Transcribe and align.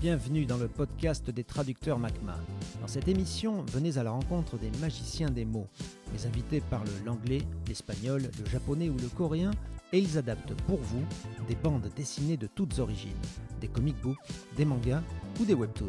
Bienvenue 0.00 0.46
dans 0.46 0.58
le 0.58 0.68
podcast 0.68 1.28
des 1.28 1.42
traducteurs 1.42 1.98
MACMA. 1.98 2.36
Dans 2.80 2.86
cette 2.86 3.08
émission, 3.08 3.64
venez 3.72 3.98
à 3.98 4.04
la 4.04 4.12
rencontre 4.12 4.56
des 4.56 4.70
magiciens 4.78 5.28
des 5.28 5.44
mots. 5.44 5.66
Les 6.12 6.24
invités 6.24 6.60
parlent 6.60 6.86
l'anglais, 7.04 7.42
l'espagnol, 7.66 8.22
le 8.22 8.48
japonais 8.48 8.90
ou 8.90 8.96
le 8.96 9.08
coréen 9.08 9.50
et 9.92 9.98
ils 9.98 10.16
adaptent 10.16 10.54
pour 10.68 10.78
vous 10.78 11.02
des 11.48 11.56
bandes 11.56 11.90
dessinées 11.96 12.36
de 12.36 12.46
toutes 12.46 12.78
origines, 12.78 13.10
des 13.60 13.66
comic 13.66 14.00
books, 14.00 14.18
des 14.56 14.64
mangas 14.64 15.02
ou 15.40 15.44
des 15.44 15.54
webtoons. 15.54 15.88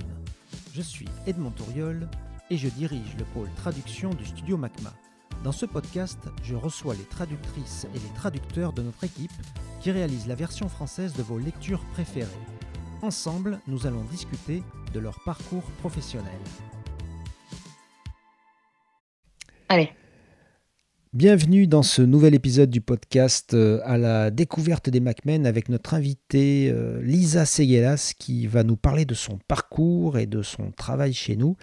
Je 0.73 0.81
suis 0.81 1.07
Edmond 1.27 1.51
Touriol 1.51 2.09
et 2.49 2.57
je 2.57 2.67
dirige 2.67 3.15
le 3.19 3.25
pôle 3.25 3.49
traduction 3.57 4.09
du 4.15 4.25
studio 4.25 4.57
MACMA. 4.57 4.91
Dans 5.43 5.51
ce 5.51 5.67
podcast, 5.67 6.19
je 6.41 6.55
reçois 6.55 6.95
les 6.95 7.05
traductrices 7.05 7.85
et 7.93 7.99
les 7.99 8.13
traducteurs 8.15 8.73
de 8.73 8.81
notre 8.81 9.03
équipe 9.03 9.31
qui 9.81 9.91
réalisent 9.91 10.27
la 10.27 10.33
version 10.33 10.67
française 10.67 11.13
de 11.13 11.21
vos 11.21 11.37
lectures 11.37 11.85
préférées. 11.93 12.25
Ensemble, 13.01 13.59
nous 13.65 13.87
allons 13.87 14.03
discuter 14.11 14.61
de 14.93 14.99
leur 14.99 15.21
parcours 15.21 15.63
professionnel. 15.79 16.33
Allez. 19.69 19.91
Bienvenue 21.13 21.65
dans 21.65 21.81
ce 21.81 22.01
nouvel 22.01 22.35
épisode 22.35 22.69
du 22.69 22.81
podcast 22.81 23.53
euh, 23.53 23.79
à 23.85 23.97
la 23.97 24.31
découverte 24.31 24.89
des 24.89 24.99
MacMen 24.99 25.47
avec 25.47 25.69
notre 25.69 25.93
invitée 25.93 26.69
euh, 26.71 27.01
Lisa 27.01 27.45
Seguelas 27.45 28.13
qui 28.19 28.47
va 28.47 28.63
nous 28.63 28.75
parler 28.75 29.05
de 29.05 29.13
son 29.13 29.39
parcours 29.47 30.17
et 30.17 30.27
de 30.27 30.41
son 30.41 30.71
travail 30.71 31.13
chez 31.13 31.37
nous. 31.37 31.55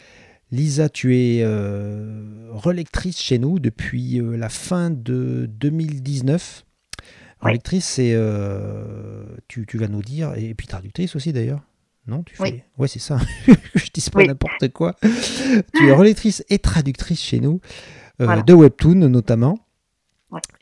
Lisa, 0.50 0.88
tu 0.88 1.16
es 1.16 1.42
euh, 1.42 2.48
relectrice 2.52 3.20
chez 3.20 3.38
nous 3.38 3.58
depuis 3.58 4.22
la 4.22 4.48
fin 4.48 4.90
de 4.90 5.46
2019. 5.50 6.65
Relectrice, 7.40 7.84
c'est. 7.84 8.12
Euh, 8.14 9.24
tu, 9.48 9.66
vas 9.74 9.88
nous 9.88 10.02
dire. 10.02 10.34
Et 10.36 10.54
puis 10.54 10.66
traductrice 10.66 11.16
aussi 11.16 11.32
d'ailleurs. 11.32 11.60
Non 12.06 12.22
tu 12.22 12.36
fais... 12.36 12.42
Oui. 12.42 12.62
Ouais, 12.78 12.88
c'est 12.88 13.00
ça. 13.00 13.18
je 13.74 13.86
dis 13.92 14.10
pas 14.10 14.24
n'importe 14.24 14.68
quoi. 14.72 14.94
tu 15.74 15.88
es 15.88 15.92
relectrice 15.92 16.44
et 16.48 16.58
traductrice 16.58 17.20
chez 17.20 17.40
nous, 17.40 17.60
euh, 18.20 18.42
de 18.42 18.54
Webtoon 18.54 19.08
notamment. 19.08 19.58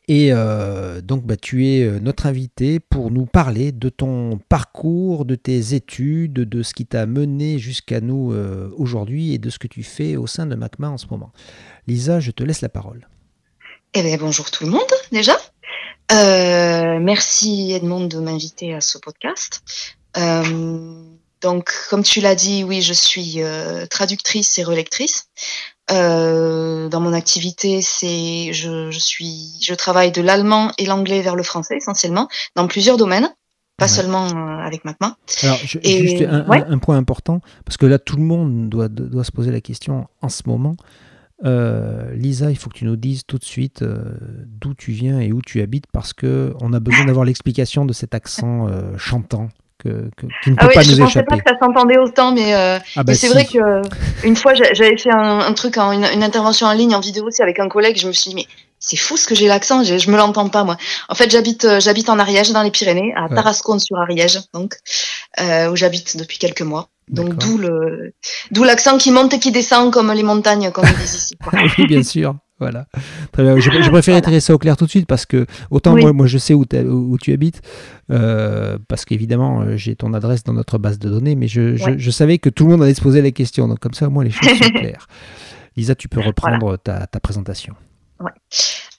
Et 0.08 0.28
euh, 0.30 1.00
donc, 1.00 1.24
bah, 1.24 1.36
tu 1.36 1.66
es 1.66 2.00
notre 2.00 2.26
invité 2.26 2.78
pour 2.78 3.10
nous 3.10 3.26
parler 3.26 3.72
de 3.72 3.88
ton 3.88 4.38
parcours, 4.48 5.24
de 5.24 5.34
tes 5.34 5.74
études, 5.74 6.32
de 6.32 6.62
ce 6.62 6.74
qui 6.74 6.86
t'a 6.86 7.06
mené 7.06 7.58
jusqu'à 7.58 8.00
nous 8.00 8.34
aujourd'hui 8.76 9.32
et 9.32 9.38
de 9.38 9.50
ce 9.50 9.58
que 9.58 9.66
tu 9.66 9.82
fais 9.82 10.16
au 10.16 10.26
sein 10.26 10.46
de 10.46 10.54
MACMA 10.54 10.90
en 10.90 10.98
ce 10.98 11.06
moment. 11.10 11.32
Lisa, 11.86 12.20
je 12.20 12.30
te 12.30 12.42
laisse 12.42 12.60
la 12.60 12.68
parole. 12.68 13.08
Eh 13.94 14.02
bien, 14.02 14.16
bonjour 14.16 14.50
tout 14.50 14.64
le 14.64 14.72
monde, 14.72 14.82
déjà. 15.12 15.36
Euh, 16.12 16.98
merci 17.00 17.72
Edmond 17.72 18.06
de 18.06 18.18
m'inviter 18.18 18.74
à 18.74 18.80
ce 18.80 18.98
podcast. 18.98 19.62
Euh, 20.16 20.94
donc, 21.40 21.72
comme 21.90 22.02
tu 22.02 22.20
l'as 22.20 22.34
dit, 22.34 22.64
oui, 22.64 22.82
je 22.82 22.92
suis 22.92 23.42
euh, 23.42 23.86
traductrice 23.86 24.58
et 24.58 24.64
relectrice. 24.64 25.28
dans 25.88 27.00
mon 27.00 27.12
activité, 27.12 27.80
c'est 27.82 28.52
je, 28.52 28.90
je, 28.90 28.98
suis 28.98 29.52
je 29.62 29.74
travaille 29.74 30.12
de 30.12 30.22
l'allemand 30.22 30.72
et 30.78 30.86
l'anglais 30.86 31.22
vers 31.22 31.36
le 31.36 31.42
français 31.42 31.76
essentiellement 31.76 32.28
dans 32.54 32.66
plusieurs 32.66 32.96
domaines, 32.96 33.28
pas 33.76 33.88
seulement 33.88 34.28
avec 34.62 34.84
MacMa. 34.84 35.16
Alors, 35.42 35.58
juste 35.58 36.22
un, 36.22 36.46
un, 36.48 36.78
point 36.78 36.96
important 36.96 37.40
parce 37.64 37.76
que 37.76 37.86
là, 37.86 37.98
tout 37.98 38.16
le 38.16 38.22
monde 38.22 38.68
doit 38.68 38.88
doit 38.88 39.24
se 39.24 39.32
poser 39.32 39.50
la 39.50 39.60
question 39.60 40.06
en 40.22 40.28
ce 40.28 40.42
moment. 40.46 40.76
Euh, 41.44 42.10
Lisa, 42.14 42.50
il 42.50 42.56
faut 42.56 42.70
que 42.70 42.78
tu 42.78 42.84
nous 42.86 42.96
dises 42.96 43.22
tout 43.26 43.38
de 43.38 43.44
suite 43.44 43.82
euh, 43.82 43.98
d'où 44.46 44.74
tu 44.74 44.92
viens 44.92 45.20
et 45.20 45.32
où 45.32 45.42
tu 45.42 45.60
habites 45.60 45.86
parce 45.92 46.12
que 46.14 46.54
on 46.60 46.72
a 46.72 46.80
besoin 46.80 47.04
d'avoir 47.04 47.26
l'explication 47.26 47.84
de 47.84 47.92
cet 47.92 48.14
accent 48.14 48.66
euh, 48.66 48.96
chantant 48.96 49.48
que, 49.78 50.08
qui 50.42 50.50
ne 50.50 50.56
ah 50.58 50.66
peut 50.66 50.72
pas 50.74 50.82
nous 50.82 50.92
échapper. 50.92 50.94
Je 50.94 51.02
ne 51.02 51.04
pensais 51.04 51.22
pas 51.24 51.36
que 51.36 51.50
ça 51.50 51.58
s'entendait 51.60 51.98
autant, 51.98 52.32
mais, 52.32 52.54
ah 52.54 52.80
bah 53.04 53.14
c'est 53.14 53.28
vrai 53.28 53.44
que 53.44 53.82
une 54.26 54.36
fois 54.36 54.54
j'avais 54.54 54.96
fait 54.96 55.10
un, 55.10 55.52
truc, 55.52 55.76
une, 55.76 56.22
intervention 56.22 56.66
en 56.66 56.72
ligne 56.72 56.94
en 56.94 57.00
vidéo 57.00 57.26
aussi 57.26 57.42
avec 57.42 57.58
un 57.58 57.68
collègue, 57.68 57.98
je 57.98 58.06
me 58.06 58.12
suis 58.12 58.30
dit 58.30 58.36
mais 58.36 58.46
c'est 58.78 58.96
fou 58.96 59.18
ce 59.18 59.26
que 59.26 59.34
j'ai 59.34 59.46
l'accent, 59.46 59.82
je, 59.82 59.98
je 59.98 60.10
me 60.10 60.16
l'entends 60.16 60.48
pas 60.48 60.64
moi. 60.64 60.78
En 61.10 61.14
fait, 61.14 61.30
j'habite 61.30 61.66
j'habite 61.80 62.08
en 62.08 62.18
Ariège 62.18 62.52
dans 62.52 62.62
les 62.62 62.70
Pyrénées, 62.70 63.12
à 63.16 63.28
Tarascon 63.28 63.78
sur 63.78 63.98
Ariège, 63.98 64.40
donc 64.54 64.76
où 65.38 65.76
j'habite 65.76 66.16
depuis 66.16 66.38
quelques 66.38 66.62
mois. 66.62 66.88
Donc 67.08 67.34
d'où 67.36 67.58
le 67.58 68.14
d'où 68.50 68.64
l'accent 68.64 68.96
qui 68.98 69.10
monte 69.10 69.34
et 69.34 69.38
qui 69.38 69.52
descend 69.52 69.92
comme 69.92 70.12
les 70.12 70.22
montagnes 70.22 70.70
comme 70.70 70.84
ils 70.86 70.96
disent 70.96 71.14
ici. 71.14 71.36
oui, 71.78 71.86
bien 71.86 72.02
sûr. 72.02 72.36
Voilà. 72.60 72.86
Très 73.32 73.42
bien. 73.42 73.56
Je, 73.58 73.70
je 73.70 73.90
préfère 73.90 74.20
voilà. 74.22 74.40
ça 74.40 74.54
au 74.54 74.58
clair 74.58 74.76
tout 74.76 74.84
de 74.84 74.90
suite 74.90 75.06
parce 75.06 75.26
que 75.26 75.44
autant 75.70 75.96
moi, 75.96 76.12
moi 76.12 76.26
je 76.26 76.38
sais 76.38 76.54
où, 76.54 76.64
où 76.72 77.18
tu 77.18 77.32
habites 77.32 77.60
euh, 78.10 78.78
parce 78.88 79.04
qu'évidemment 79.04 79.62
euh, 79.62 79.76
j'ai 79.76 79.96
ton 79.96 80.14
adresse 80.14 80.44
dans 80.44 80.52
notre 80.52 80.78
base 80.78 80.98
de 80.98 81.08
données, 81.08 81.34
mais 81.34 81.48
je, 81.48 81.76
je, 81.76 81.98
je, 81.98 82.10
savais 82.10 82.38
que 82.38 82.48
tout 82.48 82.64
le 82.64 82.70
monde 82.70 82.82
allait 82.82 82.94
se 82.94 83.02
poser 83.02 83.22
la 83.22 83.32
question. 83.32 83.66
Donc 83.66 83.80
comme 83.80 83.94
ça, 83.94 84.08
moi 84.08 84.24
les 84.24 84.30
choses 84.30 84.56
sont 84.56 84.70
claires. 84.74 85.08
Lisa, 85.76 85.94
tu 85.94 86.08
peux 86.08 86.20
reprendre 86.20 86.58
voilà. 86.60 86.78
ta, 86.78 87.06
ta, 87.06 87.20
présentation. 87.20 87.74
Ouais. 88.20 88.30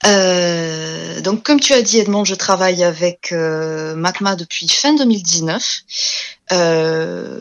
Euh, 0.06 1.20
donc, 1.20 1.42
comme 1.42 1.60
tu 1.60 1.72
as 1.72 1.82
dit, 1.82 1.98
Edmond, 1.98 2.24
je 2.24 2.34
travaille 2.34 2.84
avec 2.84 3.32
euh, 3.32 3.94
MACMA 3.96 4.36
depuis 4.36 4.68
fin 4.68 4.94
2019. 4.94 5.82
Euh, 6.52 7.40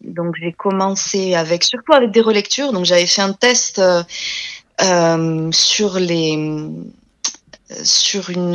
donc, 0.00 0.34
j'ai 0.40 0.52
commencé 0.52 1.34
avec 1.34 1.64
surtout 1.64 1.92
avec 1.92 2.10
des 2.10 2.20
relectures. 2.20 2.72
Donc, 2.72 2.84
j'avais 2.84 3.06
fait 3.06 3.22
un 3.22 3.32
test 3.32 3.80
euh, 4.80 5.50
sur 5.52 5.98
les 5.98 6.36
sur 7.84 8.30
une, 8.30 8.54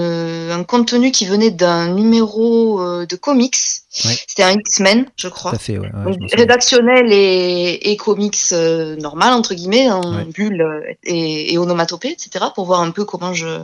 un 0.51 0.63
contenu 0.63 1.11
qui 1.11 1.25
venait 1.25 1.51
d'un 1.51 1.89
numéro 1.89 2.81
euh, 2.81 3.05
de 3.05 3.15
comics. 3.15 3.57
Ouais. 4.05 4.17
C'était 4.27 4.43
un 4.43 4.53
X-Men, 4.53 5.05
je 5.15 5.27
crois. 5.27 5.51
Tout 5.51 5.57
à 5.57 5.59
fait, 5.59 5.77
ouais, 5.77 5.91
ouais, 5.93 6.17
Donc, 6.17 6.31
rédactionnel 6.33 7.11
et, 7.11 7.91
et 7.91 7.97
comics 7.97 8.35
euh, 8.51 8.95
normal, 8.95 9.33
entre 9.33 9.53
guillemets, 9.53 9.91
en 9.91 10.25
bulle 10.25 10.65
et, 11.03 11.53
et 11.53 11.57
onomatopée, 11.59 12.09
etc., 12.09 12.45
pour 12.55 12.65
voir 12.65 12.81
un 12.81 12.89
peu 12.89 13.05
comment 13.05 13.33
je, 13.35 13.61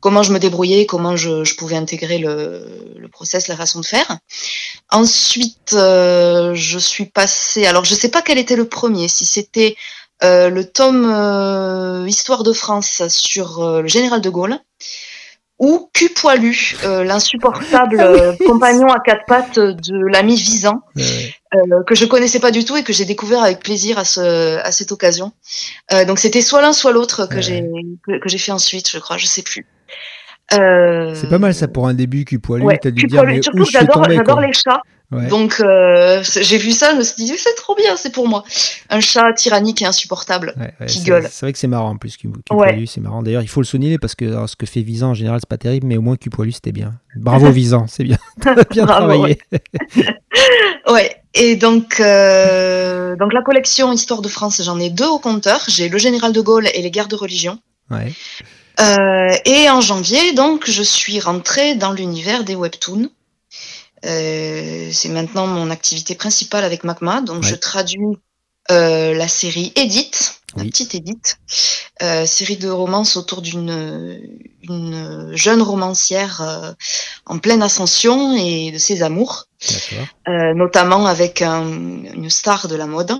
comment 0.00 0.22
je 0.22 0.32
me 0.32 0.38
débrouillais, 0.38 0.84
comment 0.84 1.16
je, 1.16 1.44
je 1.44 1.54
pouvais 1.54 1.76
intégrer 1.76 2.18
le, 2.18 2.94
le 2.98 3.08
process, 3.08 3.48
la 3.48 3.56
façon 3.56 3.80
de 3.80 3.86
faire. 3.86 4.18
Ensuite, 4.90 5.72
euh, 5.72 6.54
je 6.54 6.78
suis 6.78 7.06
passée, 7.06 7.64
alors 7.64 7.86
je 7.86 7.94
sais 7.94 8.10
pas 8.10 8.20
quel 8.20 8.36
était 8.36 8.56
le 8.56 8.68
premier, 8.68 9.08
si 9.08 9.24
c'était 9.24 9.76
euh, 10.22 10.48
le 10.50 10.64
tome 10.64 11.04
euh, 11.10 12.06
Histoire 12.06 12.42
de 12.42 12.52
France 12.52 13.02
sur 13.08 13.62
euh, 13.62 13.82
le 13.82 13.88
général 13.88 14.20
de 14.20 14.30
Gaulle, 14.30 14.58
ou 15.58 15.88
Cul 15.94 16.08
poilu, 16.10 16.76
euh, 16.84 17.04
l'insupportable 17.04 18.36
compagnon 18.46 18.88
à 18.88 18.98
quatre 19.00 19.24
pattes 19.26 19.58
de 19.58 20.06
l'ami 20.06 20.34
Visan, 20.36 20.80
euh, 20.98 21.82
que 21.86 21.94
je 21.94 22.04
connaissais 22.06 22.40
pas 22.40 22.50
du 22.50 22.64
tout 22.64 22.76
et 22.76 22.82
que 22.82 22.92
j'ai 22.92 23.04
découvert 23.04 23.42
avec 23.42 23.60
plaisir 23.60 23.98
à, 23.98 24.04
ce, 24.04 24.58
à 24.58 24.72
cette 24.72 24.90
occasion. 24.92 25.32
Euh, 25.92 26.04
donc 26.04 26.18
c'était 26.18 26.40
soit 26.42 26.60
l'un 26.60 26.72
soit 26.72 26.92
l'autre 26.92 27.26
que 27.26 27.36
Ouais. 27.36 27.42
j'ai 27.42 27.64
que, 28.06 28.18
que 28.20 28.28
j'ai 28.28 28.38
fait 28.38 28.52
ensuite, 28.52 28.90
je 28.90 28.98
crois, 28.98 29.16
je 29.16 29.26
sais 29.26 29.42
plus. 29.42 29.66
Euh, 30.52 31.14
C'est 31.14 31.28
pas 31.30 31.38
mal 31.38 31.54
ça 31.54 31.68
pour 31.68 31.88
un 31.88 31.94
début 31.94 32.24
qui 32.24 32.38
poilu. 32.38 32.64
Ouais, 32.64 32.78
T'as 32.78 32.90
dû 32.90 33.06
dire 33.06 33.24
mais 33.24 33.40
surtout 33.42 33.62
où 33.62 33.64
que 33.64 33.70
j'adore 33.70 34.06
les 34.40 34.52
chats. 34.52 34.82
Ouais. 35.12 35.26
Donc 35.28 35.60
euh, 35.60 36.22
j'ai 36.40 36.56
vu 36.58 36.72
ça, 36.72 36.92
je 36.92 36.96
me 36.98 37.02
suis 37.02 37.24
dit 37.24 37.32
c'est 37.36 37.54
trop 37.54 37.74
bien, 37.76 37.94
c'est 37.96 38.10
pour 38.12 38.26
moi. 38.26 38.42
Un 38.90 39.00
chat 39.00 39.32
tyrannique 39.34 39.80
et 39.82 39.86
insupportable. 39.86 40.54
Ouais, 40.58 40.86
qui 40.86 41.02
gueule. 41.04 41.26
C'est 41.30 41.46
vrai 41.46 41.52
que 41.52 41.58
c'est 41.58 41.66
marrant 41.68 41.90
en 41.90 41.96
plus. 41.96 42.16
Qui, 42.16 42.26
qui 42.28 42.54
Ouais. 42.54 42.68
poilu, 42.72 42.86
c'est 42.86 43.00
marrant. 43.00 43.22
D'ailleurs, 43.22 43.42
il 43.42 43.48
faut 43.48 43.60
le 43.60 43.66
souligner 43.66 43.98
parce 43.98 44.14
que 44.14 44.24
alors, 44.24 44.48
ce 44.48 44.56
que 44.56 44.66
fait 44.66 44.80
Visan 44.82 45.10
en 45.10 45.14
général, 45.14 45.38
c'est 45.40 45.48
pas 45.48 45.58
terrible, 45.58 45.86
mais 45.86 45.96
au 45.98 46.02
moins 46.02 46.16
Cul 46.16 46.30
poilu, 46.30 46.52
c'était 46.52 46.72
bien. 46.72 46.94
Bravo 47.16 47.50
Visan, 47.52 47.86
c'est 47.86 48.04
bien. 48.04 48.16
Bien 48.70 48.84
Bravo, 48.86 49.08
travaillé. 49.08 49.38
Ouais. 50.90 51.16
Et 51.34 51.56
donc 51.56 52.00
euh, 52.00 53.16
donc 53.16 53.32
la 53.32 53.42
collection 53.42 53.92
Histoire 53.92 54.22
de 54.22 54.28
France, 54.28 54.60
j'en 54.64 54.78
ai 54.78 54.90
deux 54.90 55.06
au 55.08 55.18
compteur. 55.18 55.60
J'ai 55.68 55.88
le 55.88 55.98
général 55.98 56.32
de 56.32 56.40
Gaulle 56.40 56.68
et 56.74 56.82
les 56.82 56.90
guerres 56.90 57.08
de 57.08 57.16
religion. 57.16 57.58
Ouais. 57.90 58.12
Euh, 58.80 59.36
et 59.44 59.70
en 59.70 59.80
janvier, 59.80 60.32
donc, 60.32 60.68
je 60.68 60.82
suis 60.82 61.20
rentrée 61.20 61.74
dans 61.74 61.92
l'univers 61.92 62.44
des 62.44 62.54
webtoons. 62.56 63.08
Euh, 64.04 64.90
c'est 64.92 65.08
maintenant 65.08 65.46
mon 65.46 65.70
activité 65.70 66.14
principale 66.14 66.64
avec 66.64 66.84
MacMa. 66.84 67.20
Donc, 67.22 67.42
Ouais. 67.42 67.48
je 67.48 67.54
traduis 67.54 68.18
euh, 68.70 69.14
la 69.14 69.28
série 69.28 69.72
Edith, 69.76 70.40
la 70.56 70.64
petite 70.64 70.94
Edith, 70.94 71.38
euh, 72.02 72.26
série 72.26 72.56
de 72.56 72.68
romances 72.68 73.16
autour 73.16 73.42
d'une 73.42 74.20
une 74.62 75.30
jeune 75.34 75.60
romancière 75.60 76.40
euh, 76.40 76.72
en 77.26 77.38
pleine 77.38 77.62
ascension 77.62 78.34
et 78.34 78.70
de 78.72 78.78
ses 78.78 79.02
amours, 79.02 79.44
euh, 80.28 80.54
notamment 80.54 81.06
avec 81.06 81.42
un- 81.42 81.62
une 82.14 82.30
star 82.30 82.66
de 82.68 82.76
la 82.76 82.86
mode. 82.86 83.12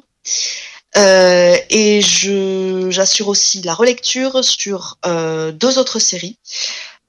Euh, 0.96 1.56
et 1.70 2.00
j'assure 2.00 3.28
aussi 3.28 3.62
la 3.62 3.74
relecture 3.74 4.44
sur 4.44 4.98
euh, 5.06 5.50
deux 5.52 5.78
autres 5.78 5.98
séries. 5.98 6.38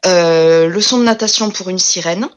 Euh, 0.06 0.68
Leçon 0.68 1.00
de 1.00 1.04
natation 1.04 1.50
pour 1.50 1.70
une 1.70 1.80
sirène 1.80 2.28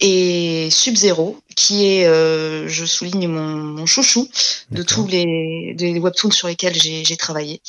et 0.00 0.68
Sub-Zero, 0.70 1.40
qui 1.54 1.86
est, 1.86 2.04
je 2.04 2.84
souligne 2.84 3.28
mon, 3.28 3.46
mon 3.46 3.86
chouchou 3.86 4.28
de 4.70 4.82
tous 4.82 5.06
les, 5.06 5.98
webtoons 5.98 6.30
sur 6.30 6.48
lesquels 6.48 6.74
j'ai 6.74 7.16
travaillé. 7.16 7.60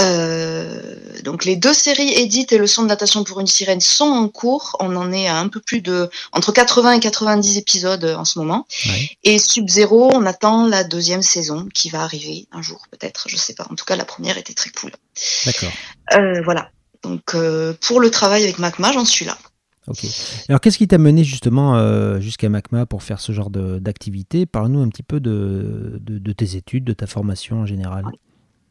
Euh, 0.00 1.22
donc 1.22 1.44
les 1.44 1.54
deux 1.54 1.72
séries 1.72 2.12
Edith 2.14 2.52
et 2.52 2.58
Leçon 2.58 2.82
de 2.82 2.88
natation 2.88 3.22
pour 3.22 3.38
une 3.40 3.46
sirène 3.46 3.80
sont 3.80 4.06
en 4.06 4.28
cours. 4.28 4.76
On 4.80 4.96
en 4.96 5.12
est 5.12 5.28
à 5.28 5.38
un 5.38 5.48
peu 5.48 5.60
plus 5.60 5.80
de 5.80 6.10
entre 6.32 6.52
80 6.52 6.92
et 6.92 7.00
90 7.00 7.58
épisodes 7.58 8.04
en 8.04 8.24
ce 8.24 8.38
moment. 8.38 8.66
Et 9.22 9.38
Sub-Zero, 9.38 10.10
on 10.12 10.26
attend 10.26 10.66
la 10.66 10.84
deuxième 10.84 11.22
saison 11.22 11.68
qui 11.72 11.90
va 11.90 12.02
arriver 12.02 12.46
un 12.52 12.62
jour 12.62 12.86
peut-être, 12.90 13.28
je 13.28 13.36
sais 13.36 13.54
pas. 13.54 13.66
En 13.70 13.74
tout 13.74 13.84
cas, 13.84 13.96
la 13.96 14.04
première 14.04 14.36
était 14.36 14.54
très 14.54 14.70
cool. 14.70 14.92
D'accord. 15.46 15.72
Euh, 16.14 16.42
voilà. 16.44 16.70
Donc 17.02 17.34
euh, 17.34 17.74
pour 17.80 18.00
le 18.00 18.10
travail 18.10 18.42
avec 18.42 18.58
Macma, 18.58 18.92
j'en 18.92 19.04
suis 19.04 19.24
là. 19.24 19.38
Ok. 19.86 20.06
Alors 20.48 20.60
qu'est-ce 20.60 20.78
qui 20.78 20.88
t'a 20.88 20.98
mené 20.98 21.24
justement 21.24 22.18
jusqu'à 22.20 22.48
Macma 22.48 22.86
pour 22.86 23.02
faire 23.02 23.20
ce 23.20 23.32
genre 23.32 23.50
d'activité? 23.50 24.46
Parle-nous 24.46 24.80
un 24.80 24.88
petit 24.88 25.02
peu 25.02 25.20
de, 25.20 25.98
de, 26.00 26.32
tes 26.32 26.56
études, 26.56 26.84
de 26.84 26.94
ta 26.94 27.06
formation 27.06 27.60
en 27.60 27.66
général. 27.66 28.04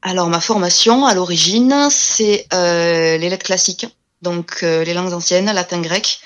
Alors 0.03 0.27
ma 0.27 0.41
formation 0.41 1.05
à 1.05 1.15
l'origine, 1.15 1.87
c'est 1.89 2.45
euh, 2.53 3.17
les 3.17 3.29
lettres 3.29 3.45
classiques, 3.45 3.87
donc 4.21 4.59
euh, 4.61 4.83
les 4.83 4.93
langues 4.93 5.13
anciennes, 5.13 5.45
latin, 5.45 5.79
grec, 5.79 6.19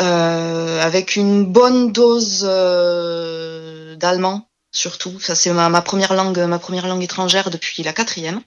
euh, 0.00 0.80
avec 0.80 1.14
une 1.16 1.44
bonne 1.44 1.92
dose 1.92 2.40
d'allemand 4.00 4.48
surtout. 4.72 5.20
Ça 5.20 5.34
c'est 5.34 5.52
ma, 5.52 5.82
première 5.82 6.14
langue, 6.14 6.38
ma 6.38 6.58
première 6.58 6.88
langue 6.88 7.02
étrangère 7.02 7.50
depuis 7.50 7.82
la 7.82 7.92
quatrième. 7.92 8.40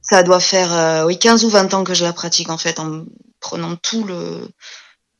Ça 0.00 0.22
doit 0.22 0.40
faire 0.40 1.04
oui 1.06 1.18
15 1.18 1.44
ou 1.44 1.50
20 1.50 1.74
ans 1.74 1.84
que 1.84 1.92
je 1.92 2.04
la 2.04 2.14
pratique 2.14 2.48
en 2.48 2.56
fait, 2.56 2.80
en 2.80 3.04
prenant 3.40 3.76
tout 3.76 4.04
le 4.04 4.48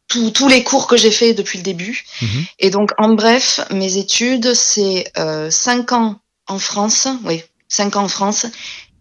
tous 0.08 0.48
les 0.48 0.64
cours 0.64 0.86
que 0.86 0.96
j'ai 0.96 1.10
fait 1.10 1.34
depuis 1.34 1.58
le 1.58 1.64
début. 1.64 2.04
Mhm. 2.22 2.44
Et 2.60 2.70
donc, 2.70 2.92
en 2.98 3.10
bref, 3.10 3.60
mes 3.70 3.98
études, 3.98 4.54
c'est 4.54 5.10
euh, 5.18 5.50
5 5.50 5.92
ans 5.92 6.20
en 6.46 6.58
France, 6.58 7.08
oui, 7.24 7.42
5 7.68 7.96
ans 7.96 8.04
en 8.04 8.08
France 8.08 8.46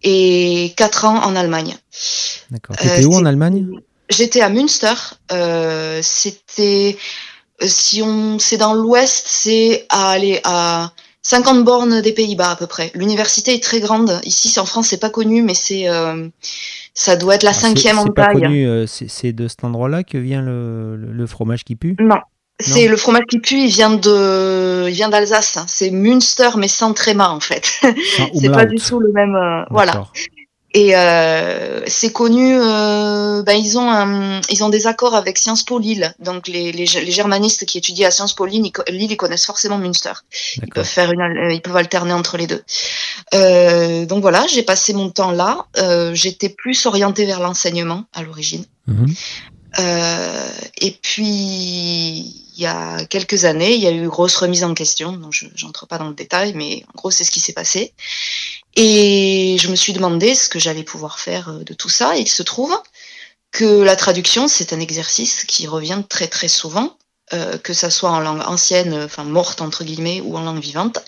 et 0.02 0.74
4 0.76 1.04
ans 1.06 1.24
en 1.24 1.34
Allemagne. 1.34 1.76
D'accord. 2.50 2.76
T'étais 2.76 3.04
où 3.04 3.14
en 3.14 3.24
euh, 3.24 3.28
Allemagne? 3.28 3.66
J'étais 4.10 4.40
à 4.40 4.48
Münster. 4.48 4.94
Euh, 5.32 6.00
c'était 6.02 6.96
euh, 7.62 7.66
si 7.68 8.02
on 8.02 8.38
c'est 8.38 8.56
dans 8.56 8.74
l'ouest, 8.74 9.24
c'est 9.26 9.86
à 9.88 10.10
aller 10.10 10.40
à 10.44 10.92
50 11.22 11.64
bornes 11.64 12.00
des 12.00 12.12
Pays-Bas 12.12 12.50
à 12.50 12.56
peu 12.56 12.66
près. 12.66 12.90
L'université 12.94 13.54
est 13.54 13.62
très 13.62 13.80
grande. 13.80 14.20
Ici, 14.24 14.58
en 14.60 14.66
France, 14.66 14.88
c'est 14.88 14.98
pas 14.98 15.10
connu, 15.10 15.42
mais 15.42 15.54
c'est 15.54 15.86
ça 16.98 17.14
doit 17.14 17.36
être 17.36 17.44
la 17.44 17.50
ah, 17.50 17.54
cinquième 17.54 17.98
en 17.98 18.06
taille. 18.06 18.86
C'est 18.88 19.32
de 19.32 19.46
cet 19.46 19.62
endroit-là 19.62 20.02
que 20.02 20.18
vient 20.18 20.42
le, 20.42 20.96
le 20.96 21.26
fromage 21.28 21.62
qui 21.62 21.76
pue? 21.76 21.94
Non, 22.00 22.18
c'est 22.58 22.88
le 22.88 22.96
fromage 22.96 23.22
qui 23.28 23.38
pue, 23.38 23.54
il 23.54 23.68
vient 23.68 23.90
de, 23.90 24.88
il 24.88 24.94
vient 24.94 25.08
d'Alsace. 25.08 25.56
Hein. 25.58 25.64
C'est 25.68 25.92
Münster, 25.92 26.50
mais 26.56 26.66
sans 26.66 26.92
tréma 26.92 27.30
en 27.30 27.38
fait. 27.38 27.80
c'est 28.34 28.50
pas 28.50 28.64
du 28.64 28.76
tout 28.76 28.98
le 28.98 29.12
même. 29.12 29.36
Euh, 29.36 29.62
voilà. 29.70 30.06
Et 30.74 30.94
euh, 30.94 31.80
c'est 31.86 32.12
connu. 32.12 32.58
Euh, 32.60 33.42
ben, 33.42 33.54
ils 33.54 33.78
ont 33.78 33.90
un, 33.90 34.40
ils 34.50 34.62
ont 34.62 34.68
des 34.68 34.86
accords 34.86 35.14
avec 35.14 35.38
Sciences 35.38 35.62
Po 35.62 35.78
Lille. 35.78 36.14
Donc 36.18 36.46
les, 36.46 36.72
les, 36.72 36.84
les 36.84 37.10
germanistes 37.10 37.64
qui 37.64 37.78
étudient 37.78 38.08
à 38.08 38.10
Sciences 38.10 38.34
Po 38.34 38.44
Lille, 38.44 38.70
ils, 38.88 39.16
connaissent 39.16 39.46
forcément 39.46 39.78
Münster. 39.78 40.12
Ils 40.62 40.68
peuvent 40.68 40.84
faire 40.84 41.10
une, 41.10 41.22
euh, 41.22 41.52
ils 41.52 41.62
peuvent 41.62 41.76
alterner 41.76 42.12
entre 42.12 42.36
les 42.36 42.46
deux. 42.46 42.62
Euh, 43.34 44.04
donc 44.04 44.20
voilà, 44.20 44.46
j'ai 44.46 44.62
passé 44.62 44.92
mon 44.92 45.08
temps 45.08 45.30
là. 45.30 45.66
Euh, 45.78 46.14
j'étais 46.14 46.50
plus 46.50 46.84
orientée 46.84 47.24
vers 47.24 47.40
l'enseignement 47.40 48.04
à 48.12 48.22
l'origine. 48.22 48.64
Euh, 49.78 50.48
et 50.80 50.92
puis, 51.02 51.24
il 51.24 52.62
y 52.62 52.66
a 52.66 53.04
quelques 53.04 53.44
années, 53.44 53.74
il 53.74 53.80
y 53.80 53.86
a 53.86 53.90
eu 53.90 53.98
une 53.98 54.08
grosse 54.08 54.36
remise 54.36 54.64
en 54.64 54.74
question. 54.74 55.12
Donc, 55.12 55.32
je 55.32 55.64
n'entre 55.64 55.86
pas 55.86 55.98
dans 55.98 56.08
le 56.08 56.14
détail, 56.14 56.54
mais 56.54 56.84
en 56.88 56.96
gros, 56.96 57.10
c'est 57.10 57.24
ce 57.24 57.30
qui 57.30 57.40
s'est 57.40 57.52
passé. 57.52 57.92
Et 58.76 59.56
je 59.60 59.68
me 59.68 59.76
suis 59.76 59.92
demandé 59.92 60.34
ce 60.34 60.48
que 60.48 60.58
j'allais 60.58 60.84
pouvoir 60.84 61.18
faire 61.18 61.48
euh, 61.48 61.64
de 61.64 61.74
tout 61.74 61.88
ça. 61.88 62.16
Et 62.16 62.20
il 62.20 62.28
se 62.28 62.42
trouve 62.42 62.76
que 63.50 63.82
la 63.82 63.96
traduction, 63.96 64.48
c'est 64.48 64.72
un 64.72 64.80
exercice 64.80 65.44
qui 65.44 65.66
revient 65.66 66.02
très 66.08 66.28
très 66.28 66.48
souvent, 66.48 66.96
euh, 67.32 67.58
que 67.58 67.72
ça 67.72 67.90
soit 67.90 68.10
en 68.10 68.20
langue 68.20 68.42
ancienne, 68.46 68.94
enfin 68.94 69.24
morte 69.24 69.60
entre 69.60 69.84
guillemets, 69.84 70.20
ou 70.20 70.36
en 70.36 70.42
langue 70.42 70.60
vivante. 70.60 70.98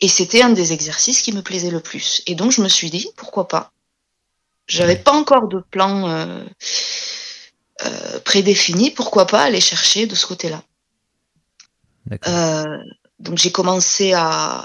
Et 0.00 0.08
c'était 0.08 0.42
un 0.42 0.50
des 0.50 0.72
exercices 0.72 1.22
qui 1.22 1.32
me 1.32 1.42
plaisait 1.42 1.70
le 1.70 1.80
plus. 1.80 2.22
Et 2.26 2.34
donc 2.34 2.52
je 2.52 2.60
me 2.60 2.68
suis 2.68 2.90
dit, 2.90 3.08
pourquoi 3.16 3.48
pas? 3.48 3.72
J'avais 4.66 4.96
pas 4.96 5.12
encore 5.12 5.48
de 5.48 5.60
plan. 5.70 6.08
Euh, 6.08 6.44
euh, 7.82 8.20
prédéfini, 8.20 8.90
pourquoi 8.90 9.26
pas 9.26 9.42
aller 9.42 9.60
chercher 9.60 10.06
de 10.06 10.14
ce 10.14 10.26
côté-là? 10.26 10.62
Euh, 12.28 12.64
donc 13.18 13.38
j'ai 13.38 13.50
commencé 13.50 14.12
à, 14.12 14.64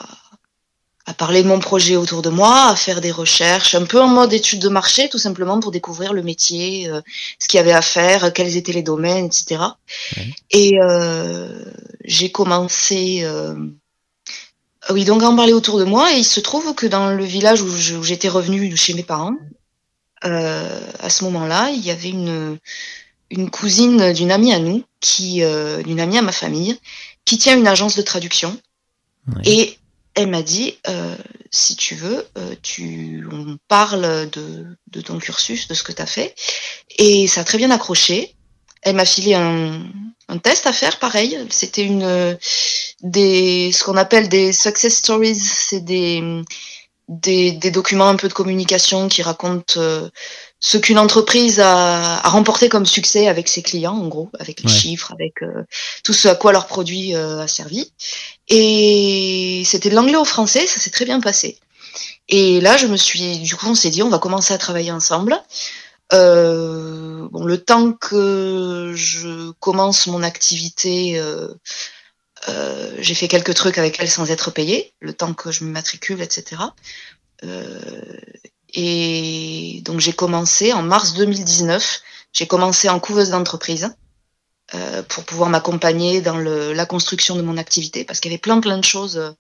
à 1.10 1.14
parler 1.14 1.44
de 1.44 1.48
mon 1.48 1.60
projet 1.60 1.96
autour 1.96 2.22
de 2.22 2.30
moi, 2.30 2.70
à 2.70 2.76
faire 2.76 3.02
des 3.02 3.12
recherches, 3.12 3.76
un 3.76 3.86
peu 3.86 4.00
en 4.00 4.08
mode 4.08 4.32
étude 4.32 4.60
de 4.60 4.70
marché, 4.70 5.10
tout 5.10 5.18
simplement 5.18 5.60
pour 5.60 5.72
découvrir 5.72 6.14
le 6.14 6.24
métier, 6.24 6.88
euh, 6.88 7.02
ce 7.40 7.48
qu'il 7.48 7.58
y 7.58 7.62
avait 7.62 7.72
à 7.74 7.82
faire, 7.82 8.32
quels 8.34 8.56
étaient 8.58 8.74
les 8.74 8.84
domaines, 8.84 9.26
etc. 9.26 9.62
Et 10.52 10.76
j'ai 12.06 12.32
commencé, 12.32 13.28
oui, 14.90 15.06
donc 15.06 15.24
à 15.24 15.30
en 15.30 15.36
parler 15.36 15.54
autour 15.54 15.80
de 15.80 15.84
moi. 15.84 16.14
Et 16.14 16.20
il 16.20 16.26
se 16.26 16.40
trouve 16.40 16.74
que 16.76 16.88
dans 16.88 17.10
le 17.10 17.24
village 17.26 17.62
où 17.62 18.04
j'étais 18.04 18.30
revenue 18.30 18.76
chez 18.78 18.94
mes 18.94 19.04
parents, 19.04 19.36
à 20.22 21.10
ce 21.10 21.24
moment-là, 21.24 21.72
il 21.72 21.84
y 21.84 21.92
avait 21.92 22.10
une, 22.10 22.60
une 23.32 23.50
cousine 23.50 24.14
d'une 24.14 24.32
amie 24.32 24.54
à 24.54 24.60
nous, 24.60 24.84
qui, 25.00 25.44
euh, 25.44 25.82
d'une 25.84 26.00
amie 26.00 26.18
à 26.18 26.22
ma 26.22 26.32
famille, 26.32 26.78
qui 27.26 27.38
tient 27.38 27.58
une 27.58 27.68
agence 27.68 27.96
de 27.96 28.02
traduction. 28.02 28.58
Et 29.46 29.78
elle 30.20 30.28
m'a 30.28 30.42
dit, 30.42 30.78
euh, 30.90 31.16
si 31.50 31.78
tu 31.78 31.96
veux, 31.96 32.28
euh, 32.38 32.54
tu, 32.62 33.26
on 33.32 33.58
parle 33.70 34.30
de, 34.32 34.66
de, 34.88 35.00
ton 35.00 35.18
cursus, 35.18 35.70
de 35.70 35.74
ce 35.74 35.82
que 35.82 35.94
tu 35.94 36.02
as 36.02 36.06
fait. 36.06 36.36
Et 36.98 37.26
ça 37.28 37.42
a 37.42 37.44
très 37.46 37.58
bien 37.58 37.72
accroché. 37.72 38.36
Elle 38.82 38.98
m'a 38.98 39.06
filé 39.06 39.34
un, 39.34 39.82
un, 40.28 40.38
test 40.40 40.68
à 40.68 40.74
faire, 40.74 41.00
pareil. 41.00 41.38
C'était 41.50 41.84
une 41.86 42.38
des 43.02 43.72
ce 43.72 43.82
qu'on 43.86 43.96
appelle 43.96 44.28
des 44.28 44.52
success 44.52 44.98
stories. 44.98 45.36
C'est 45.36 45.86
des, 45.86 46.22
des, 47.08 47.54
des 47.54 47.72
documents 47.72 48.10
un 48.10 48.18
peu 48.18 48.28
de 48.28 48.34
communication 48.34 49.08
qui 49.08 49.22
racontent 49.22 49.80
ce 50.60 50.78
qu'une 50.78 51.00
entreprise 51.00 51.60
a, 51.60 52.20
a, 52.20 52.30
remporté 52.30 52.68
comme 52.68 52.86
succès 52.86 53.28
avec 53.28 53.48
ses 53.48 53.62
clients, 53.62 53.96
en 53.96 54.08
gros, 54.08 54.30
avec 54.40 54.62
les 54.62 54.70
chiffres, 54.70 55.14
avec 55.14 55.42
euh, 55.42 55.64
tout 56.04 56.14
ce 56.14 56.28
à 56.28 56.36
quoi 56.36 56.52
leur 56.52 56.68
produit 56.68 57.16
euh, 57.16 57.40
a 57.40 57.48
servi. 57.48 57.94
Et 58.50 59.64
c'était 59.66 59.90
de 59.90 59.96
l'anglais 59.96 60.18
au 60.18 60.26
français, 60.26 60.68
ça 60.68 60.80
s'est 60.80 60.90
très 60.90 61.06
bien 61.06 61.22
passé. 61.22 61.58
Et 62.28 62.60
là, 62.62 62.78
je 62.78 62.88
me 62.88 62.98
suis, 62.98 63.40
du 63.40 63.56
coup, 63.56 63.68
on 63.68 63.76
s'est 63.76 63.90
dit, 63.90 64.04
on 64.04 64.10
va 64.10 64.20
commencer 64.20 64.54
à 64.54 64.58
travailler 64.58 64.92
ensemble. 64.92 65.42
Euh, 66.12 67.28
bon, 67.32 67.46
le 67.46 67.58
temps 67.58 67.94
que 67.94 68.94
je 68.96 69.52
commence 69.60 70.08
mon 70.08 70.24
activité, 70.24 71.22
j'ai 73.00 73.14
fait 73.16 73.28
quelques 73.28 73.54
trucs 73.54 73.78
avec 73.78 73.98
elle 74.00 74.10
sans 74.10 74.30
être 74.30 74.52
payé, 74.52 74.94
le 75.00 75.14
temps 75.14 75.34
que 75.34 75.52
je 75.52 75.64
me 75.64 75.72
matricule, 75.72 76.22
etc. 76.22 76.62
Euh, 77.44 77.80
et 78.74 79.82
donc 79.86 80.00
j'ai 80.00 80.14
commencé 80.14 80.74
en 80.74 80.84
mars 80.84 81.14
2019, 81.14 82.02
j'ai 82.34 82.48
commencé 82.48 82.90
en 82.90 83.00
couveuse 83.00 83.30
d'entreprise 83.30 83.96
euh, 84.76 85.02
pour 85.04 85.24
pouvoir 85.24 85.50
m'accompagner 85.50 86.22
dans 86.22 86.38
le, 86.38 86.74
la 86.74 86.86
construction 86.86 87.36
de 87.36 87.42
mon 87.42 87.58
activité 87.58 88.04
parce 88.04 88.20
qu'il 88.20 88.32
y 88.32 88.34
avait 88.36 88.40
plein 88.40 88.60
plein 88.60 88.78
de 88.78 88.86
choses 88.86 89.36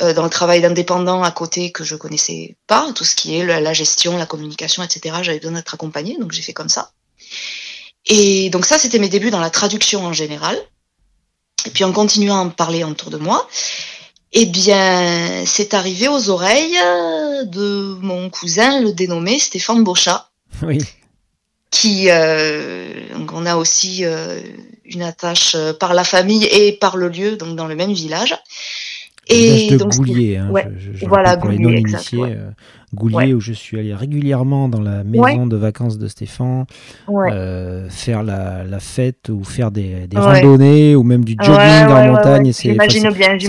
euh, 0.00 0.14
dans 0.14 0.24
le 0.24 0.30
travail 0.30 0.62
d'indépendant 0.62 1.22
à 1.22 1.30
côté 1.30 1.70
que 1.70 1.84
je 1.84 1.96
connaissais 1.96 2.56
pas, 2.66 2.90
tout 2.94 3.04
ce 3.04 3.14
qui 3.14 3.36
est 3.36 3.44
la, 3.44 3.72
gestion, 3.72 4.16
la 4.16 4.26
communication, 4.26 4.82
etc. 4.82 5.16
J'avais 5.22 5.38
besoin 5.38 5.56
d'être 5.56 5.74
accompagnée, 5.74 6.16
donc 6.18 6.32
j'ai 6.32 6.42
fait 6.42 6.54
comme 6.54 6.68
ça. 6.68 6.92
Et 8.06 8.50
donc 8.50 8.64
ça, 8.64 8.78
c'était 8.78 8.98
mes 8.98 9.08
débuts 9.08 9.30
dans 9.30 9.40
la 9.40 9.50
traduction 9.50 10.04
en 10.04 10.12
général. 10.12 10.58
Et 11.66 11.70
puis 11.70 11.84
en 11.84 11.92
continuant 11.92 12.36
à 12.36 12.40
en 12.40 12.50
parler 12.50 12.84
autour 12.84 13.10
de 13.10 13.18
moi, 13.18 13.48
eh 14.34 14.46
bien, 14.46 15.44
c'est 15.46 15.74
arrivé 15.74 16.08
aux 16.08 16.28
oreilles 16.28 16.78
de 17.46 17.96
mon 18.00 18.30
cousin, 18.30 18.80
le 18.80 18.92
dénommé 18.92 19.38
Stéphane 19.38 19.84
Bochat. 19.84 20.28
Oui. 20.62 20.78
Qui, 21.70 22.06
euh, 22.08 23.08
on 23.32 23.46
a 23.46 23.56
aussi 23.56 24.04
euh, 24.04 24.40
une 24.84 25.02
attache 25.02 25.56
euh, 25.56 25.72
par 25.72 25.92
la 25.92 26.04
famille 26.04 26.44
et 26.44 26.72
par 26.72 26.96
le 26.96 27.08
lieu, 27.08 27.36
donc 27.36 27.56
dans 27.56 27.66
le 27.66 27.74
même 27.74 27.92
village. 27.92 28.36
Et 29.28 29.70
de 29.70 29.76
donc, 29.78 29.94
Goulier, 29.94 30.36
hein, 30.36 30.52
voilà, 31.02 31.36
Goulier, 31.36 31.82
Goulier 32.92 33.34
où 33.34 33.40
je 33.40 33.52
suis 33.52 33.78
allé 33.78 33.94
régulièrement 33.94 34.68
dans 34.68 34.80
la 34.80 35.02
maison 35.02 35.46
de 35.46 35.56
vacances 35.56 35.98
de 35.98 36.08
Stéphane, 36.08 36.66
euh, 37.08 37.88
faire 37.88 38.22
la, 38.22 38.64
la, 38.64 38.80
fête 38.80 39.30
ou 39.30 39.42
faire 39.42 39.70
des, 39.70 40.06
des 40.06 40.18
randonnées 40.18 40.94
ou 40.94 41.02
même 41.02 41.24
du 41.24 41.36
jogging 41.40 41.86
en 41.86 42.12
montagne. 42.12 42.52
C'est 42.52 42.70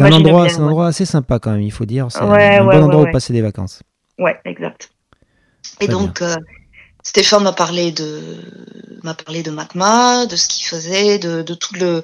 un, 0.01 0.11
endroit, 0.11 0.47
un 0.49 0.63
endroit 0.63 0.87
assez 0.87 1.05
sympa 1.05 1.39
quand 1.39 1.51
même, 1.51 1.61
il 1.61 1.71
faut 1.71 1.85
dire. 1.85 2.07
C'est 2.09 2.19
un 2.19 2.65
bon 2.65 2.83
endroit 2.83 3.03
où 3.03 3.11
passer 3.11 3.33
des 3.33 3.41
vacances. 3.41 3.81
Ouais, 4.17 4.37
exact. 4.45 4.91
Et 5.81 5.87
donc, 5.87 6.21
euh, 6.21 6.35
Stéphane 7.03 7.43
m'a 7.43 7.51
parlé 7.51 7.91
de 7.91 8.21
m'a 9.03 9.13
parlé 9.13 9.43
de 9.43 9.51
Macma, 9.51 10.25
de 10.25 10.35
ce 10.35 10.47
qu'il 10.47 10.65
faisait, 10.65 11.19
de, 11.19 11.41
de 11.41 11.53
tout 11.53 11.75
le 11.75 12.03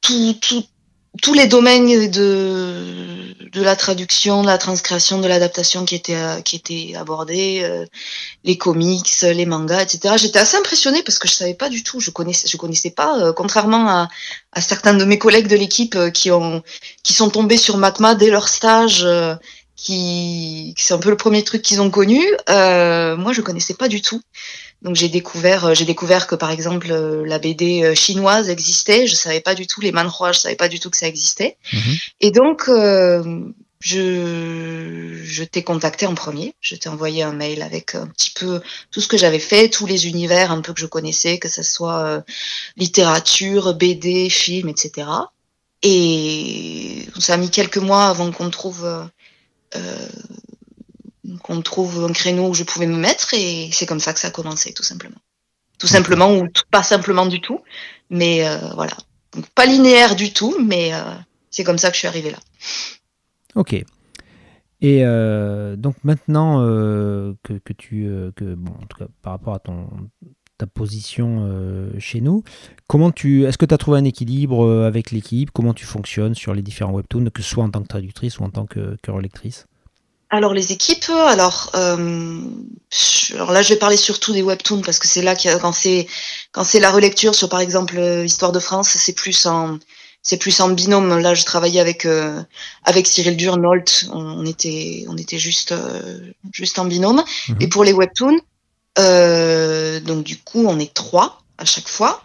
tout, 0.00 0.34
tout, 0.40 0.64
tous 1.22 1.34
les 1.34 1.46
domaines 1.46 2.10
de, 2.10 3.34
de 3.52 3.62
la 3.62 3.76
traduction, 3.76 4.42
de 4.42 4.46
la 4.46 4.58
transcription, 4.58 5.20
de 5.20 5.26
l'adaptation 5.26 5.84
qui 5.84 5.94
étaient 5.94 6.42
qui 6.44 6.56
étaient 6.56 6.94
abordés, 6.96 7.60
euh, 7.62 7.86
les 8.44 8.58
comics, 8.58 9.22
les 9.22 9.46
mangas, 9.46 9.82
etc. 9.82 10.14
J'étais 10.18 10.38
assez 10.38 10.56
impressionnée 10.56 11.02
parce 11.02 11.18
que 11.18 11.28
je 11.28 11.34
savais 11.34 11.54
pas 11.54 11.68
du 11.68 11.82
tout, 11.82 12.00
je 12.00 12.10
connaissais, 12.10 12.48
je 12.48 12.56
connaissais 12.56 12.90
pas, 12.90 13.18
euh, 13.20 13.32
contrairement 13.32 13.88
à, 13.88 14.08
à, 14.52 14.60
certains 14.60 14.94
de 14.94 15.04
mes 15.04 15.18
collègues 15.18 15.48
de 15.48 15.56
l'équipe 15.56 15.94
euh, 15.94 16.10
qui 16.10 16.30
ont 16.30 16.62
qui 17.02 17.12
sont 17.12 17.30
tombés 17.30 17.56
sur 17.56 17.76
Macma 17.76 18.14
dès 18.14 18.30
leur 18.30 18.48
stage, 18.48 19.06
qui, 19.76 20.74
c'est 20.76 20.94
un 20.94 20.98
peu 20.98 21.10
le 21.10 21.16
premier 21.16 21.44
truc 21.44 21.62
qu'ils 21.62 21.80
ont 21.80 21.90
connu. 21.90 22.20
moi, 22.48 23.32
je 23.32 23.40
connaissais 23.40 23.74
pas 23.74 23.88
du 23.88 24.02
tout. 24.02 24.20
Donc 24.82 24.94
j'ai 24.94 25.08
découvert, 25.08 25.66
euh, 25.66 25.74
j'ai 25.74 25.84
découvert 25.84 26.26
que 26.26 26.34
par 26.34 26.50
exemple 26.50 26.92
euh, 26.92 27.24
la 27.26 27.38
BD 27.38 27.82
euh, 27.82 27.94
chinoise 27.94 28.50
existait. 28.50 29.06
Je 29.06 29.14
savais 29.14 29.40
pas 29.40 29.54
du 29.54 29.66
tout 29.66 29.80
les 29.80 29.92
manhua, 29.92 30.32
je 30.32 30.40
savais 30.40 30.56
pas 30.56 30.68
du 30.68 30.80
tout 30.80 30.90
que 30.90 30.96
ça 30.96 31.08
existait. 31.08 31.56
Mhm. 31.72 31.96
Et 32.20 32.30
donc 32.30 32.70
je, 33.80 35.20
je 35.22 35.44
t'ai 35.44 35.62
contacté 35.62 36.06
en 36.06 36.14
premier. 36.14 36.54
Je 36.60 36.74
t'ai 36.74 36.88
envoyé 36.88 37.22
un 37.22 37.32
mail 37.32 37.62
avec 37.62 37.94
un 37.94 38.06
petit 38.06 38.30
peu 38.30 38.60
tout 38.90 39.00
ce 39.00 39.08
que 39.08 39.16
j'avais 39.16 39.38
fait, 39.38 39.68
tous 39.68 39.86
les 39.86 40.06
univers 40.08 40.50
un 40.50 40.60
peu 40.60 40.72
que 40.72 40.80
je 40.80 40.86
connaissais, 40.86 41.38
que 41.38 41.48
ce 41.48 41.62
soit 41.62 42.24
littérature, 42.76 43.74
BD, 43.74 44.28
film, 44.30 44.68
etc. 44.68 45.08
Et 45.82 47.06
ça 47.18 47.34
a 47.34 47.36
mis 47.36 47.50
quelques 47.50 47.76
mois 47.76 48.06
avant 48.06 48.32
qu'on 48.32 48.50
trouve 48.50 48.84
euh, 48.84 49.04
qu'on 51.42 51.60
trouve 51.62 52.04
un 52.04 52.12
créneau 52.12 52.48
où 52.48 52.54
je 52.54 52.64
pouvais 52.64 52.86
me 52.86 52.96
mettre 52.96 53.34
et 53.34 53.70
c'est 53.72 53.86
comme 53.86 54.00
ça 54.00 54.12
que 54.12 54.20
ça 54.20 54.28
a 54.28 54.30
commencé 54.30 54.72
tout 54.72 54.82
simplement. 54.82 55.18
Tout 55.78 55.86
simplement 55.86 56.34
ou 56.34 56.48
pas 56.70 56.82
simplement 56.82 57.26
du 57.26 57.40
tout, 57.40 57.60
mais 58.08 58.46
euh, 58.46 58.56
voilà. 58.74 58.96
Pas 59.54 59.66
linéaire 59.66 60.16
du 60.16 60.32
tout, 60.32 60.56
mais 60.64 60.94
euh, 60.94 61.00
c'est 61.50 61.64
comme 61.64 61.78
ça 61.78 61.88
que 61.88 61.94
je 61.94 61.98
suis 61.98 62.08
arrivée 62.08 62.30
là. 62.30 62.38
Ok. 63.54 63.74
Et 63.74 65.04
euh, 65.04 65.76
donc 65.76 65.96
maintenant 66.02 66.60
que, 66.62 67.58
que, 67.64 67.72
tu, 67.72 68.08
que, 68.36 68.54
bon, 68.54 68.72
en 68.72 68.86
tout 68.86 68.98
cas 68.98 69.06
par 69.22 69.32
rapport 69.32 69.54
à 69.54 69.58
ton, 69.58 69.88
ta 70.58 70.66
position 70.66 71.48
chez 71.98 72.20
nous, 72.20 72.42
comment 72.86 73.10
tu, 73.10 73.44
est-ce 73.44 73.58
que 73.58 73.66
tu 73.66 73.74
as 73.74 73.78
trouvé 73.78 73.98
un 73.98 74.04
équilibre 74.04 74.84
avec 74.84 75.10
l'équipe? 75.10 75.50
Comment 75.52 75.74
tu 75.74 75.84
fonctionnes 75.84 76.34
sur 76.34 76.54
les 76.54 76.62
différents 76.62 76.92
webtoons, 76.92 77.30
que 77.30 77.42
ce 77.42 77.48
soit 77.50 77.64
en 77.64 77.70
tant 77.70 77.82
que 77.82 77.88
traductrice 77.88 78.38
ou 78.38 78.44
en 78.44 78.50
tant 78.50 78.66
que, 78.66 78.96
que 79.02 79.10
relectrice? 79.10 79.66
Alors 80.28 80.54
les 80.54 80.72
équipes, 80.72 81.08
alors, 81.10 81.70
euh, 81.76 82.40
alors 83.34 83.52
là 83.52 83.62
je 83.62 83.68
vais 83.68 83.78
parler 83.78 83.96
surtout 83.96 84.32
des 84.32 84.42
webtoons 84.42 84.82
parce 84.82 84.98
que 84.98 85.06
c'est 85.06 85.22
là 85.22 85.36
qu'il 85.36 85.56
quand 85.58 85.72
c'est 85.72 86.08
quand 86.50 86.64
c'est 86.64 86.80
la 86.80 86.90
relecture 86.90 87.34
sur 87.36 87.48
par 87.48 87.60
exemple 87.60 87.96
euh, 87.96 88.24
Histoire 88.24 88.50
de 88.50 88.58
France, 88.58 88.88
c'est 88.88 89.12
plus 89.12 89.46
en 89.46 89.78
c'est 90.22 90.36
plus 90.36 90.60
en 90.60 90.70
binôme. 90.70 91.16
Là 91.20 91.34
je 91.34 91.44
travaillais 91.44 91.78
avec 91.78 92.06
euh, 92.06 92.42
avec 92.82 93.06
Cyril 93.06 93.36
Durnolt, 93.36 94.08
on, 94.12 94.44
était 94.44 95.04
on 95.08 95.16
était 95.16 95.38
juste 95.38 95.72
juste 96.52 96.80
en 96.80 96.86
binôme. 96.86 97.22
Mhm. 97.48 97.56
Et 97.60 97.68
pour 97.68 97.84
les 97.84 97.92
webtoons, 97.92 98.40
donc 100.06 100.24
du 100.24 100.38
coup 100.38 100.64
on 100.66 100.78
est 100.78 100.92
trois 100.94 101.42
à 101.58 101.64
chaque 101.64 101.88
fois. 101.88 102.22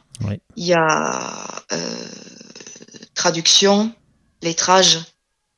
Il 0.55 0.65
y 0.65 0.73
a 0.73 1.63
traduction, 3.15 3.93
lettrage 4.41 4.99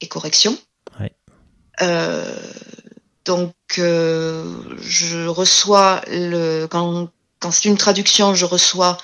et 0.01 0.07
correction. 0.07 0.57
Euh, 1.81 2.35
donc, 3.25 3.55
euh, 3.79 4.43
je 4.81 5.27
reçois 5.27 6.01
le 6.07 6.67
quand, 6.67 7.09
quand 7.39 7.51
c'est 7.51 7.69
une 7.69 7.77
traduction, 7.77 8.35
je 8.35 8.45
reçois. 8.45 8.97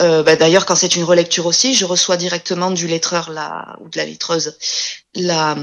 Euh, 0.00 0.22
bah, 0.22 0.36
D'ailleurs, 0.36 0.64
quand 0.64 0.76
c'est 0.76 0.94
une 0.94 1.04
relecture 1.04 1.46
aussi, 1.46 1.74
je 1.74 1.84
reçois 1.84 2.16
directement 2.16 2.70
du 2.70 2.86
lettreur 2.86 3.30
la, 3.30 3.76
ou 3.80 3.88
de 3.88 3.98
la 3.98 4.06
lettreuse 4.06 4.56
la, 5.14 5.56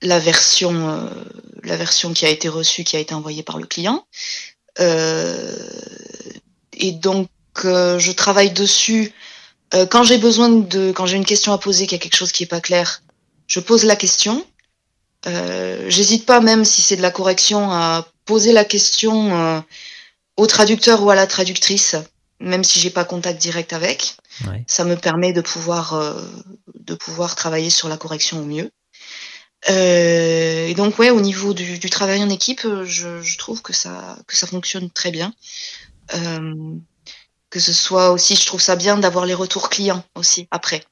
la 0.00 0.18
version, 0.18 0.88
euh, 0.88 1.08
la 1.62 1.76
version 1.76 2.14
qui 2.14 2.24
a 2.24 2.30
été 2.30 2.48
reçue, 2.48 2.82
qui 2.82 2.96
a 2.96 3.00
été 3.00 3.14
envoyée 3.14 3.42
par 3.42 3.58
le 3.58 3.66
client. 3.66 4.06
Euh, 4.80 5.56
et 6.72 6.92
donc, 6.92 7.28
euh, 7.64 7.98
je 7.98 8.12
travaille 8.12 8.50
dessus. 8.50 9.12
quand 9.90 10.04
j'ai 10.04 10.18
besoin 10.18 10.48
de, 10.48 10.92
quand 10.92 11.06
j'ai 11.06 11.16
une 11.16 11.24
question 11.24 11.52
à 11.52 11.58
poser, 11.58 11.86
qu'il 11.86 11.96
y 11.98 12.00
a 12.00 12.02
quelque 12.02 12.16
chose 12.16 12.32
qui 12.32 12.44
est 12.44 12.46
pas 12.46 12.60
clair, 12.60 13.02
je 13.46 13.60
pose 13.60 13.84
la 13.84 13.96
question. 13.96 14.44
Euh, 15.26 15.86
j'hésite 15.88 16.26
pas, 16.26 16.40
même 16.40 16.64
si 16.64 16.82
c'est 16.82 16.96
de 16.96 17.02
la 17.02 17.10
correction, 17.10 17.70
à 17.70 18.06
poser 18.24 18.52
la 18.52 18.64
question 18.64 19.38
euh, 19.38 19.60
au 20.36 20.46
traducteur 20.46 21.02
ou 21.02 21.10
à 21.10 21.14
la 21.14 21.26
traductrice, 21.26 21.96
même 22.40 22.64
si 22.64 22.78
j'ai 22.80 22.90
pas 22.90 23.04
contact 23.04 23.40
direct 23.40 23.72
avec. 23.72 24.16
Ça 24.66 24.84
me 24.84 24.96
permet 24.96 25.32
de 25.32 25.40
pouvoir 25.40 25.94
euh, 25.94 26.20
de 26.74 26.94
pouvoir 26.94 27.36
travailler 27.36 27.70
sur 27.70 27.88
la 27.88 27.96
correction 27.96 28.40
au 28.40 28.44
mieux. 28.44 28.70
Et 29.68 30.74
donc 30.76 30.98
ouais, 30.98 31.10
au 31.10 31.20
niveau 31.20 31.54
du, 31.54 31.90
travail 31.90 32.22
en 32.22 32.28
équipe, 32.28 32.66
je, 32.84 33.38
trouve 33.38 33.62
que 33.62 33.72
ça 33.72 34.18
que 34.26 34.36
ça 34.36 34.46
fonctionne 34.46 34.90
très 34.90 35.10
bien. 35.10 35.32
que 36.08 37.60
ce 37.60 37.72
soit 37.72 38.10
aussi, 38.10 38.36
je 38.36 38.46
trouve 38.46 38.60
ça 38.60 38.76
bien 38.76 38.98
d'avoir 38.98 39.26
les 39.26 39.34
retours 39.34 39.70
clients 39.70 40.04
aussi 40.14 40.48
après 40.50 40.82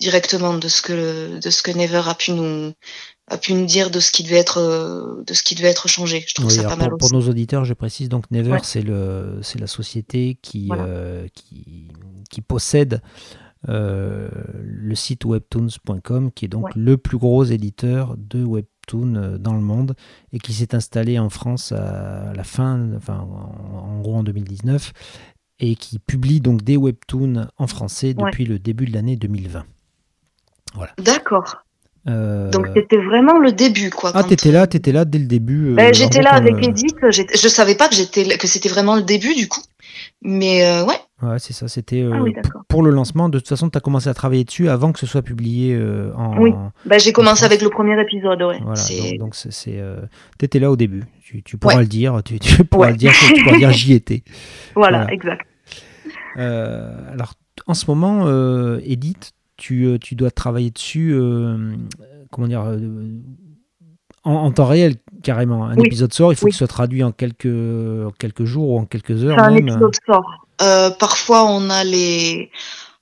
directement 0.00 0.54
de 0.54 0.66
ce 0.66 0.82
que 0.82 1.38
de 1.38 1.50
ce 1.50 1.62
que 1.62 1.70
Never 1.70 2.02
a 2.06 2.14
pu 2.14 2.32
nous 2.32 2.72
a 3.28 3.38
pu 3.38 3.52
nous 3.52 3.66
dire 3.66 3.90
de 3.90 4.00
ce 4.00 4.10
qui 4.10 4.24
devait 4.24 4.38
être 4.38 4.58
euh, 4.58 5.22
de 5.26 5.34
ce 5.34 5.42
qui 5.42 5.54
devait 5.54 5.68
être 5.68 5.86
changé. 5.86 6.24
Je 6.26 6.34
trouve 6.34 6.50
ça 6.50 6.64
pas 6.64 6.70
pour, 6.70 6.78
mal 6.78 6.90
Pour 6.98 7.12
nos 7.12 7.28
auditeurs, 7.28 7.64
je 7.64 7.74
précise 7.74 8.08
donc 8.08 8.28
Never, 8.30 8.58
c'est 8.64 8.82
le 8.82 9.38
c'est 9.42 9.60
la 9.60 9.66
société 9.66 10.38
qui 10.42 10.68
euh, 10.72 11.28
qui, 11.34 11.88
qui, 12.28 12.40
possède 12.40 12.94
euh, 12.94 13.49
le 13.68 14.94
site 14.94 15.24
webtoons.com, 15.24 16.30
qui 16.32 16.44
est 16.44 16.48
donc 16.48 16.74
le 16.74 16.96
plus 16.96 17.18
gros 17.18 17.44
éditeur 17.44 18.16
de 18.16 18.44
webtoons 18.44 19.38
dans 19.38 19.54
le 19.54 19.60
monde 19.60 19.94
et 20.32 20.38
qui 20.38 20.52
s'est 20.52 20.74
installé 20.74 21.18
en 21.18 21.30
France 21.30 21.72
à 21.72 22.32
la 22.34 22.44
fin, 22.44 22.92
enfin 22.96 23.18
en, 23.18 24.00
gros 24.00 24.16
en 24.16 24.22
2019, 24.22 24.92
et 25.60 25.76
qui 25.76 25.98
publie 25.98 26.40
donc 26.40 26.62
des 26.62 26.76
webtoons 26.76 27.46
en 27.58 27.66
français 27.66 28.14
depuis 28.14 28.44
le 28.44 28.58
début 28.58 28.86
de 28.86 28.92
l'année 28.92 29.16
2020. 29.16 29.64
Voilà. 30.74 30.92
D'accord. 30.98 31.62
Euh, 32.08 32.50
Donc 32.50 32.68
c'était 32.74 32.96
vraiment 32.96 33.38
le 33.38 33.52
début, 33.52 33.90
quoi. 33.90 34.12
Ah, 34.14 34.22
t'étais 34.22 34.50
là, 34.50 34.66
t'étais 34.66 34.92
là 34.92 35.04
dès 35.04 35.18
le 35.18 35.26
début. 35.26 35.72
Euh, 35.72 35.74
ben, 35.74 35.92
j'étais 35.92 36.22
là 36.22 36.32
avec 36.32 36.56
Edith. 36.66 36.96
Je 37.10 37.48
savais 37.48 37.74
pas 37.74 37.88
que 37.88 37.94
j'étais 37.94 38.24
que 38.38 38.46
c'était 38.46 38.70
vraiment 38.70 38.96
le 38.96 39.02
début 39.02 39.34
du 39.34 39.48
coup, 39.48 39.60
mais 40.22 40.64
euh, 40.64 40.84
ouais. 40.84 40.94
Ouais, 41.22 41.38
c'est 41.38 41.52
ça. 41.52 41.68
C'était 41.68 42.08
ah 42.10 42.18
pour 42.68 42.82
le 42.82 42.90
lancement. 42.90 43.28
De 43.28 43.38
toute 43.38 43.48
façon, 43.48 43.68
tu 43.68 43.76
as 43.76 43.80
commencé 43.80 44.08
à 44.08 44.14
travailler 44.14 44.44
dessus 44.44 44.68
avant 44.68 44.92
que 44.92 44.98
ce 44.98 45.06
soit 45.06 45.22
publié 45.22 45.78
en. 46.16 46.38
Oui. 46.38 46.52
Ben, 46.86 46.98
j'ai 46.98 47.12
commencé 47.12 47.44
avec 47.44 47.60
le 47.60 47.68
premier 47.68 48.00
épisode. 48.00 48.42
Ouais. 48.42 48.58
Voilà. 48.62 49.18
Donc 49.18 49.34
c'est, 49.34 49.82
t'étais 50.38 50.58
là 50.58 50.70
au 50.70 50.76
début. 50.76 51.04
Tu, 51.44 51.58
pourras 51.58 51.80
le 51.80 51.86
dire. 51.86 52.22
Tu, 52.24 52.64
pourras 52.64 52.90
le 52.90 52.96
dire. 52.96 53.12
Tu 53.12 53.44
pourras 53.44 53.58
dire 53.58 53.70
j'y 53.72 53.92
étais. 53.92 54.22
Voilà, 54.74 55.12
exact. 55.12 55.46
alors 56.36 57.34
en 57.66 57.74
ce 57.74 57.84
moment, 57.86 58.26
Edith, 58.78 59.34
euh, 59.70 59.98
tu, 59.98 60.14
dois 60.14 60.30
travailler 60.30 60.70
dessus, 60.70 61.12
euh, 61.12 61.74
comment 62.30 62.48
dire, 62.48 62.64
euh, 64.26 64.30
en, 64.30 64.50
temps 64.52 64.66
réel 64.66 64.96
carrément. 65.22 65.64
Un 65.64 65.76
épisode 65.76 66.12
sort, 66.12 66.32
il 66.32 66.36
faut 66.36 66.46
que 66.46 66.52
ce 66.52 66.58
soit 66.58 66.66
traduit 66.66 67.02
en 67.02 67.12
quelques, 67.12 67.48
quelques 68.18 68.44
jours 68.44 68.70
ou 68.70 68.78
en 68.78 68.84
quelques 68.84 69.24
heures. 69.24 69.38
Un 69.38 69.54
épisode 69.54 69.94
sort. 70.06 70.46
parfois, 70.98 71.46
on 71.46 71.70
a 71.70 71.84
les, 71.84 72.50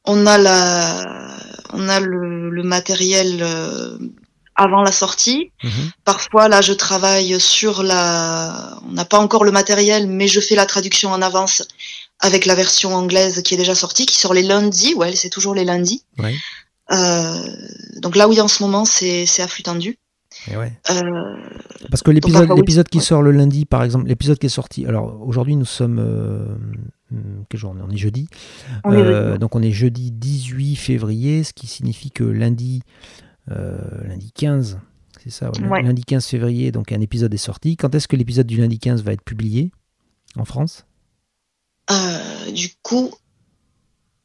on 0.04 0.26
a 0.26 0.38
la, 0.38 1.36
on 1.72 1.88
a 1.88 2.00
le, 2.00 2.62
matériel 2.62 3.44
avant 4.58 4.82
la 4.82 4.92
sortie. 4.92 5.52
Mhm. 5.62 5.70
Parfois, 6.04 6.48
là, 6.48 6.60
je 6.60 6.72
travaille 6.72 7.40
sur 7.40 7.82
la. 7.82 8.78
On 8.88 8.92
n'a 8.92 9.04
pas 9.04 9.18
encore 9.18 9.44
le 9.44 9.52
matériel, 9.52 10.08
mais 10.08 10.28
je 10.28 10.40
fais 10.40 10.56
la 10.56 10.66
traduction 10.66 11.10
en 11.10 11.22
avance 11.22 11.62
avec 12.20 12.46
la 12.46 12.54
version 12.54 12.94
anglaise 12.94 13.42
qui 13.42 13.54
est 13.54 13.56
déjà 13.56 13.74
sortie, 13.74 14.04
qui 14.04 14.16
sort 14.16 14.34
les 14.34 14.42
lundis. 14.42 14.94
Ouais, 14.94 15.14
c'est 15.14 15.30
toujours 15.30 15.54
les 15.54 15.64
lundis. 15.64 16.02
Euh, 16.90 17.34
donc 17.96 18.16
là, 18.16 18.28
oui, 18.28 18.40
en 18.40 18.48
ce 18.48 18.62
moment, 18.62 18.84
c'est 18.84 19.40
à 19.40 19.48
flux 19.48 19.62
tendu. 19.62 19.98
Euh, 20.48 20.68
Parce 21.90 22.02
que 22.02 22.10
l'épisode 22.10 22.50
l'épisode 22.56 22.88
qui 22.88 23.00
sort 23.00 23.22
le 23.22 23.32
lundi, 23.32 23.64
par 23.64 23.82
exemple, 23.82 24.06
l'épisode 24.06 24.38
qui 24.38 24.46
est 24.46 24.50
sorti. 24.50 24.86
Alors 24.86 25.20
aujourd'hui, 25.26 25.56
nous 25.56 25.64
sommes. 25.64 25.98
Euh, 25.98 26.46
quel 27.48 27.58
jour 27.58 27.74
on 27.74 27.90
est, 27.90 27.96
jeudi. 27.96 28.28
Donc 28.84 29.56
on 29.56 29.62
est 29.62 29.72
jeudi 29.72 30.10
18 30.10 30.76
février, 30.76 31.42
ce 31.42 31.52
qui 31.52 31.66
signifie 31.66 32.10
que 32.10 32.24
lundi, 32.24 32.82
lundi 33.48 34.30
15, 34.32 34.78
c'est 35.22 35.30
ça, 35.30 35.50
lundi 35.82 36.02
15 36.04 36.26
février, 36.26 36.70
donc 36.70 36.92
un 36.92 37.00
épisode 37.00 37.32
est 37.32 37.38
sorti. 37.38 37.76
Quand 37.76 37.94
est-ce 37.94 38.08
que 38.08 38.16
l'épisode 38.16 38.46
du 38.46 38.58
lundi 38.58 38.78
15 38.78 39.02
va 39.02 39.12
être 39.12 39.22
publié 39.22 39.72
en 40.36 40.44
France? 40.44 40.86
Euh, 41.90 42.52
du 42.52 42.68
coup, 42.82 43.10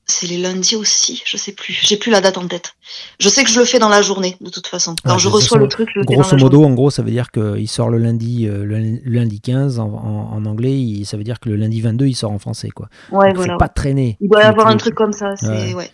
c'est 0.06 0.28
les 0.28 0.38
lundis 0.38 0.76
aussi, 0.76 1.22
je 1.26 1.38
sais 1.38 1.52
plus. 1.54 1.74
J'ai 1.82 1.96
plus 1.98 2.12
la 2.12 2.20
date 2.22 2.38
en 2.38 2.48
tête. 2.48 2.74
Je 3.20 3.30
sais 3.30 3.44
que 3.44 3.50
je 3.50 3.60
le 3.60 3.66
fais 3.66 3.80
dans 3.80 3.90
la 3.90 4.02
journée, 4.02 4.36
de 4.42 4.50
toute 4.50 4.68
façon. 4.68 4.96
Quand 5.06 5.18
je 5.18 5.30
reçois 5.30 5.42
façon, 5.58 5.58
le 5.60 5.68
truc, 5.70 5.90
je 5.94 6.00
le 6.00 6.06
fais 6.08 6.14
Grosso 6.16 6.32
dans 6.32 6.38
la 6.38 6.44
modo, 6.44 6.58
journée. 6.58 6.72
en 6.72 6.76
gros, 6.76 6.90
ça 6.92 7.02
veut 7.04 7.12
dire 7.12 7.32
qu'il 7.32 7.68
sort 7.70 7.90
le 7.90 7.98
lundi, 7.98 8.48
euh, 8.48 8.66
le 8.66 9.00
lundi 9.06 9.40
15 9.40 9.80
en, 9.80 9.86
en- 9.86 10.34
en 10.34 10.46
anglais, 10.46 10.78
il- 10.78 11.06
ça 11.06 11.16
veut 11.18 11.24
dire 11.24 11.40
que 11.40 11.50
le 11.50 11.56
lundi 11.56 11.80
22, 11.82 12.08
il 12.08 12.16
sort 12.16 12.32
en 12.32 12.40
français. 12.40 12.70
Quoi. 12.70 12.90
Ouais, 13.12 13.28
Donc, 13.30 13.38
voilà. 13.38 13.54
faut 13.54 13.58
pas 13.60 13.70
traîner. 13.70 14.18
Il 14.20 14.30
doit 14.30 14.42
y 14.42 14.46
avoir 14.46 14.68
un 14.68 14.78
truc 14.78 14.94
comme 14.96 15.14
ça. 15.14 15.36
C'est 15.38 15.48
Ouais. 15.48 15.74
ouais. 15.74 15.92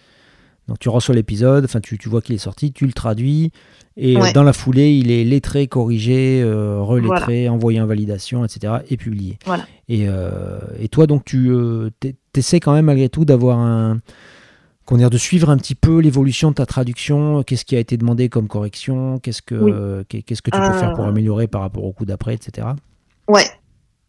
Donc 0.70 0.80
tu 0.80 0.88
reçois 0.88 1.14
l'épisode, 1.16 1.66
enfin 1.66 1.82
tu, 1.82 1.98
tu 1.98 2.08
vois 2.10 2.22
qu'il 2.22 2.36
est 2.36 2.38
sorti, 2.40 2.72
tu 2.72 2.86
le 2.86 2.94
traduis, 2.94 3.52
et 3.98 4.16
euh, 4.16 4.22
Ouais. 4.22 4.34
dans 4.34 4.44
la 4.44 4.54
foulée, 4.54 4.94
il 4.94 5.10
est 5.12 5.24
lettré, 5.24 5.68
corrigé, 5.68 6.42
euh, 6.44 6.80
relettré, 6.80 7.50
envoyé 7.50 7.82
en 7.82 7.88
validation, 7.88 8.46
etc. 8.46 8.74
et 8.90 8.96
publié. 8.96 9.40
Voilà. 9.46 9.66
Et, 9.90 10.06
euh, 10.08 10.60
et 10.80 10.88
toi, 10.88 11.08
donc 11.08 11.26
tu 11.26 11.50
euh, 11.50 11.90
t'essaies 12.32 12.60
quand 12.60 12.74
même 12.74 12.86
malgré 12.86 13.10
tout 13.10 13.26
d'avoir 13.26 13.58
un... 13.60 14.00
Qu'on 14.86 14.98
de 14.98 15.18
suivre 15.20 15.52
un 15.52 15.58
petit 15.58 15.76
peu 15.76 16.00
l'évolution 16.00 16.50
de 16.50 16.56
ta 16.56 16.66
traduction, 16.66 17.44
qu'est-ce 17.44 17.64
qui 17.66 17.76
a 17.76 17.80
été 17.80 17.96
demandé 17.96 18.28
comme 18.28 18.48
correction, 18.48 19.20
qu'est-ce 19.20 19.44
que 19.44 19.56
Oui. 19.56 20.24
qu'est-ce 20.24 20.42
que 20.42 20.50
tu 20.50 20.58
peux 20.60 20.74
faire 20.80 20.94
pour 20.94 21.04
Euh. 21.06 21.10
améliorer 21.10 21.48
par 21.48 21.62
rapport 21.62 21.84
au 21.84 21.92
coup 21.94 22.06
d'après, 22.06 22.34
etc. 22.34 22.70
Ouais. 23.28 23.44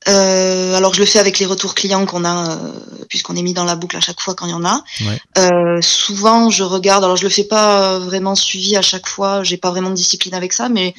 Euh, 0.08 0.74
alors 0.76 0.94
je 0.94 1.00
le 1.00 1.06
fais 1.06 1.18
avec 1.18 1.38
les 1.38 1.46
retours 1.46 1.74
clients 1.74 2.06
qu'on 2.06 2.24
a, 2.24 2.52
euh, 2.52 2.72
puisqu'on 3.08 3.36
est 3.36 3.42
mis 3.42 3.52
dans 3.52 3.64
la 3.64 3.76
boucle 3.76 3.96
à 3.96 4.00
chaque 4.00 4.20
fois 4.20 4.34
quand 4.34 4.46
il 4.46 4.50
y 4.50 4.54
en 4.54 4.64
a. 4.64 4.82
Ouais. 5.02 5.20
Euh, 5.38 5.82
souvent 5.82 6.48
je 6.48 6.62
regarde, 6.62 7.04
alors 7.04 7.16
je 7.16 7.24
le 7.24 7.28
fais 7.28 7.44
pas 7.44 7.98
vraiment 7.98 8.34
suivi 8.34 8.76
à 8.76 8.82
chaque 8.82 9.06
fois, 9.06 9.42
j'ai 9.42 9.58
pas 9.58 9.70
vraiment 9.70 9.90
de 9.90 9.94
discipline 9.94 10.34
avec 10.34 10.54
ça, 10.54 10.68
mais 10.70 10.94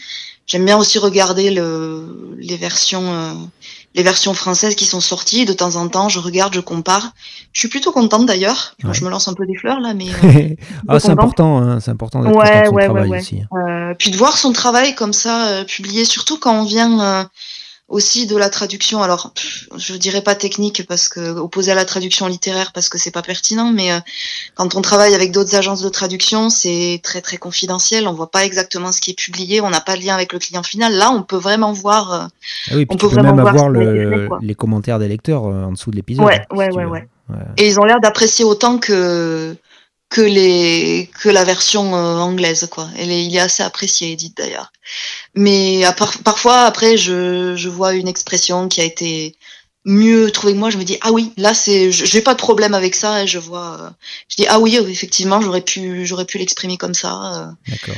j'aime 0.46 0.66
bien 0.66 0.78
aussi 0.78 1.00
regarder 1.00 1.50
le, 1.50 2.36
les 2.38 2.58
versions, 2.58 3.14
euh, 3.14 3.34
les 3.96 4.04
versions 4.04 4.34
françaises 4.34 4.76
qui 4.76 4.86
sont 4.86 5.02
sorties. 5.02 5.46
De 5.46 5.54
temps 5.54 5.76
en 5.78 5.88
temps, 5.88 6.10
je 6.10 6.20
regarde, 6.20 6.54
je 6.54 6.60
compare. 6.60 7.12
Je 7.54 7.60
suis 7.62 7.70
plutôt 7.70 7.92
contente 7.92 8.26
d'ailleurs. 8.26 8.76
Ouais. 8.84 8.94
Je 8.94 9.04
me 9.04 9.10
lance 9.10 9.28
un 9.28 9.34
peu 9.34 9.46
des 9.46 9.56
fleurs 9.56 9.80
là, 9.80 9.94
mais 9.94 10.08
euh, 10.10 10.56
ah, 10.88 11.00
c'est 11.00 11.10
important, 11.10 11.58
hein, 11.60 11.80
c'est 11.80 11.92
important 11.92 12.22
d'être 12.22 12.36
Ouais, 12.36 12.66
son 12.66 12.72
ouais, 12.72 12.84
ouais, 12.84 12.86
travail 12.86 13.10
ouais. 13.10 13.20
aussi. 13.20 13.42
Euh, 13.54 13.94
puis 13.98 14.12
de 14.12 14.18
voir 14.18 14.38
son 14.38 14.52
travail 14.54 14.94
comme 14.94 15.14
ça 15.14 15.48
euh, 15.48 15.64
publié, 15.64 16.06
surtout 16.06 16.38
quand 16.38 16.62
on 16.62 16.66
vient 16.66 17.00
euh, 17.00 17.24
aussi 17.92 18.26
de 18.26 18.36
la 18.38 18.50
traduction. 18.50 19.04
Alors, 19.04 19.34
je 19.78 19.94
dirais 19.96 20.22
pas 20.22 20.34
technique 20.34 20.88
parce 20.88 21.10
que 21.10 21.20
opposé 21.38 21.72
à 21.72 21.76
la 21.76 21.86
traduction 21.86 22.26
littéraire 22.28 22.72
parce 22.74 22.90
que 22.90 22.98
c'est 22.98 23.12
pas 23.12 23.22
pertinent, 23.22 23.72
mais 23.72 23.92
euh, 23.92 24.00
quand 24.56 24.76
on 24.76 24.82
travaille 24.82 25.14
avec 25.14 25.32
d'autres 25.32 25.56
agences 25.56 25.82
de 25.82 25.90
traduction, 25.90 26.50
c'est 26.50 27.00
très 27.04 27.22
très 27.22 27.38
confidentiel. 27.38 28.08
On 28.08 28.14
voit 28.14 28.32
pas 28.32 28.46
exactement 28.46 28.92
ce 28.92 29.02
qui 29.02 29.12
est 29.12 29.18
publié, 29.20 29.62
on 29.62 29.70
n'a 29.70 29.82
pas 29.82 29.96
de 29.96 30.02
lien 30.02 30.16
avec 30.16 30.34
le 30.34 30.40
client 30.40 30.64
final. 30.64 30.94
Là, 30.96 31.12
on 31.12 31.22
peut 31.22 31.38
vraiment 31.38 31.74
voir. 31.74 32.14
euh, 32.14 32.26
Ah 32.72 32.76
oui, 32.76 32.86
On 32.90 32.96
peut 32.96 33.08
vraiment 33.08 33.34
même 33.36 33.42
voir 33.42 33.54
avoir 33.54 33.70
le- 33.70 34.30
les 34.42 34.56
commentaires 34.56 34.98
des 34.98 35.08
lecteurs 35.08 35.46
euh, 35.46 35.66
en 35.66 35.74
dessous 35.74 35.92
de 35.92 35.98
l'épisode. 35.98 36.26
Ouais, 36.26 36.42
hein, 36.50 36.56
ouais, 36.56 36.70
si 36.72 36.78
ouais. 36.78 36.86
Ouais. 36.86 37.06
Et 37.58 37.68
ils 37.68 37.80
ont 37.80 37.84
l'air 37.86 38.00
d'apprécier 38.02 38.44
autant 38.46 38.78
que 38.78 39.56
que 40.12 40.22
les 40.22 41.10
que 41.22 41.30
la 41.30 41.44
version 41.46 41.96
euh, 41.96 42.18
anglaise 42.20 42.68
quoi. 42.70 42.88
Elle 43.00 43.12
est, 43.12 43.26
il 43.26 43.36
est 43.36 43.40
assez 43.40 43.64
apprécié 43.64 44.12
Edith 44.12 44.36
d'ailleurs. 44.38 44.72
Mais 45.36 45.84
à 45.86 45.94
part- 45.94 46.20
parfois 46.24 46.64
après 46.72 46.98
je 46.98 47.56
je 47.56 47.70
vois 47.70 47.94
une 47.96 48.08
expression 48.10 48.68
qui 48.68 48.82
a 48.82 48.84
été 48.84 49.36
mieux 49.86 50.30
trouvée 50.32 50.54
que 50.54 50.60
moi, 50.60 50.70
je 50.70 50.78
me 50.78 50.84
dis 50.84 50.98
ah 51.02 51.12
oui, 51.12 51.32
là 51.38 51.54
c'est 51.56 51.92
je- 51.92 52.06
j'ai 52.06 52.22
pas 52.22 52.34
de 52.34 52.40
problème 52.40 52.74
avec 52.76 52.94
ça 52.94 53.24
et 53.24 53.28
je 53.28 53.40
vois 53.40 53.78
euh, 53.82 53.90
je 54.30 54.36
dis 54.36 54.48
ah 54.48 54.60
oui, 54.60 54.78
euh, 54.78 54.88
effectivement, 54.88 55.42
j'aurais 55.42 55.62
pu 55.74 56.06
j'aurais 56.06 56.26
pu 56.26 56.38
l'exprimer 56.38 56.78
comme 56.78 56.94
ça 56.94 57.14
euh, 57.36 57.52
D'accord. 57.70 57.96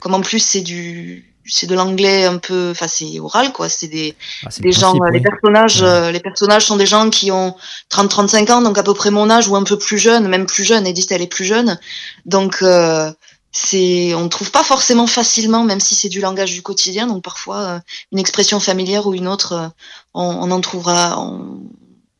comme 0.00 0.14
en 0.14 0.20
plus 0.20 0.38
c'est 0.40 0.60
du 0.60 1.34
c'est 1.48 1.66
de 1.66 1.74
l'anglais 1.74 2.24
un 2.26 2.38
peu 2.38 2.70
enfin 2.70 2.86
c'est 2.88 3.18
oral 3.20 3.52
quoi, 3.52 3.68
c'est 3.68 3.88
des 3.88 4.14
Ah, 4.44 4.48
des 4.60 4.72
gens, 4.72 4.92
principe, 4.96 5.02
euh, 5.02 5.10
les 5.10 5.18
oui. 5.18 5.24
personnages, 5.24 5.80
Ouais. 5.82 5.88
euh, 5.88 6.10
les 6.12 6.20
personnages 6.20 6.64
sont 6.66 6.76
des 6.76 6.86
gens 6.86 7.10
qui 7.10 7.30
ont 7.32 7.56
30-35 7.90 8.50
ans, 8.52 8.62
donc 8.62 8.78
à 8.78 8.82
peu 8.82 8.94
près 8.94 9.10
mon 9.10 9.30
âge 9.30 9.48
ou 9.48 9.56
un 9.56 9.64
peu 9.64 9.78
plus 9.78 9.98
jeune, 9.98 10.28
même 10.28 10.46
plus 10.46 10.64
jeune. 10.64 10.86
Edith, 10.86 11.10
elle 11.12 11.22
est 11.22 11.26
plus 11.26 11.44
jeune, 11.44 11.78
donc 12.26 12.58
euh, 12.62 13.10
c'est, 13.50 14.14
on 14.14 14.24
ne 14.24 14.28
trouve 14.28 14.50
pas 14.50 14.62
forcément 14.62 15.06
facilement, 15.06 15.64
même 15.64 15.80
si 15.80 15.94
c'est 15.94 16.10
du 16.10 16.20
langage 16.20 16.52
du 16.52 16.62
quotidien. 16.62 17.06
Donc 17.06 17.22
parfois, 17.24 17.80
une 18.12 18.18
expression 18.18 18.60
familière 18.60 19.06
ou 19.06 19.14
une 19.14 19.26
autre, 19.26 19.70
on, 20.14 20.22
on 20.22 20.50
en 20.50 20.60
trouvera, 20.60 21.18
on, 21.18 21.62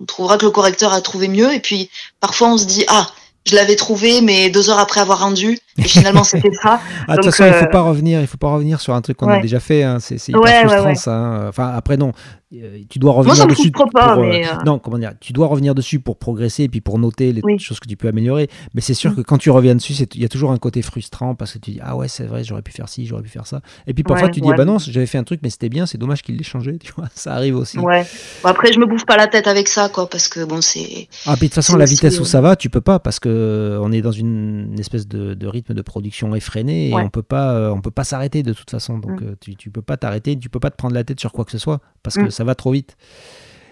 on 0.00 0.04
trouvera 0.06 0.38
que 0.38 0.46
le 0.46 0.50
correcteur 0.50 0.92
a 0.92 1.00
trouvé 1.02 1.28
mieux. 1.28 1.52
Et 1.52 1.60
puis 1.60 1.90
parfois, 2.20 2.48
on 2.48 2.58
se 2.58 2.64
dit 2.64 2.84
ah. 2.88 3.08
Je 3.46 3.54
l'avais 3.56 3.76
trouvé, 3.76 4.20
mais 4.20 4.50
deux 4.50 4.68
heures 4.68 4.78
après 4.78 5.00
avoir 5.00 5.20
rendu, 5.20 5.58
et 5.78 5.82
finalement 5.82 6.24
c'était 6.24 6.52
ça. 6.52 6.80
Ah, 7.06 7.16
de 7.16 7.22
toute 7.22 7.30
façon, 7.32 7.46
il 7.46 7.54
faut 7.54 7.64
euh, 7.64 7.70
pas 7.70 7.80
revenir, 7.80 8.20
il 8.20 8.26
faut 8.26 8.36
pas 8.36 8.50
revenir 8.52 8.80
sur 8.80 8.94
un 8.94 9.00
truc 9.00 9.16
qu'on 9.16 9.28
a 9.28 9.40
déjà 9.40 9.58
fait. 9.60 9.82
hein. 9.84 9.98
C'est 10.00 10.16
hyper 10.28 10.40
Ouais, 10.42 10.60
frustrant 10.66 10.84
ouais. 10.88 10.94
ça. 10.96 11.14
hein. 11.16 11.48
Enfin, 11.48 11.68
après 11.74 11.96
non, 11.96 12.12
Euh, 12.54 12.78
tu 12.88 12.98
dois 12.98 13.10
Moi, 13.12 13.18
revenir 13.18 13.36
ça 13.36 13.44
me 13.44 13.50
dessus. 13.50 13.70
frustre 13.74 13.92
pas, 13.92 14.14
pour, 14.14 14.22
euh, 14.24 14.28
mais, 14.30 14.46
euh, 14.48 14.52
Non, 14.64 14.78
comment 14.78 14.96
dire, 14.96 15.12
tu 15.20 15.34
dois 15.34 15.46
revenir 15.48 15.74
dessus 15.74 16.00
pour 16.00 16.16
progresser 16.16 16.62
et 16.62 16.68
puis 16.70 16.80
pour 16.80 16.98
noter 16.98 17.30
les 17.34 17.42
Oui. 17.44 17.58
choses 17.58 17.78
que 17.78 17.86
tu 17.86 17.94
peux 17.98 18.08
améliorer. 18.08 18.48
Mais 18.72 18.80
c'est 18.80 18.94
sûr 18.94 19.10
Mm. 19.10 19.16
que 19.16 19.20
quand 19.20 19.36
tu 19.36 19.50
reviens 19.50 19.74
dessus, 19.74 19.92
il 19.92 20.22
y 20.22 20.24
a 20.24 20.30
toujours 20.30 20.50
un 20.50 20.56
côté 20.56 20.80
frustrant 20.80 21.34
parce 21.34 21.52
que 21.52 21.58
tu 21.58 21.72
dis 21.72 21.80
ah 21.82 21.94
ouais 21.94 22.08
c'est 22.08 22.24
vrai, 22.24 22.44
j'aurais 22.44 22.62
pu 22.62 22.72
faire 22.72 22.88
ci, 22.88 23.04
j'aurais 23.06 23.20
pu 23.22 23.28
faire 23.28 23.46
ça. 23.46 23.60
Et 23.86 23.92
puis 23.92 24.02
parfois 24.02 24.30
tu 24.30 24.40
dis 24.40 24.48
ah 24.50 24.56
bah 24.56 24.64
non, 24.64 24.78
j'avais 24.78 25.04
fait 25.04 25.18
un 25.18 25.24
truc 25.24 25.40
mais 25.42 25.50
c'était 25.50 25.68
bien, 25.68 25.84
c'est 25.84 25.98
dommage 25.98 26.22
qu'il 26.22 26.36
l'ait 26.38 26.42
changé. 26.42 26.78
Tu 26.82 26.90
vois, 26.96 27.08
ça 27.14 27.34
arrive 27.34 27.54
aussi. 27.56 27.78
Ouais. 27.78 28.06
Bon, 28.42 28.48
après, 28.48 28.72
je 28.72 28.78
me 28.78 28.86
bouffe 28.86 29.04
pas 29.04 29.18
la 29.18 29.26
tête 29.26 29.46
avec 29.46 29.68
ça, 29.68 29.90
quoi, 29.90 30.08
parce 30.08 30.26
que 30.28 30.42
bon, 30.44 30.62
c'est. 30.62 31.06
Ah, 31.26 31.32
puis 31.36 31.48
de 31.48 31.52
toute 31.52 31.54
façon, 31.56 31.76
la 31.76 31.84
vitesse 31.84 32.18
où 32.18 32.24
ça 32.24 32.40
va, 32.40 32.56
tu 32.56 32.70
peux 32.70 32.80
pas 32.80 32.98
parce 32.98 33.20
que 33.20 33.37
euh, 33.38 33.78
on 33.82 33.92
est 33.92 34.02
dans 34.02 34.12
une, 34.12 34.70
une 34.72 34.80
espèce 34.80 35.06
de, 35.08 35.34
de 35.34 35.46
rythme 35.46 35.74
de 35.74 35.82
production 35.82 36.34
effréné 36.34 36.88
et 36.90 36.94
Ouais. 36.94 37.02
on 37.02 37.08
peut 37.10 37.22
pas, 37.22 37.52
euh, 37.54 37.70
on 37.70 37.80
peut 37.80 37.90
pas 37.90 38.04
s'arrêter 38.04 38.42
de 38.42 38.52
toute 38.52 38.70
façon. 38.70 38.98
Donc 38.98 39.20
Mm. 39.20 39.24
euh, 39.24 39.34
tu, 39.40 39.56
tu 39.56 39.70
peux 39.70 39.82
pas 39.82 39.96
t'arrêter, 39.96 40.38
tu 40.38 40.48
peux 40.50 40.60
pas 40.60 40.70
te 40.70 40.76
prendre 40.76 40.94
la 40.94 41.04
tête 41.04 41.20
sur 41.20 41.32
quoi 41.32 41.44
que 41.44 41.50
ce 41.52 41.58
soit 41.58 41.80
parce 42.02 42.16
que 42.16 42.24
Mm. 42.24 42.30
ça 42.30 42.44
va 42.44 42.54
trop 42.54 42.72
vite. 42.72 42.96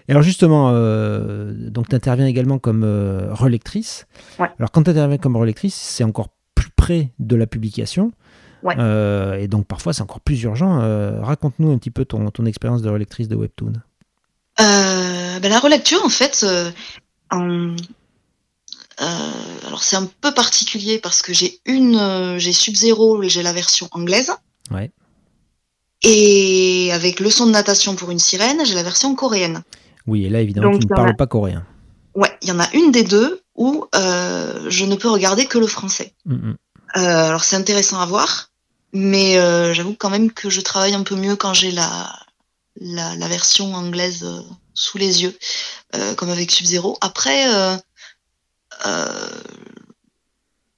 Et 0.07 0.11
alors 0.11 0.23
justement, 0.23 0.69
euh, 0.73 1.53
donc 1.69 1.89
tu 1.89 1.95
interviens 1.95 2.27
également 2.27 2.59
comme 2.59 2.83
euh, 2.85 3.27
relectrice. 3.33 4.07
Ouais. 4.39 4.49
Alors 4.57 4.71
quand 4.71 4.83
tu 4.83 4.89
interviens 4.91 5.17
comme 5.17 5.35
relectrice, 5.35 5.75
c'est 5.75 6.03
encore 6.05 6.29
plus 6.55 6.69
près 6.75 7.11
de 7.19 7.35
la 7.35 7.45
publication. 7.47 8.11
Ouais. 8.63 8.75
Euh, 8.79 9.35
et 9.35 9.47
donc 9.47 9.67
parfois 9.67 9.93
c'est 9.93 10.01
encore 10.01 10.21
plus 10.21 10.41
urgent. 10.43 10.79
Euh, 10.81 11.19
Raconte-nous 11.21 11.71
un 11.71 11.77
petit 11.77 11.91
peu 11.91 12.05
ton, 12.05 12.29
ton 12.31 12.45
expérience 12.45 12.81
de 12.81 12.89
relectrice 12.89 13.27
de 13.27 13.35
Webtoon. 13.35 13.73
Euh, 14.59 15.39
ben, 15.39 15.49
la 15.49 15.59
relecture, 15.59 16.03
en 16.03 16.09
fait, 16.09 16.43
en- 17.31 17.75
alors 19.77 19.83
c'est 19.83 19.95
un 19.95 20.09
peu 20.21 20.33
particulier 20.33 20.97
parce 20.97 21.21
que 21.21 21.33
j'ai 21.33 21.59
une, 21.65 21.97
euh, 21.97 22.39
j'ai 22.39 22.51
Sub-Zero 22.51 23.21
et 23.21 23.29
j'ai 23.29 23.43
la 23.43 23.53
version 23.53 23.87
anglaise. 23.91 24.31
Ouais. 24.71 24.89
Et 26.01 26.89
avec 26.93 27.19
leçon 27.19 27.45
de 27.45 27.51
natation 27.51 27.95
pour 27.95 28.09
une 28.09 28.17
sirène, 28.17 28.65
j'ai 28.65 28.73
la 28.73 28.81
version 28.81 29.13
coréenne. 29.13 29.61
Oui, 30.07 30.25
et 30.25 30.29
là 30.29 30.41
évidemment 30.41 30.71
Donc, 30.71 30.81
tu 30.81 30.87
ne 30.87 30.95
parles 30.95 31.09
a- 31.09 31.13
pas 31.13 31.27
coréen. 31.27 31.63
Ouais, 32.15 32.35
il 32.41 32.47
y 32.47 32.51
en 32.51 32.59
a 32.59 32.67
une 32.73 32.91
des 32.91 33.03
deux 33.03 33.43
où 33.55 33.85
euh, 33.93 34.65
je 34.67 34.83
ne 34.85 34.95
peux 34.95 35.09
regarder 35.11 35.45
que 35.45 35.59
le 35.59 35.67
français. 35.67 36.13
Mm, 36.25 36.33
mm. 36.33 36.57
Euh, 36.95 36.99
alors 37.27 37.43
c'est 37.43 37.55
intéressant 37.55 37.99
à 37.99 38.07
voir, 38.07 38.49
mais 38.93 39.37
euh, 39.37 39.75
j'avoue 39.75 39.93
quand 39.93 40.09
même 40.09 40.31
que 40.31 40.49
je 40.49 40.61
travaille 40.61 40.95
un 40.95 41.03
peu 41.03 41.15
mieux 41.15 41.35
quand 41.35 41.53
j'ai 41.53 41.69
la, 41.71 42.11
la, 42.81 43.15
la 43.15 43.27
version 43.27 43.75
anglaise 43.75 44.23
euh, 44.23 44.41
sous 44.73 44.97
les 44.97 45.21
yeux, 45.21 45.37
euh, 45.95 46.15
comme 46.15 46.29
avec 46.31 46.49
Sub-Zero. 46.49 46.97
Après, 47.01 47.47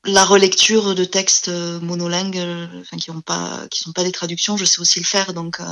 la 0.05 0.23
relecture 0.23 0.95
de 0.95 1.03
textes 1.03 1.49
euh, 1.49 1.79
monolingues, 1.81 2.37
euh, 2.37 2.65
enfin 2.79 2.97
qui 2.97 3.11
ont 3.11 3.19
pas, 3.21 3.67
qui 3.69 3.81
sont 3.81 3.91
pas 3.91 4.03
des 4.05 4.13
traductions, 4.13 4.55
je 4.55 4.63
sais 4.65 4.79
aussi 4.79 4.99
le 4.99 5.05
faire, 5.05 5.33
donc 5.33 5.59
euh, 5.59 5.65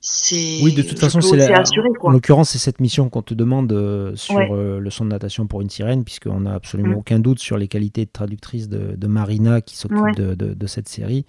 c'est. 0.00 0.60
Oui, 0.62 0.72
de 0.72 0.82
toute 0.82 0.98
façon, 1.00 1.20
c'est 1.20 1.36
la- 1.36 1.58
assurer, 1.60 1.88
en 2.00 2.10
l'occurrence, 2.10 2.50
c'est 2.50 2.58
cette 2.58 2.80
mission 2.80 3.10
qu'on 3.10 3.22
te 3.22 3.34
demande 3.34 3.72
euh, 3.72 4.14
sur 4.14 4.36
Ouais. 4.36 4.48
euh, 4.52 4.78
le 4.78 4.90
son 4.90 5.04
de 5.04 5.10
natation 5.10 5.46
pour 5.48 5.62
une 5.62 5.68
sirène, 5.70 6.04
puisqu'on 6.04 6.40
n'a 6.40 6.54
absolument 6.54 6.94
Mm. 6.94 6.98
aucun 6.98 7.18
doute 7.18 7.40
sur 7.40 7.58
les 7.58 7.66
qualités 7.66 8.04
de 8.04 8.10
traductrice 8.10 8.68
de, 8.68 8.94
de 8.96 9.06
Marina 9.08 9.60
qui 9.60 9.76
s'occupe 9.76 9.98
Ouais. 9.98 10.12
de, 10.14 10.34
de- 10.34 10.54
de 10.54 10.66
cette 10.68 10.88
série. 10.88 11.26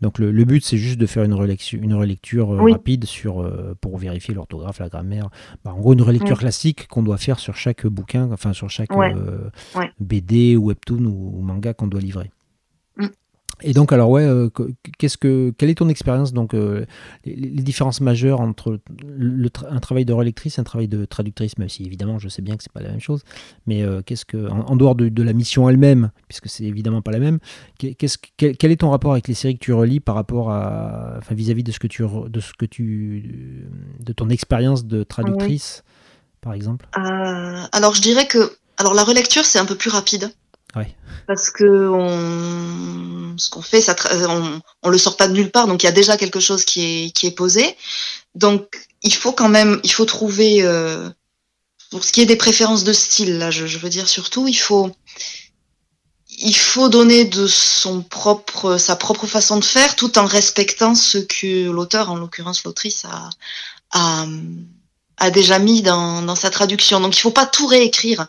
Donc 0.00 0.18
le, 0.18 0.30
le 0.30 0.44
but, 0.44 0.64
c'est 0.64 0.78
juste 0.78 0.98
de 0.98 1.06
faire 1.06 1.24
une 1.24 1.34
relecture, 1.34 1.82
une 1.82 1.94
relecture 1.94 2.54
euh, 2.54 2.60
Oui. 2.60 2.72
rapide 2.72 3.04
sur, 3.04 3.42
euh, 3.42 3.74
pour 3.80 3.98
vérifier 3.98 4.32
l'orthographe, 4.34 4.78
la 4.78 4.88
grammaire. 4.88 5.28
Bah, 5.64 5.72
en 5.74 5.78
gros, 5.80 5.92
une 5.92 6.02
relecture 6.02 6.36
Mm. 6.36 6.40
classique 6.40 6.86
qu'on 6.88 7.02
doit 7.02 7.18
faire 7.18 7.38
sur 7.38 7.54
chaque 7.56 7.86
bouquin, 7.86 8.30
enfin 8.32 8.52
sur 8.52 8.70
chaque 8.70 8.94
Ouais. 8.96 9.12
euh, 9.14 9.50
Ouais. 9.76 9.90
BD, 10.00 10.56
webtoon 10.56 11.04
ou, 11.04 11.34
ou 11.38 11.42
manga 11.42 11.74
qu'on 11.74 11.86
doit 11.86 12.00
livrer. 12.00 12.30
Et 13.62 13.72
donc, 13.72 13.92
alors, 13.92 14.10
ouais, 14.10 14.22
euh, 14.24 14.48
que- 14.48 14.70
qu'est-ce 14.98 15.18
que, 15.18 15.52
quelle 15.58 15.70
est 15.70 15.74
ton 15.74 15.88
expérience 15.88 16.32
donc 16.32 16.54
euh, 16.54 16.84
les, 17.24 17.34
les 17.36 17.62
différences 17.62 18.00
majeures 18.00 18.40
entre 18.40 18.78
le 19.06 19.48
tra- 19.48 19.66
un 19.70 19.80
travail 19.80 20.04
de 20.04 20.12
relectrice 20.12 20.58
et 20.58 20.60
un 20.60 20.64
travail 20.64 20.88
de 20.88 21.04
traductrice, 21.04 21.58
même 21.58 21.68
si 21.68 21.84
évidemment 21.84 22.18
je 22.18 22.28
sais 22.28 22.42
bien 22.42 22.56
que 22.56 22.62
c'est 22.62 22.72
pas 22.72 22.80
la 22.82 22.90
même 22.90 23.00
chose, 23.00 23.22
mais 23.66 23.82
euh, 23.82 24.02
qu'est-ce 24.04 24.24
que 24.24 24.48
en, 24.50 24.60
en 24.60 24.76
dehors 24.76 24.94
de, 24.94 25.08
de 25.08 25.22
la 25.22 25.32
mission 25.32 25.68
elle-même, 25.68 26.10
puisque 26.28 26.48
c'est 26.48 26.64
évidemment 26.64 27.02
pas 27.02 27.10
la 27.12 27.18
même, 27.18 27.38
qu'est- 27.78 27.94
qu'est-ce 27.94 28.18
que- 28.18 28.28
quel, 28.36 28.56
quel 28.56 28.70
est 28.70 28.76
ton 28.76 28.90
rapport 28.90 29.12
avec 29.12 29.28
les 29.28 29.34
séries 29.34 29.54
que 29.58 29.64
tu 29.64 29.72
relis 29.72 30.00
par 30.00 30.14
rapport 30.14 30.50
à, 30.50 31.14
enfin 31.18 31.34
vis-à-vis 31.34 31.62
de 31.64 31.72
ce 31.72 31.78
que 31.78 31.86
tu 31.86 32.02
de 32.28 32.40
ce 32.40 32.52
que 32.58 32.66
tu 32.66 33.68
de 34.00 34.12
ton 34.12 34.28
expérience 34.30 34.86
de 34.86 35.02
traductrice, 35.02 35.84
par 36.40 36.54
exemple? 36.54 36.86
Alors 37.72 37.94
je 37.94 38.00
dirais 38.00 38.26
que 38.26 38.52
alors 38.78 38.94
la 38.94 39.04
relecture 39.04 39.44
c'est 39.44 39.58
un 39.58 39.66
peu 39.66 39.74
plus 39.74 39.90
rapide. 39.90 40.30
Parce 41.26 41.50
que 41.50 41.64
ce 43.36 43.50
qu'on 43.50 43.62
fait, 43.62 43.84
on, 44.28 44.60
on 44.82 44.88
le 44.88 44.98
sort 44.98 45.16
pas 45.16 45.28
de 45.28 45.32
nulle 45.32 45.50
part, 45.50 45.66
donc 45.66 45.82
il 45.82 45.86
y 45.86 45.88
a 45.88 45.92
déjà 45.92 46.16
quelque 46.16 46.40
chose 46.40 46.64
qui 46.64 47.12
est 47.22 47.36
posé. 47.36 47.76
Donc 48.34 48.88
il 49.02 49.14
faut 49.14 49.32
quand 49.32 49.48
même, 49.48 49.80
il 49.82 49.92
faut 49.92 50.04
trouver, 50.04 50.62
euh, 50.62 51.08
pour 51.90 52.04
ce 52.04 52.12
qui 52.12 52.20
est 52.20 52.26
des 52.26 52.36
préférences 52.36 52.84
de 52.84 52.92
style, 52.92 53.38
là, 53.38 53.50
je, 53.50 53.64
veux 53.78 53.88
dire 53.88 54.08
surtout, 54.08 54.46
il 54.46 54.54
faut, 54.54 54.90
il 56.28 56.56
faut 56.56 56.88
donner 56.88 57.24
de 57.24 57.46
son 57.46 58.02
propre, 58.02 58.76
sa 58.76 58.96
propre 58.96 59.26
façon 59.26 59.58
de 59.58 59.64
faire, 59.64 59.96
tout 59.96 60.18
en 60.18 60.26
respectant 60.26 60.94
ce 60.94 61.18
que 61.18 61.70
l'auteur, 61.70 62.10
en 62.10 62.16
l'occurrence 62.16 62.64
l'autrice, 62.64 63.04
a, 63.92 64.26
déjà 65.32 65.58
mis 65.58 65.82
dans, 65.82 66.22
dans, 66.22 66.36
sa 66.36 66.50
traduction. 66.50 67.00
Donc 67.00 67.16
il 67.16 67.20
faut 67.20 67.30
pas 67.30 67.46
tout 67.46 67.66
réécrire. 67.66 68.28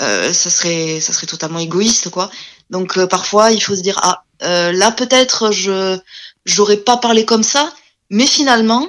Euh, 0.00 0.32
ça 0.32 0.50
serait, 0.50 1.00
ça 1.00 1.12
serait 1.12 1.26
totalement 1.26 1.58
égoïste, 1.58 2.10
quoi. 2.10 2.30
Donc 2.70 2.96
euh, 2.98 3.06
parfois, 3.06 3.50
il 3.50 3.62
faut 3.62 3.76
se 3.76 3.82
dire 3.82 3.98
ah, 4.02 4.24
euh, 4.42 4.72
là 4.72 4.90
peut-être 4.90 5.52
je, 5.52 5.98
j'aurais 6.44 6.78
pas 6.78 6.96
parlé 6.96 7.24
comme 7.24 7.42
ça, 7.42 7.72
mais 8.10 8.26
finalement, 8.26 8.88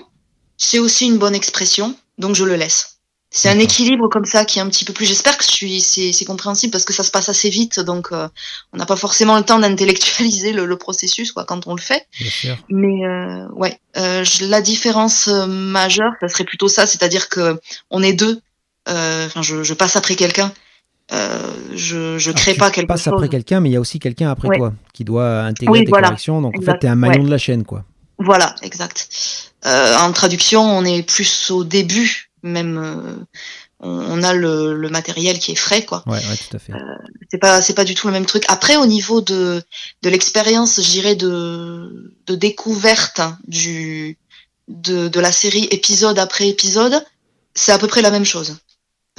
c'est 0.57 0.79
aussi 0.79 1.05
une 1.05 1.17
bonne 1.17 1.35
expression, 1.35 1.95
donc 2.17 2.35
je 2.35 2.43
le 2.43 2.55
laisse. 2.55 2.95
C'est 3.37 3.49
un 3.49 3.59
équilibre 3.59 4.07
comme 4.07 4.23
ça 4.23 4.45
qui 4.45 4.59
est 4.59 4.61
un 4.61 4.69
petit 4.69 4.85
peu 4.85 4.93
plus. 4.93 5.05
J'espère 5.05 5.37
que 5.37 5.43
je 5.43 5.49
suis, 5.49 5.81
c'est, 5.81 6.23
compréhensible 6.23 6.71
parce 6.71 6.85
que 6.85 6.93
ça 6.93 7.03
se 7.03 7.11
passe 7.11 7.27
assez 7.27 7.49
vite, 7.49 7.81
donc 7.81 8.13
euh, 8.13 8.29
on 8.71 8.77
n'a 8.77 8.85
pas 8.85 8.95
forcément 8.95 9.35
le 9.35 9.43
temps 9.43 9.59
d'intellectualiser 9.59 10.53
le, 10.53 10.77
processus 10.77 11.33
quoi 11.33 11.43
quand 11.43 11.67
on 11.67 11.75
le 11.75 11.81
fait. 11.81 12.07
Bien 12.17 12.29
sûr. 12.29 12.57
Mais 12.69 13.05
euh, 13.05 13.45
ouais, 13.49 13.77
euh, 13.97 14.23
la 14.39 14.61
différence 14.61 15.27
majeure, 15.27 16.13
ça 16.21 16.29
serait 16.29 16.45
plutôt 16.45 16.69
ça, 16.69 16.87
c'est-à-dire 16.87 17.27
que 17.27 17.59
on 17.89 18.01
est 18.01 18.13
deux. 18.13 18.39
Euh, 18.87 19.25
enfin, 19.25 19.41
je, 19.41 19.63
je, 19.63 19.73
passe 19.73 19.97
après 19.97 20.15
quelqu'un. 20.15 20.53
Je 21.11 22.17
je 22.17 22.31
crée 22.31 22.55
pas 22.55 22.71
quelque 22.71 22.91
chose. 22.91 23.03
Passe 23.03 23.07
après 23.07 23.29
quelqu'un, 23.29 23.59
mais 23.59 23.69
il 23.69 23.73
y 23.73 23.77
a 23.77 23.81
aussi 23.81 23.99
quelqu'un 23.99 24.29
après 24.29 24.57
toi 24.57 24.73
qui 24.93 25.03
doit 25.03 25.41
intégrer 25.41 25.85
tes 25.85 25.91
corrections. 25.91 26.41
Donc 26.41 26.55
en 26.57 26.61
fait, 26.61 26.79
tu 26.79 26.87
es 26.87 26.89
un 26.89 26.95
maillon 26.95 27.23
de 27.23 27.31
la 27.31 27.37
chaîne, 27.37 27.63
quoi. 27.63 27.83
Voilà, 28.17 28.55
exact. 28.61 29.09
en 29.65 30.11
traduction, 30.11 30.61
on 30.61 30.85
est 30.85 31.03
plus 31.03 31.51
au 31.51 31.63
début 31.63 32.29
même 32.45 32.77
euh, 32.77 33.15
on, 33.81 34.23
a 34.23 34.33
le, 34.33 34.89
matériel 34.89 35.37
qui 35.39 35.51
est 35.51 35.55
frais 35.55 35.83
quoi. 35.83 36.03
Ouais, 36.07 36.19
tout 36.19 36.55
à 36.55 36.59
fait. 36.59 36.73
Euh, 36.73 36.77
c'est 37.29 37.37
pas 37.37 37.61
c'est 37.61 37.73
pas 37.73 37.83
du 37.83 37.93
tout 37.93 38.07
le 38.07 38.13
même 38.13 38.25
truc. 38.25 38.45
Après 38.47 38.77
au 38.77 38.85
niveau 38.85 39.21
de 39.21 39.61
de 40.01 40.09
l'expérience, 40.09 40.79
j'irais 40.81 41.15
de 41.15 42.13
de 42.25 42.35
découverte 42.35 43.21
du 43.47 44.17
de, 44.67 45.09
de 45.09 45.19
la 45.19 45.31
série 45.31 45.67
épisode 45.71 46.17
après 46.17 46.47
épisode, 46.47 47.03
c'est 47.53 47.71
à 47.71 47.77
peu 47.77 47.87
près 47.87 48.01
la 48.01 48.11
même 48.11 48.25
chose. 48.25 48.57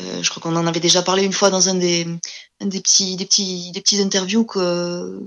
Euh, 0.01 0.23
je 0.23 0.31
crois 0.31 0.43
qu'on 0.43 0.57
en 0.57 0.67
avait 0.67 0.81
déjà 0.81 1.03
parlé 1.03 1.25
une 1.25 1.33
fois 1.33 1.51
dans 1.51 1.69
un 1.69 1.75
des, 1.75 2.07
des 2.61 2.81
petits 2.81 3.17
des 3.17 3.25
petits 3.25 3.73
des 3.73 3.81
petits 3.81 4.01
interviews 4.01 4.45
que 4.45 5.21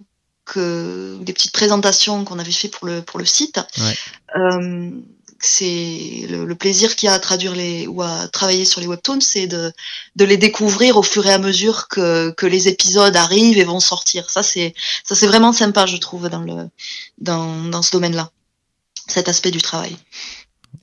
que 0.45 1.17
des 1.21 1.33
petites 1.33 1.51
présentations 1.51 2.23
qu'on 2.23 2.39
avait 2.39 2.51
fait 2.51 2.69
pour 2.69 2.87
le 2.87 3.01
pour 3.01 3.19
le 3.19 3.25
site. 3.25 3.59
Ouais 3.77 3.95
c'est 5.39 6.27
le, 6.29 6.53
plaisir 6.55 6.95
qu'il 6.95 7.07
y 7.07 7.09
a 7.09 7.13
à 7.13 7.19
traduire 7.19 7.55
les 7.55 7.87
ou 7.87 8.01
à 8.01 8.27
travailler 8.27 8.65
sur 8.65 8.81
les 8.81 8.87
webtoons, 8.87 9.21
c'est 9.21 9.47
de, 9.47 9.71
de 10.15 10.25
les 10.25 10.37
découvrir 10.37 10.97
au 10.97 11.03
fur 11.03 11.25
et 11.25 11.31
à 11.31 11.37
mesure 11.39 11.87
que, 11.87 12.31
que 12.31 12.45
les 12.45 12.67
épisodes 12.67 13.15
arrivent 13.15 13.57
et 13.57 13.63
vont 13.63 13.79
sortir. 13.79 14.29
Ça 14.29 14.43
c'est 14.43 14.73
ça 15.03 15.15
c'est 15.15 15.27
vraiment 15.27 15.53
sympa, 15.53 15.85
je 15.85 15.97
trouve, 15.97 16.29
dans 16.29 16.41
le 16.41 16.69
dans, 17.19 17.63
dans 17.65 17.81
ce 17.81 17.91
domaine-là, 17.91 18.31
cet 19.07 19.29
aspect 19.29 19.51
du 19.51 19.61
travail. 19.61 19.95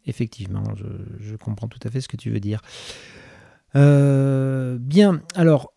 Effectivement, 0.06 0.64
je, 0.76 0.84
je, 1.20 1.36
comprends 1.36 1.68
tout 1.68 1.80
à 1.84 1.90
fait 1.90 2.00
ce 2.00 2.08
que 2.08 2.16
tu 2.16 2.30
veux 2.30 2.40
dire. 2.40 2.62
Euh, 3.76 4.78
bien, 4.80 5.22
alors 5.34 5.74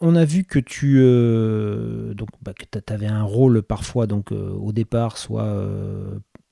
on 0.00 0.16
a 0.16 0.24
vu 0.24 0.44
que 0.44 0.58
tu 0.58 0.98
euh, 1.00 2.14
bah, 2.42 2.52
avais 2.88 3.06
un 3.06 3.22
rôle 3.22 3.62
parfois 3.62 4.06
donc 4.06 4.32
euh, 4.32 4.50
au 4.52 4.72
départ 4.72 5.18
soit 5.18 5.56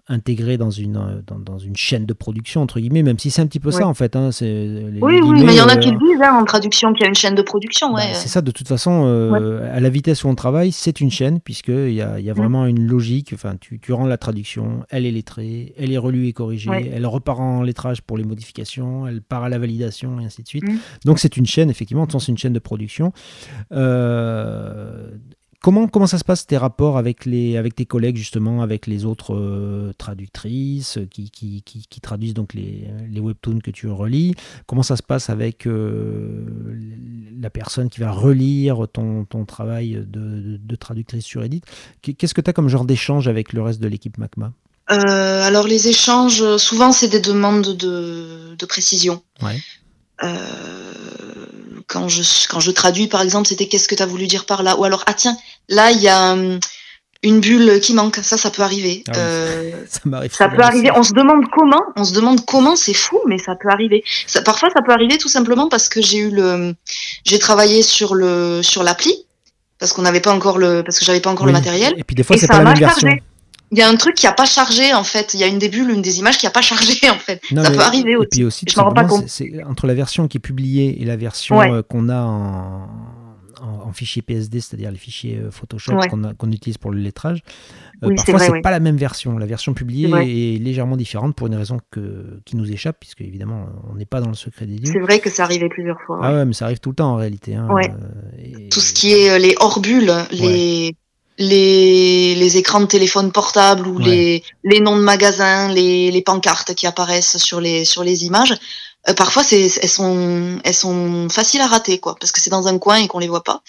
intégré 0.09 0.57
dans 0.57 0.71
une, 0.71 0.97
euh, 0.97 1.23
dans, 1.27 1.39
dans, 1.39 1.59
une 1.59 1.77
chaîne 1.77 2.07
de 2.07 2.13
production, 2.13 2.63
entre 2.63 2.79
guillemets, 2.79 3.03
même 3.03 3.19
si 3.19 3.31
c'est 3.31 3.43
un 3.43 3.47
petit 3.47 3.61
peu 3.61 3.71
ça 3.71 3.87
en 3.87 3.95
fait. 3.95 4.15
Hein, 4.15 4.31
oui, 4.41 5.21
oui, 5.23 5.45
mais 5.45 5.55
il 5.55 5.59
y 5.59 5.61
en 5.61 5.69
a 5.69 5.77
qui 5.77 5.91
le 5.91 5.99
disent 5.99 6.23
hein, 6.23 6.39
en 6.41 6.45
traduction 6.45 6.93
qu'il 6.93 7.03
y 7.03 7.07
a 7.07 7.09
une 7.09 7.15
chaîne 7.15 7.35
de 7.35 7.43
production. 7.43 7.93
Bah, 7.93 8.03
c'est 8.15 8.29
ça, 8.29 8.41
de 8.41 8.51
toute 8.51 8.69
façon, 8.69 9.05
euh, 9.07 9.69
à 9.75 9.81
la 9.81 9.89
vitesse 9.89 10.25
où 10.25 10.29
on 10.29 10.35
travaille, 10.35 10.71
c'est 10.71 11.01
une 11.01 11.11
chaîne, 11.11 11.41
puisqu'il 11.41 11.93
y 11.93 12.03
a, 12.03 12.21
y 12.21 12.31
a 12.31 12.35
mm. 12.35 12.37
vraiment 12.37 12.67
une 12.67 12.87
logique. 12.87 13.33
Enfin, 13.35 13.57
tu, 13.61 13.81
tu 13.81 13.93
rends 13.93 14.07
la 14.07 14.17
traduction, 14.17 14.85
elle 14.91 15.07
est 15.07 15.11
lettrée, 15.11 15.75
elle 15.77 15.93
est 15.93 15.99
relue 15.99 16.27
et 16.27 16.33
corrigée, 16.33 16.71
elle 16.93 17.07
repart 17.07 17.41
en 17.41 17.63
lettrage 17.63 18.03
pour 18.03 18.17
les 18.17 18.25
modifications, 18.25 19.07
elle 19.07 19.23
part 19.23 19.43
à 19.43 19.49
la 19.49 19.59
validation, 19.59 20.21
et 20.21 20.25
ainsi 20.25 20.43
de 20.43 20.49
suite. 20.49 20.65
Mm. 20.65 20.79
Donc 21.05 21.19
c'est 21.19 21.37
une 21.37 21.47
chaîne, 21.47 21.69
effectivement, 21.69 22.07
c'est 22.09 22.29
une 22.29 22.39
chaîne 22.39 22.53
de 22.53 22.61
production. 22.61 23.13
Euh, 23.73 25.11
Comment, 25.63 25.89
comment 25.89 26.07
ça 26.07 26.19
se 26.19 26.25
passe 26.25 26.47
tes 26.47 26.57
rapports 26.57 26.99
avec, 26.99 27.25
les, 27.25 27.57
avec 27.57 27.75
tes 27.75 27.87
collègues, 27.87 28.17
justement, 28.17 28.63
avec 28.63 28.87
les 28.87 29.05
autres 29.05 29.35
euh, 29.35 29.93
traductrices 29.99 30.99
qui, 31.11 31.31
qui, 31.31 31.63
qui, 31.63 32.01
traduisent 32.01 32.35
donc 32.35 32.55
les, 32.55 32.89
les, 33.11 33.21
webtoons 33.21 33.61
que 33.61 33.71
tu 33.71 33.89
relis? 33.89 34.35
Comment 34.67 34.83
ça 34.83 34.97
se 34.97 35.03
passe 35.03 35.31
avec 35.31 35.67
euh, 35.67 36.45
la 37.41 37.51
personne 37.51 37.89
qui 37.89 38.01
va 38.01 38.11
relire 38.13 38.87
ton, 38.93 39.25
ton 39.25 39.45
travail 39.45 40.05
de, 40.07 40.59
de, 40.59 40.77
traductrice 40.77 41.25
sur 41.25 41.43
Edit 41.43 41.63
Qu'est-ce 42.03 42.35
que 42.35 42.41
tu 42.41 42.51
as 42.51 42.53
comme 42.53 42.69
genre 42.69 42.85
d'échange 42.85 43.29
avec 43.29 43.53
le 43.53 43.63
reste 43.63 43.81
de 43.81 43.89
l'équipe 43.89 44.19
MACMA? 44.19 44.53
Euh, 44.91 45.43
alors 45.43 45.67
les 45.67 45.89
échanges, 45.89 46.57
souvent 46.59 46.93
c'est 46.93 47.09
des 47.09 47.21
demandes 47.21 47.77
de, 47.77 48.55
de 48.57 48.67
précision. 48.67 49.21
Ouais. 49.43 49.59
Euh, 50.23 51.46
quand 51.87 52.09
je 52.09 52.23
quand 52.49 52.61
je 52.61 52.71
traduis 52.71 53.07
par 53.07 53.23
exemple, 53.23 53.49
c'était 53.49 53.67
qu'est-ce 53.67 53.89
que 53.89 53.95
tu 53.95 54.03
as 54.03 54.07
voulu 54.07 54.27
dire 54.27 54.47
par 54.47 54.63
là? 54.63 54.77
Ou 54.79 54.85
alors 54.85 55.05
ah 55.07 55.15
tiens, 55.15 55.37
là 55.69 55.91
il 55.91 56.01
y 56.01 56.09
a 56.09 56.33
hum, 56.33 56.59
une 57.23 57.41
bulle 57.41 57.81
qui 57.81 57.95
manque, 57.95 58.17
ça 58.23 58.37
ça 58.37 58.51
peut 58.51 58.63
arriver. 58.63 59.05
Ah 59.09 59.17
euh, 59.17 59.73
ça 60.31 60.49
peut 60.49 60.63
arriver, 60.63 60.91
on 60.95 61.03
se 61.03 61.13
demande 61.13 61.45
comment, 61.53 61.83
on 61.97 62.05
se 62.05 62.13
demande 62.13 62.45
comment, 62.45 62.77
c'est 62.77 62.95
fou 62.95 63.21
mais 63.27 63.39
ça 63.39 63.55
peut 63.55 63.69
arriver. 63.69 64.03
Ça, 64.27 64.43
parfois 64.43 64.71
ça 64.71 64.83
peut 64.83 64.93
arriver 64.93 65.19
tout 65.19 65.29
simplement 65.29 65.69
parce 65.69 65.89
que 65.89 66.03
j'ai 66.03 66.19
eu 66.19 66.31
le 66.31 66.75
j'ai 67.25 67.39
travaillé 67.39 67.83
sur 67.83 68.15
le 68.15 68.63
sur 68.63 68.83
l'appli 68.83 69.15
parce 69.79 69.93
qu'on 69.93 70.03
n'avait 70.03 70.21
pas 70.21 70.33
encore 70.33 70.59
le 70.59 70.83
parce 70.83 70.99
que 70.99 71.05
j'avais 71.05 71.21
pas 71.21 71.31
encore 71.31 71.47
le 71.47 71.53
matériel. 71.53 71.95
Et 71.97 72.05
puis 72.05 72.17
des 72.17 72.23
fois 72.23 72.37
c'est 72.37 72.49
pas 72.49 72.59
la 72.59 72.65
même 72.65 72.79
version 72.79 73.09
il 73.73 73.79
y 73.79 73.83
a 73.83 73.89
un 73.89 73.97
truc 73.97 74.15
qui 74.15 74.27
a 74.27 74.33
pas 74.33 74.45
chargé 74.45 74.95
en 74.95 75.05
fait. 75.05 75.35
Il 75.35 75.41
y 75.41 75.45
a 75.45 75.47
une 75.47 75.59
des 75.59 75.69
bulles, 75.69 75.91
une 75.91 76.03
des 76.03 76.19
images 76.19 76.39
qui 76.39 76.47
a 76.47 76.51
pas 76.51 76.63
chargé 76.63 76.99
en 77.11 77.19
fait. 77.19 77.41
ça 77.55 77.71
peut 77.71 77.79
arriver 77.81 78.13
et 78.13 78.17
aussi. 78.17 78.29
Puis 78.31 78.45
aussi, 78.45 78.67
je 78.69 78.81
rends 78.81 78.93
pas 78.93 79.05
compte. 79.05 79.25
C'est 79.29 79.63
entre 79.65 79.87
la 79.87 79.95
version 79.95 80.29
qui 80.29 80.39
est 80.39 80.41
publiée 80.41 81.03
et 81.03 81.05
la 81.05 81.17
version 81.17 81.61
euh, 81.61 81.83
qu'on 81.83 82.09
a 82.09 82.21
en, 82.21 82.89
en, 83.61 83.93
fichier 83.93 84.23
PSD, 84.23 84.61
c'est-à-dire 84.61 84.91
les 84.91 84.99
fichiers 84.99 85.39
euh, 85.39 85.51
Photoshop 85.51 85.95
qu'on 86.39 86.53
utilise 86.53 86.79
pour 86.79 86.93
le 86.93 86.99
lettrage. 86.99 87.43
Euh, 88.05 88.15
parfois, 88.15 88.39
c'est 88.39 88.61
pas 88.61 88.71
la 88.71 88.81
même 88.81 88.97
version. 88.97 89.39
La 89.39 89.47
version 89.47 89.75
publiée 89.75 90.09
est, 90.11 90.59
légèrement 90.59 90.97
différente 90.97 91.35
pour 91.35 91.47
une 91.47 91.55
raison 91.55 91.79
que, 91.91 92.41
qui 92.45 92.57
nous 92.57 92.71
échappe, 92.71 92.99
puisque 93.01 93.23
évidemment, 93.23 93.67
on 93.91 93.95
n'est 93.95 94.05
pas 94.05 94.21
dans 94.21 94.29
le 94.29 94.35
secret 94.35 94.67
des 94.67 94.77
dieux. 94.77 94.93
C'est 94.93 95.01
vrai 95.01 95.19
que 95.19 95.31
ça 95.31 95.45
arrivait 95.45 95.69
plusieurs 95.69 96.01
fois. 96.07 96.21
Ah 96.23 96.33
ouais, 96.35 96.45
mais 96.45 96.53
ça 96.53 96.67
arrive 96.67 96.79
tout 96.79 96.91
le 96.91 96.97
temps 96.97 97.13
en 97.13 97.17
réalité. 97.17 97.55
Hein, 97.55 97.69
Tout 98.71 98.81
ce 98.81 98.93
qui 98.93 99.13
est 99.13 99.39
les 99.39 99.55
hors 99.59 99.81
bulles, 99.81 100.13
les 100.31 100.95
les, 101.39 102.35
les 102.35 102.57
écrans 102.57 102.81
de 102.81 102.87
téléphone 102.87 103.33
portable 103.33 103.87
ou 103.87 103.99
les, 103.99 104.43
les 104.65 104.81
noms 104.81 104.97
de 104.97 105.03
magasins, 105.03 105.69
les, 105.73 106.11
les 106.11 106.23
pancartes 106.23 106.75
qui 106.75 106.87
apparaissent 106.87 107.37
sur 107.37 107.61
les, 107.61 107.85
sur 107.85 108.03
les 108.05 108.25
images, 108.25 108.55
euh, 109.09 109.15
parfois 109.15 109.43
c'est, 109.43 109.63
elles, 109.83 109.89
sont, 109.89 110.59
elles 110.65 110.75
sont 110.75 111.29
faciles 111.29 111.61
à 111.61 111.67
rater, 111.67 111.99
quoi, 111.99 112.17
parce 112.19 112.33
que 112.33 112.41
c'est 112.41 112.51
dans 112.51 112.69
un 112.69 112.79
coin 112.79 112.97
et 112.97 113.09
qu'on 113.09 113.19
les 113.19 113.29
voit 113.29 113.45
pas. 113.45 113.63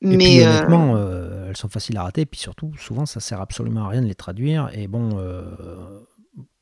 Mais 0.00 0.16
puis, 0.18 0.42
euh, 0.42 0.58
honnêtement, 0.58 0.94
euh, 0.96 1.48
elles 1.48 1.56
sont 1.56 1.68
faciles 1.68 1.96
à 1.96 2.02
rater, 2.02 2.22
et 2.22 2.26
puis 2.26 2.40
surtout, 2.40 2.72
souvent, 2.78 3.06
ça 3.06 3.20
sert 3.20 3.40
absolument 3.40 3.86
à 3.86 3.88
rien 3.88 4.02
de 4.02 4.06
les 4.06 4.14
traduire. 4.14 4.68
Et 4.74 4.86
bon, 4.86 5.18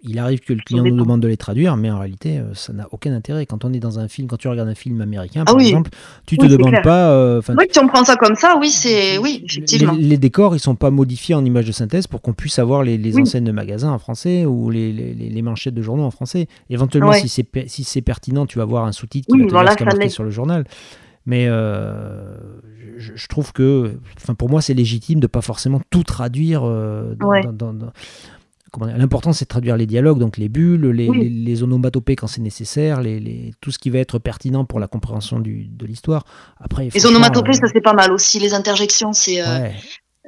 il 0.06 0.18
arrive 0.18 0.40
que 0.40 0.52
le 0.52 0.60
client 0.60 0.84
nous 0.84 0.96
demande 0.96 1.20
de 1.20 1.28
les 1.28 1.36
traduire, 1.36 1.76
mais 1.76 1.90
en 1.90 1.98
réalité, 1.98 2.38
euh, 2.38 2.52
ça 2.54 2.72
n'a 2.74 2.86
aucun 2.92 3.12
intérêt. 3.14 3.46
Quand 3.46 3.64
on 3.64 3.72
est 3.72 3.80
dans 3.80 3.98
un 3.98 4.06
film, 4.06 4.28
quand 4.28 4.36
tu 4.36 4.48
regardes 4.48 4.68
un 4.68 4.74
film 4.74 5.00
américain, 5.00 5.44
ah 5.46 5.52
par 5.52 5.60
exemple, 5.60 5.90
tu 6.26 6.36
te 6.36 6.44
demandes 6.44 6.82
pas. 6.82 7.10
Euh, 7.10 7.40
oui, 7.48 7.64
si 7.70 7.78
on 7.78 7.86
prend 7.86 8.04
ça 8.04 8.16
comme 8.16 8.34
ça, 8.34 8.56
oui, 8.60 8.68
c'est 8.70 9.16
oui, 9.18 9.42
effectivement. 9.46 9.94
Les, 9.98 10.18
décors, 10.18 10.54
ils 10.54 10.60
sont 10.60 10.74
pas 10.74 10.90
modifiés 10.90 11.34
en 11.34 11.44
image 11.44 11.66
de 11.66 11.72
synthèse 11.72 12.06
pour 12.06 12.20
qu'on 12.20 12.34
puisse 12.34 12.58
avoir 12.58 12.82
les, 12.82 13.18
enseignes 13.18 13.44
de 13.44 13.52
magasins 13.52 13.90
en 13.90 13.98
français 13.98 14.44
ou 14.44 14.70
les, 14.70 15.42
manchettes 15.42 15.74
de 15.74 15.82
journaux 15.82 16.04
en 16.04 16.10
français. 16.10 16.48
Éventuellement, 16.68 17.12
si 17.14 17.28
c'est 17.28 17.46
si 17.66 17.84
c'est 17.84 18.02
pertinent, 18.02 18.46
tu 18.46 18.58
vas 18.58 18.64
voir 18.64 18.84
un 18.84 18.92
sous-titre 18.92 19.28
qui 19.34 19.46
va 19.48 19.74
te 19.74 19.98
dire 19.98 20.10
sur 20.10 20.24
le 20.24 20.30
journal. 20.30 20.64
Mais 21.26 21.46
euh, 21.48 22.36
je, 22.98 23.26
trouve 23.28 23.52
que, 23.52 23.92
enfin, 24.18 24.34
pour 24.34 24.50
moi, 24.50 24.60
c'est 24.60 24.74
légitime 24.74 25.20
de 25.20 25.26
pas 25.26 25.40
forcément 25.40 25.80
tout 25.88 26.02
traduire 26.02 26.62
dans 26.62 27.92
L'important, 28.80 29.32
c'est 29.32 29.44
de 29.44 29.48
traduire 29.48 29.76
les 29.76 29.86
dialogues, 29.86 30.18
donc 30.18 30.36
les 30.36 30.48
bulles, 30.48 30.86
les, 30.88 31.08
les, 31.08 31.62
onomatopées 31.62 32.16
quand 32.16 32.26
c'est 32.26 32.40
nécessaire, 32.40 33.00
les, 33.00 33.52
tout 33.60 33.70
ce 33.70 33.78
qui 33.78 33.90
va 33.90 33.98
être 33.98 34.18
pertinent 34.18 34.64
pour 34.64 34.80
la 34.80 34.88
compréhension 34.88 35.40
du, 35.40 35.66
de 35.66 35.86
l'histoire. 35.86 36.24
Après, 36.60 36.88
les 36.92 37.06
onomatopées, 37.06 37.54
ça 37.54 37.66
c'est 37.72 37.80
pas 37.80 37.92
mal 37.92 38.12
aussi. 38.12 38.38
Les 38.38 38.54
interjections, 38.54 39.12
c'est. 39.12 39.40
Euh, 39.40 39.68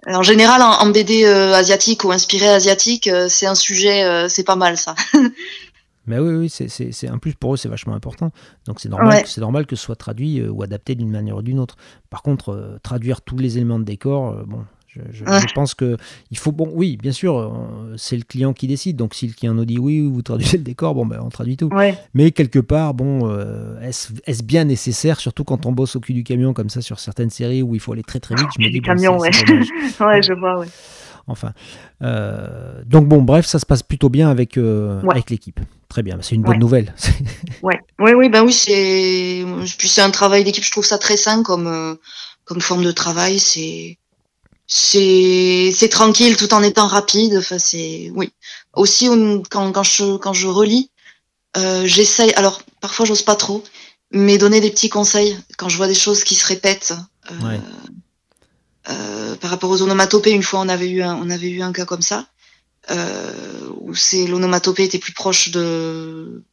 en 0.06 0.22
général, 0.22 0.62
en, 0.62 0.90
BD 0.90 1.24
euh, 1.24 1.54
asiatique 1.54 2.04
ou 2.04 2.12
inspiré 2.12 2.48
asiatique, 2.48 3.08
euh, 3.08 3.26
c'est 3.28 3.46
un 3.46 3.54
sujet, 3.54 4.28
c'est 4.28 4.44
pas 4.44 4.56
mal 4.56 4.76
ça. 4.76 4.94
Mais 6.08 6.20
oui, 6.20 6.34
oui, 6.34 6.48
c'est 6.48 7.10
en 7.10 7.18
plus 7.18 7.34
pour 7.34 7.54
eux, 7.54 7.56
c'est 7.56 7.68
vachement 7.68 7.94
important. 7.94 8.30
Donc 8.66 8.78
c'est 8.78 8.88
normal, 8.88 9.24
c'est 9.26 9.40
normal 9.40 9.66
que 9.66 9.74
ce 9.74 9.82
soit 9.82 9.96
traduit 9.96 10.40
ou 10.46 10.62
adapté 10.62 10.94
d'une 10.94 11.10
manière 11.10 11.36
ou 11.36 11.42
d'une 11.42 11.58
autre. 11.58 11.76
Par 12.10 12.22
contre, 12.22 12.78
traduire 12.84 13.22
tous 13.22 13.36
les 13.38 13.56
éléments 13.56 13.80
de 13.80 13.84
décor, 13.84 14.44
bon, 14.46 14.64
Je, 15.12 15.54
pense 15.54 15.74
que 15.74 15.96
il 16.30 16.38
faut 16.38 16.52
bon, 16.52 16.68
oui, 16.72 16.96
bien 16.96 17.12
sûr, 17.12 17.38
euh, 17.38 17.94
c'est 17.96 18.16
le 18.16 18.22
client 18.22 18.52
qui 18.52 18.66
décide. 18.66 18.96
Donc 18.96 19.14
si 19.14 19.26
le 19.26 19.32
client 19.32 19.54
nous 19.54 19.64
dit 19.64 19.78
oui, 19.78 20.00
vous 20.00 20.22
traduisez 20.22 20.58
le 20.58 20.64
décor, 20.64 20.94
bon 20.94 21.06
ben 21.06 21.20
on 21.22 21.28
traduit 21.28 21.56
tout. 21.56 21.70
Mais 22.14 22.30
quelque 22.30 22.58
part, 22.58 22.94
bon, 22.94 23.28
euh, 23.28 23.80
est-ce 23.80 24.42
bien 24.42 24.64
nécessaire, 24.64 25.20
surtout 25.20 25.44
quand 25.44 25.66
on 25.66 25.72
bosse 25.72 25.96
au 25.96 26.00
cul 26.00 26.14
du 26.14 26.24
camion 26.24 26.52
comme 26.52 26.70
ça 26.70 26.80
sur 26.80 27.00
certaines 27.00 27.30
séries 27.30 27.62
où 27.62 27.74
il 27.74 27.80
faut 27.80 27.92
aller 27.92 28.02
très 28.02 28.20
très 28.20 28.34
vite. 28.34 28.46
Je 28.58 28.64
me 28.64 28.70
dis, 28.70 28.80
camion, 28.80 29.18
ouais. 29.18 29.30
ouais, 30.00 30.22
je 30.22 30.32
vois, 30.32 30.58
ouais. 30.58 30.68
Enfin, 31.28 31.52
euh, 32.02 32.82
donc 32.86 33.08
bon, 33.08 33.20
bref, 33.20 33.46
ça 33.46 33.58
se 33.58 33.66
passe 33.66 33.82
plutôt 33.82 34.08
bien 34.08 34.30
avec 34.30 34.58
avec 34.58 35.30
l'équipe. 35.30 35.60
Très 35.88 36.02
bien, 36.02 36.18
c'est 36.20 36.34
une 36.34 36.42
bonne 36.42 36.58
nouvelle. 36.58 36.94
ouais, 37.62 37.80
oui, 37.98 38.12
oui, 38.12 38.28
ben 38.28 38.44
oui, 38.44 38.52
c'est 38.52 39.44
puis 39.78 39.88
c'est 39.88 40.02
un 40.02 40.10
travail 40.10 40.44
d'équipe. 40.44 40.64
Je 40.64 40.70
trouve 40.70 40.84
ça 40.84 40.98
très 40.98 41.16
sain 41.16 41.42
comme 41.42 41.98
comme 42.44 42.60
forme 42.60 42.84
de 42.84 42.92
travail. 42.92 43.38
C'est 43.38 43.98
c'est 44.66 45.88
tranquille 45.90 46.36
tout 46.36 46.52
en 46.54 46.62
étant 46.62 46.86
rapide. 46.86 47.36
Enfin, 47.38 47.58
c'est 47.58 48.10
oui. 48.14 48.32
Aussi, 48.74 49.08
quand, 49.50 49.72
quand 49.72 49.82
je 49.82 50.16
quand 50.16 50.32
je 50.32 50.48
relis, 50.48 50.90
euh, 51.56 51.86
j'essaye. 51.86 52.32
Alors 52.34 52.62
parfois, 52.80 53.06
j'ose 53.06 53.22
pas 53.22 53.36
trop, 53.36 53.62
mais 54.10 54.38
donner 54.38 54.60
des 54.60 54.70
petits 54.70 54.88
conseils 54.88 55.38
quand 55.56 55.68
je 55.68 55.76
vois 55.76 55.88
des 55.88 55.94
choses 55.94 56.24
qui 56.24 56.34
se 56.34 56.46
répètent. 56.46 56.94
Euh, 57.30 57.58
euh, 58.88 59.34
par 59.36 59.50
rapport 59.50 59.70
aux 59.70 59.82
onomatopées, 59.82 60.30
une 60.30 60.44
fois 60.44 60.60
on 60.60 60.68
avait 60.68 60.88
eu 60.88 61.02
un, 61.02 61.16
on 61.16 61.28
avait 61.30 61.48
eu 61.48 61.62
un 61.62 61.72
cas 61.72 61.84
comme 61.84 62.02
ça 62.02 62.26
où 63.80 63.94
c'est 63.96 64.26
l'onomatopée 64.26 64.84
était 64.84 64.98
plus 65.00 65.12
proche 65.12 65.50
de 65.50 66.44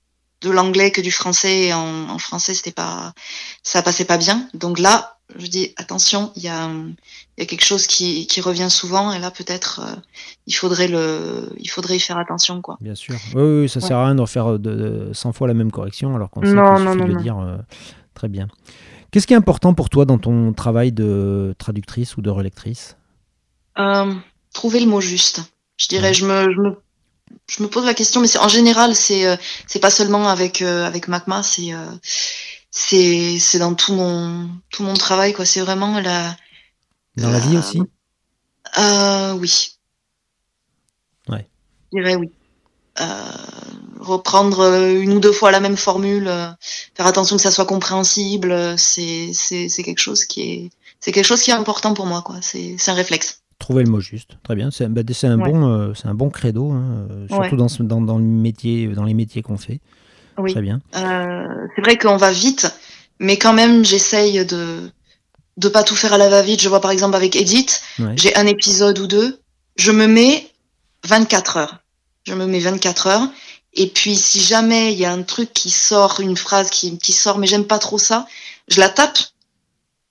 de 0.42 0.50
l'anglais 0.50 0.92
que 0.92 1.02
du 1.02 1.12
français. 1.12 1.66
Et 1.66 1.74
en, 1.74 2.10
en 2.10 2.18
français, 2.18 2.54
c'était 2.54 2.72
pas, 2.72 3.14
ça 3.62 3.82
passait 3.82 4.06
pas 4.06 4.18
bien. 4.18 4.50
Donc 4.54 4.80
là, 4.80 5.13
je 5.36 5.48
dis 5.48 5.74
attention, 5.78 6.32
il 6.36 6.44
y 6.44 6.48
a, 6.48 6.70
y 7.38 7.42
a 7.42 7.46
quelque 7.46 7.64
chose 7.64 7.88
qui, 7.88 8.28
qui 8.28 8.42
revient 8.42 8.70
souvent 8.70 9.12
et 9.12 9.20
là 9.20 9.32
peut-être 9.32 9.82
euh, 9.84 9.96
il 10.48 10.54
faudrait 10.54 10.88
le, 10.88 11.50
il 11.58 11.70
faudrait 11.70 11.96
y 11.96 12.00
faire 12.00 12.18
attention 12.18 12.62
quoi. 12.62 12.78
Bien 12.82 12.96
sûr. 12.96 13.16
Oui, 13.36 13.62
oui 13.62 13.70
ça 13.70 13.82
sert 13.82 13.98
à 13.98 14.06
rien 14.06 14.16
de 14.16 14.22
refaire 14.22 14.60
de, 14.60 15.10
100 15.14 15.34
fois 15.34 15.48
la 15.48 15.54
même 15.54 15.72
correction 15.72 16.16
alors 16.16 16.30
qu'on 16.30 16.42
sait 16.42 16.54
non, 16.54 16.80
non, 16.80 16.96
non, 16.96 17.08
de 17.08 17.22
dire 17.22 17.40
euh, 17.40 17.58
très 18.14 18.28
bien. 18.28 18.48
Qu'est-ce 19.12 19.28
qui 19.28 19.34
est 19.34 19.38
important 19.38 19.74
pour 19.74 19.90
toi 19.90 20.06
dans 20.06 20.18
ton 20.18 20.54
travail 20.54 20.92
de 20.92 21.56
traductrice 21.58 22.18
ou 22.18 22.22
de 22.22 22.30
relectrice? 22.30 22.98
Euh, 23.78 24.14
Trouver 24.54 24.80
le 24.80 24.88
mot 24.88 25.02
juste. 25.02 25.42
Je 25.78 25.88
dirais, 25.88 26.14
je, 26.14 26.26
me, 26.26 26.52
je, 26.52 26.60
me, 26.60 26.76
je 27.50 27.64
me 27.64 27.68
pose 27.68 27.86
la 27.86 27.94
question, 27.94 28.22
mais 28.22 28.38
en 28.38 28.48
général, 28.48 28.96
c'est 28.96 29.38
c'est 29.68 29.80
pas 29.80 29.90
seulement 29.90 30.30
avec 30.30 30.62
avec 30.62 31.08
Macma, 31.08 31.42
c'est 31.42 31.72
c'est 32.76 33.38
c'est 33.40 33.60
dans 33.60 33.76
tout 33.76 33.94
mon 33.94 34.50
tout 34.72 34.84
mon 34.84 34.96
travail 34.96 35.32
quoi. 35.32 35.46
C'est 35.46 35.62
vraiment 35.62 36.00
la 36.02 36.36
dans 37.16 37.30
la, 37.30 37.38
vie 37.40 37.56
aussi? 37.56 37.80
Euh, 38.80 39.34
oui. 39.34 39.78
Ouais. 41.30 41.48
Je 41.94 42.00
dirais 42.00 42.16
oui. 42.16 42.32
Euh, 43.00 43.06
reprendre 44.00 44.90
une 44.90 45.14
ou 45.14 45.20
deux 45.20 45.32
fois 45.32 45.52
la 45.52 45.60
même 45.60 45.78
formule 45.78 46.28
euh, 46.28 46.48
faire 46.96 47.08
attention 47.08 47.36
que 47.38 47.42
ça 47.42 47.50
soit 47.50 47.66
compréhensible 47.66 48.78
c'est 48.78 49.32
c'est 49.34 49.68
c'est 49.68 49.82
quelque 49.82 50.02
chose 50.02 50.26
qui 50.26 50.42
est 50.42 50.70
c'est 51.00 51.12
quelque 51.12 51.26
chose 51.26 51.42
qui 51.42 51.52
est 51.52 51.56
important 51.56 51.94
pour 51.94 52.08
moi 52.08 52.24
quoi. 52.24 52.38
C'est 52.42 52.76
c'est 52.80 52.90
un 52.90 52.96
réflexe. 52.96 53.44
Trouver 53.60 53.84
le 53.84 53.92
mot 53.92 54.00
juste. 54.00 54.32
Très 54.44 54.56
bien. 54.56 54.72
C'est 54.72 54.88
bah, 54.88 55.04
un 55.24 55.38
bon 55.38 55.68
euh, 55.68 55.94
c'est 55.94 56.08
un 56.08 56.16
bon 56.16 56.32
credo 56.32 56.72
hein, 56.72 57.08
surtout 57.30 57.56
dans, 57.56 57.68
dans 57.82 58.02
dans 58.02 58.18
le 58.18 58.24
métier 58.24 58.88
dans 58.88 59.04
les 59.04 59.14
métiers 59.14 59.44
qu'on 59.44 59.58
fait 59.58 59.80
oui. 60.38 60.52
Très 60.52 60.62
bien. 60.62 60.82
Euh, 60.96 61.68
c'est 61.76 61.82
vrai 61.82 61.98
qu'on 61.98 62.18
va 62.18 62.32
vite, 62.32 62.68
mais 63.20 63.38
quand 63.38 63.54
même, 63.54 63.86
j'essaye 63.86 64.46
de 64.46 64.92
de 65.58 65.70
pas 65.70 65.84
tout 65.84 65.96
faire 65.96 66.14
à 66.14 66.18
la 66.18 66.30
va-vite. 66.30 66.62
Je 66.62 66.70
vois 66.70 66.82
par 66.82 66.92
exemple 66.92 67.16
avec 67.16 67.36
Edith, 67.36 67.84
j'ai 68.16 68.36
un 68.36 68.48
épisode 68.48 68.98
ou 69.00 69.08
deux, 69.08 69.40
je 69.76 69.92
me 69.92 70.08
mets 70.08 70.50
24 71.06 71.58
heures. 71.58 71.80
Je 72.26 72.34
me 72.34 72.46
mets 72.46 72.60
24 72.60 73.08
heures. 73.08 73.28
Et 73.74 73.88
puis, 73.88 74.16
si 74.16 74.40
jamais 74.40 74.94
il 74.94 75.00
y 75.00 75.06
a 75.06 75.12
un 75.12 75.24
truc 75.24 75.52
qui 75.52 75.70
sort, 75.70 76.20
une 76.20 76.38
phrase 76.38 76.70
qui, 76.70 76.98
qui 76.98 77.12
sort, 77.12 77.38
mais 77.38 77.48
j'aime 77.48 77.66
pas 77.66 77.80
trop 77.80 77.98
ça, 77.98 78.28
je 78.68 78.80
la 78.80 78.90
tape, 78.90 79.18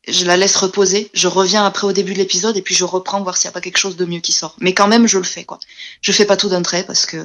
je 0.08 0.24
la 0.24 0.36
laisse 0.36 0.56
reposer, 0.56 1.10
je 1.14 1.28
reviens 1.28 1.64
après 1.64 1.86
au 1.86 1.92
début 1.92 2.12
de 2.12 2.18
l'épisode 2.18 2.56
et 2.56 2.62
puis 2.62 2.74
je 2.74 2.84
reprends 2.84 3.22
voir 3.22 3.36
s'il 3.36 3.48
n'y 3.48 3.52
a 3.52 3.54
pas 3.54 3.60
quelque 3.60 3.78
chose 3.78 3.96
de 3.96 4.04
mieux 4.04 4.18
qui 4.18 4.32
sort. 4.32 4.56
Mais 4.58 4.74
quand 4.74 4.88
même, 4.88 5.06
je 5.06 5.18
le 5.18 5.24
fais, 5.24 5.44
quoi. 5.44 5.60
Je 6.00 6.12
fais 6.12 6.24
pas 6.24 6.36
tout 6.36 6.48
d'un 6.48 6.62
trait 6.62 6.84
parce 6.84 7.06
que 7.06 7.24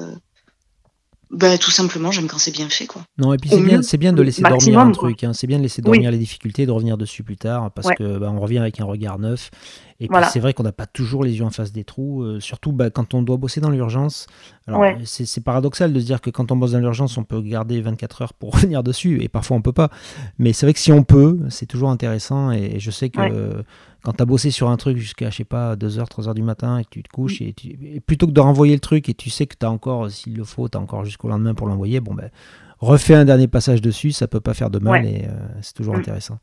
bah, 1.29 1.57
tout 1.57 1.71
simplement, 1.71 2.11
j'aime 2.11 2.27
quand 2.27 2.37
c'est 2.37 2.51
bien 2.51 2.69
fait, 2.69 2.85
quoi. 2.85 3.01
Non, 3.17 3.33
et 3.33 3.37
puis 3.37 3.49
c'est 3.49 3.97
bien, 3.97 4.13
de 4.13 4.21
laisser 4.21 4.41
dormir 4.41 4.79
un 4.79 4.91
truc. 4.91 5.23
Hein. 5.23 5.33
C'est 5.33 5.47
bien 5.47 5.57
de 5.57 5.63
laisser 5.63 5.81
dormir 5.81 6.09
les 6.11 6.17
difficultés, 6.17 6.65
de 6.65 6.71
revenir 6.71 6.97
dessus 6.97 7.23
plus 7.23 7.37
tard, 7.37 7.71
parce 7.71 7.89
que 7.95 8.17
bah, 8.17 8.31
on 8.33 8.39
revient 8.39 8.59
avec 8.59 8.79
un 8.79 8.85
regard 8.85 9.19
neuf. 9.19 9.51
Et 9.99 10.07
puis 10.07 10.17
c'est 10.31 10.39
vrai 10.39 10.53
qu'on 10.53 10.63
n'a 10.63 10.71
pas 10.71 10.85
toujours 10.85 11.23
les 11.23 11.37
yeux 11.37 11.43
en 11.43 11.49
face 11.49 11.71
des 11.71 11.83
trous, 11.83 12.21
euh, 12.21 12.39
surtout 12.39 12.71
bah, 12.71 12.91
quand 12.91 13.15
on 13.15 13.23
doit 13.23 13.37
bosser 13.37 13.61
dans 13.61 13.71
l'urgence. 13.71 14.27
Alors 14.67 14.85
c'est 15.05 15.43
paradoxal 15.43 15.91
de 15.91 15.99
se 15.99 16.05
dire 16.05 16.21
que 16.21 16.29
quand 16.29 16.51
on 16.51 16.55
bosse 16.55 16.73
dans 16.73 16.79
l'urgence, 16.79 17.17
on 17.17 17.23
peut 17.23 17.41
garder 17.41 17.81
24 17.81 18.21
heures 18.21 18.33
pour 18.33 18.53
revenir 18.55 18.83
dessus, 18.83 19.21
et 19.21 19.27
parfois 19.27 19.57
on 19.57 19.61
peut 19.61 19.73
pas. 19.73 19.89
Mais 20.37 20.53
c'est 20.53 20.65
vrai 20.65 20.73
que 20.73 20.79
si 20.79 20.91
on 20.91 21.03
peut, 21.03 21.39
c'est 21.49 21.65
toujours 21.65 21.89
intéressant. 21.89 22.51
Et, 22.51 22.79
je 22.79 22.91
sais 22.91 23.09
que 23.09 23.63
quand 24.07 24.13
tu 24.13 24.23
as 24.23 24.25
bossé 24.25 24.51
sur 24.51 24.69
un 24.69 24.77
truc 24.77 24.95
jusqu'à, 24.95 25.29
je 25.29 25.35
sais 25.35 25.43
pas, 25.43 25.75
2h, 25.75 26.07
3h 26.07 26.33
du 26.33 26.41
matin 26.41 26.77
et 26.77 26.85
que 26.85 26.89
tu 26.91 27.03
te 27.03 27.09
couches, 27.09 27.41
mm. 27.41 27.51
et, 27.95 27.99
plutôt 27.99 28.25
que 28.25 28.31
de 28.31 28.39
renvoyer 28.39 28.73
le 28.73 28.79
truc 28.79 29.09
et 29.09 29.13
tu 29.13 29.29
sais 29.29 29.47
que 29.47 29.55
tu 29.59 29.65
as 29.65 29.69
encore, 29.69 30.09
s'il 30.09 30.37
le 30.37 30.45
faut, 30.45 30.69
tu 30.69 30.77
as 30.77 30.79
encore 30.79 31.03
jusqu'au 31.03 31.27
lendemain 31.27 31.53
pour 31.53 31.67
l'envoyer, 31.67 31.99
bon 31.99 32.13
ben, 32.13 32.29
refais 32.79 33.15
un 33.15 33.25
dernier 33.25 33.49
passage 33.49 33.81
dessus, 33.81 34.13
ça 34.13 34.29
peut 34.29 34.39
pas 34.39 34.53
faire 34.53 34.69
de 34.69 34.79
mal 34.79 35.05
et 35.05 35.25
euh, 35.25 35.33
c'est 35.61 35.73
toujours 35.73 35.95
mm. 35.95 35.99
intéressant. 35.99 36.39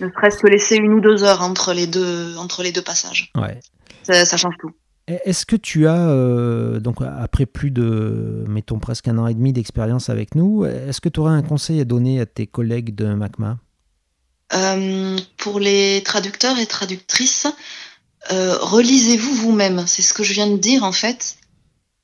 Ne 0.00 0.08
serait-ce 0.08 0.38
que 0.38 0.46
laisser 0.46 0.76
une 0.76 0.92
ou 0.92 1.00
deux 1.00 1.24
heures 1.24 1.42
entre 1.42 1.72
les 1.72 1.88
deux, 1.88 2.36
entre 2.36 2.62
les 2.62 2.70
deux 2.70 2.82
passages. 2.82 3.32
Ouais. 3.36 3.58
Ça, 4.04 4.36
change 4.36 4.54
tout. 4.60 4.70
Est-ce 5.08 5.46
que 5.46 5.56
tu 5.56 5.88
as, 5.88 6.10
euh, 6.10 6.78
donc 6.78 6.98
après 7.02 7.44
plus 7.44 7.72
de, 7.72 8.44
mettons 8.46 8.78
presque 8.78 9.08
un 9.08 9.18
an 9.18 9.26
et 9.26 9.34
demi 9.34 9.52
d'expérience 9.52 10.10
avec 10.10 10.36
nous, 10.36 10.64
est-ce 10.64 11.00
que 11.00 11.08
tu 11.08 11.18
aurais 11.18 11.32
un 11.32 11.42
conseil 11.42 11.80
à 11.80 11.84
donner 11.84 12.20
à 12.20 12.26
tes 12.26 12.46
collègues 12.46 12.94
de 12.94 13.12
MACMA? 13.12 13.58
Euh, 14.52 15.18
pour 15.36 15.60
les 15.60 16.02
traducteurs 16.02 16.58
et 16.58 16.66
traductrices, 16.66 17.46
euh, 18.32 18.56
relisez-vous 18.58 19.34
vous-même. 19.34 19.86
C'est 19.86 20.02
ce 20.02 20.12
que 20.12 20.22
je 20.22 20.32
viens 20.32 20.48
de 20.48 20.56
dire 20.56 20.84
en 20.84 20.92
fait. 20.92 21.36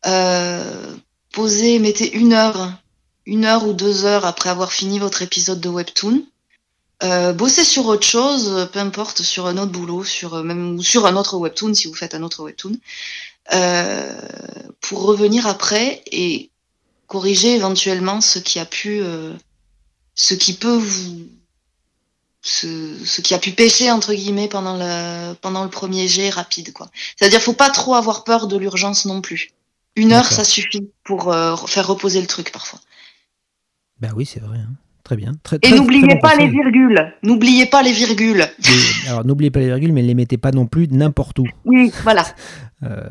Euh, 0.06 0.94
posez, 1.32 1.78
mettez 1.78 2.12
une 2.14 2.32
heure, 2.32 2.72
une 3.24 3.44
heure 3.44 3.66
ou 3.66 3.72
deux 3.72 4.04
heures 4.04 4.26
après 4.26 4.50
avoir 4.50 4.72
fini 4.72 4.98
votre 4.98 5.22
épisode 5.22 5.60
de 5.60 5.68
webtoon. 5.68 6.24
Bossez 7.34 7.64
sur 7.64 7.86
autre 7.86 8.06
chose, 8.06 8.68
peu 8.72 8.78
importe, 8.78 9.22
sur 9.22 9.46
un 9.46 9.58
autre 9.58 9.72
boulot, 9.72 10.02
sur 10.02 10.42
sur 10.80 11.06
un 11.06 11.16
autre 11.16 11.36
webtoon 11.36 11.74
si 11.74 11.88
vous 11.88 11.94
faites 11.94 12.14
un 12.14 12.22
autre 12.22 12.42
webtoon, 12.42 12.78
pour 14.80 15.02
revenir 15.02 15.46
après 15.46 16.02
et 16.10 16.50
corriger 17.06 17.54
éventuellement 17.54 18.22
ce 18.22 18.38
qui 18.38 18.58
a 18.58 18.64
pu, 18.64 19.02
ce 20.14 20.34
qui 20.34 20.54
peut 20.54 20.76
vous 20.76 21.28
ce, 22.46 23.20
qui 23.20 23.34
a 23.34 23.38
pu 23.38 23.50
pêcher 23.50 23.90
entre 23.90 24.14
guillemets 24.14 24.48
pendant 24.48 24.76
le 24.76 25.34
pendant 25.34 25.64
le 25.64 25.70
premier 25.70 26.06
jet 26.08 26.30
rapide 26.30 26.72
quoi. 26.72 26.88
C'est-à-dire 27.16 27.40
faut 27.40 27.52
pas 27.52 27.70
trop 27.70 27.94
avoir 27.94 28.24
peur 28.24 28.46
de 28.46 28.56
l'urgence 28.56 29.04
non 29.04 29.20
plus. 29.20 29.50
Une 29.96 30.12
heure 30.12 30.26
ça 30.26 30.44
suffit 30.44 30.88
pour 31.04 31.32
euh, 31.32 31.56
faire 31.56 31.86
reposer 31.86 32.20
le 32.20 32.26
truc 32.26 32.52
parfois. 32.52 32.78
Ben 34.00 34.12
oui 34.14 34.26
c'est 34.26 34.40
vrai. 34.40 34.58
Hein. 34.58 34.74
Très 35.02 35.16
bien. 35.16 35.34
Très, 35.44 35.58
Et 35.62 35.70
n'oubliez 35.70 36.18
pas 36.18 36.34
les 36.34 36.48
virgules. 36.48 37.14
N'oubliez 37.22 37.66
pas 37.66 37.82
les 37.82 37.92
virgules. 37.92 38.44
alors 39.08 39.24
n'oubliez 39.24 39.52
pas 39.52 39.60
les 39.60 39.66
virgules, 39.66 39.92
mais 39.92 40.02
ne 40.02 40.08
les 40.08 40.14
mettez 40.14 40.36
pas 40.36 40.50
non 40.50 40.66
plus 40.66 40.88
n'importe 40.88 41.38
où. 41.38 41.46
Oui, 41.64 41.92
voilà. 42.02 42.24
Euh, 42.82 43.08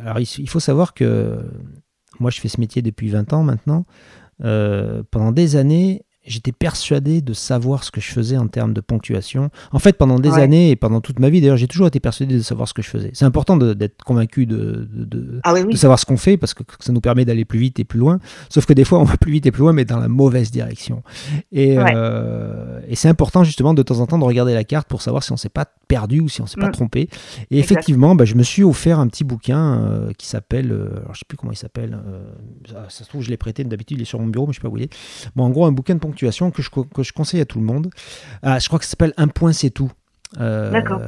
alors 0.00 0.18
il, 0.18 0.48
faut 0.48 0.58
savoir 0.58 0.92
que 0.92 1.38
moi 2.18 2.32
je 2.32 2.40
fais 2.40 2.48
ce 2.48 2.58
métier 2.60 2.82
depuis 2.82 3.08
20 3.08 3.32
ans 3.34 3.44
maintenant. 3.44 3.86
Euh, 4.42 5.04
pendant 5.12 5.30
des 5.30 5.54
années, 5.54 6.02
j'étais 6.26 6.52
persuadé 6.52 7.20
de 7.20 7.32
savoir 7.32 7.84
ce 7.84 7.90
que 7.90 8.00
je 8.00 8.10
faisais 8.10 8.36
en 8.36 8.48
termes 8.48 8.72
de 8.72 8.80
ponctuation. 8.80 9.50
En 9.72 9.78
fait, 9.78 9.96
pendant 9.96 10.18
des 10.18 10.32
années 10.32 10.70
et 10.70 10.76
pendant 10.76 11.00
toute 11.00 11.18
ma 11.18 11.30
vie, 11.30 11.40
d'ailleurs, 11.40 11.56
j'ai 11.56 11.68
toujours 11.68 11.86
été 11.86 12.00
persuadé 12.00 12.34
de 12.34 12.42
savoir 12.42 12.68
ce 12.68 12.74
que 12.74 12.82
je 12.82 12.88
faisais. 12.88 13.10
C'est 13.14 13.24
important 13.24 13.56
d'être 13.56 14.02
convaincu 14.04 14.46
de, 14.46 14.88
de, 14.92 15.40
ah 15.44 15.54
savoir 15.74 15.98
ce 15.98 16.06
qu'on 16.06 16.16
fait 16.16 16.36
parce 16.36 16.54
que 16.54 16.62
ça 16.80 16.92
nous 16.92 17.00
permet 17.00 17.24
d'aller 17.24 17.44
plus 17.44 17.58
vite 17.58 17.78
et 17.78 17.84
plus 17.84 17.98
loin. 17.98 18.18
Sauf 18.48 18.66
que 18.66 18.72
des 18.72 18.84
fois, 18.84 18.98
on 18.98 19.04
va 19.04 19.16
plus 19.16 19.32
vite 19.32 19.46
et 19.46 19.52
plus 19.52 19.62
loin, 19.62 19.72
mais 19.72 19.84
dans 19.84 19.98
la 19.98 20.08
mauvaise 20.08 20.50
direction. 20.50 21.02
Et, 21.52 21.76
euh, 21.78 22.80
et 22.88 22.96
c'est 22.96 23.08
important 23.08 23.44
justement 23.44 23.74
de 23.74 23.82
temps 23.82 24.00
en 24.00 24.06
temps 24.06 24.18
de 24.18 24.24
regarder 24.24 24.54
la 24.54 24.64
carte 24.64 24.88
pour 24.88 25.02
savoir 25.02 25.22
si 25.22 25.32
on 25.32 25.36
s'est 25.36 25.48
pas 25.48 25.66
perdu 25.88 26.20
ou 26.20 26.28
si 26.28 26.40
on 26.40 26.46
s'est 26.46 26.60
pas 26.60 26.68
mm. 26.68 26.72
trompé. 26.72 27.08
Et 27.50 27.58
effectivement, 27.58 28.14
bah, 28.14 28.24
je 28.24 28.34
me 28.34 28.42
suis 28.42 28.62
offert 28.62 28.98
un 28.98 29.08
petit 29.08 29.24
bouquin 29.24 29.80
euh, 29.80 30.12
qui 30.16 30.26
s'appelle, 30.26 30.72
euh, 30.72 30.98
alors 30.98 31.14
je 31.14 31.20
sais 31.20 31.24
plus 31.26 31.36
comment 31.36 31.52
il 31.52 31.56
s'appelle, 31.56 31.98
ça, 32.70 32.86
ça, 32.88 33.04
se 33.04 33.08
trouve 33.08 33.22
je 33.22 33.30
l'ai 33.30 33.36
prêté 33.36 33.64
d'habitude, 33.64 33.98
il 33.98 34.02
est 34.02 34.06
sur 34.06 34.20
mon 34.20 34.26
bureau, 34.26 34.46
mais 34.46 34.52
je 34.52 34.58
sais 34.58 34.62
pas 34.62 34.68
où 34.68 34.76
il 34.76 34.84
est. 34.84 34.94
Bon, 35.34 35.44
en 35.44 35.50
gros, 35.50 35.66
un 35.66 35.72
bouquin 35.72 35.94
de 35.94 36.00
ponctuation 36.00 36.50
que 36.50 36.62
je, 36.62 36.70
que 36.70 37.02
je 37.02 37.12
conseille 37.12 37.40
à 37.40 37.46
tout 37.46 37.58
le 37.58 37.64
monde. 37.64 37.90
Ah, 38.42 38.58
je 38.58 38.66
crois 38.68 38.78
que 38.78 38.84
ça 38.84 38.90
s'appelle 38.90 39.14
Un 39.16 39.28
point 39.28 39.52
c'est 39.52 39.70
tout. 39.70 39.90
D'accord. 40.34 41.00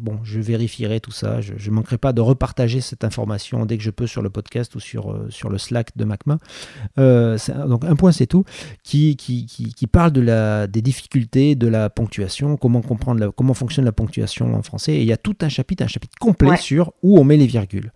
bon, 0.00 0.18
je 0.24 0.40
vérifierai 0.40 1.00
tout 1.00 1.10
ça. 1.10 1.40
Je 1.40 1.52
ne 1.52 1.74
manquerai 1.74 1.98
pas 1.98 2.12
de 2.12 2.20
repartager 2.20 2.80
cette 2.80 3.04
information 3.04 3.66
dès 3.66 3.76
que 3.76 3.82
je 3.82 3.90
peux 3.90 4.06
sur 4.06 4.22
le 4.22 4.30
podcast 4.30 4.74
ou 4.74 4.80
sur, 4.80 5.26
sur 5.28 5.50
le 5.50 5.58
Slack 5.58 5.96
de 5.96 6.04
MACMA. 6.04 6.38
donc 6.96 7.84
un 7.84 7.96
point, 7.96 8.12
c'est 8.12 8.26
tout, 8.26 8.44
qui, 8.82 9.16
qui, 9.16 9.46
qui, 9.46 9.86
parle 9.86 10.12
de 10.12 10.20
la, 10.20 10.66
des 10.66 10.82
difficultés 10.82 11.54
de 11.54 11.68
la 11.68 11.90
ponctuation, 11.90 12.56
comment 12.56 12.80
comprendre 12.80 13.20
la, 13.20 13.30
comment 13.30 13.54
fonctionne 13.54 13.84
la 13.84 13.92
ponctuation 13.92 14.54
en 14.54 14.62
français. 14.62 14.94
Et 14.94 15.00
il 15.02 15.06
y 15.06 15.12
a 15.12 15.16
tout 15.16 15.36
un 15.42 15.48
chapitre, 15.48 15.84
un 15.84 15.88
chapitre 15.88 16.14
complet 16.18 16.56
sur 16.56 16.92
où 17.02 17.18
on 17.18 17.24
met 17.24 17.36
les 17.36 17.46
virgules 17.46 17.92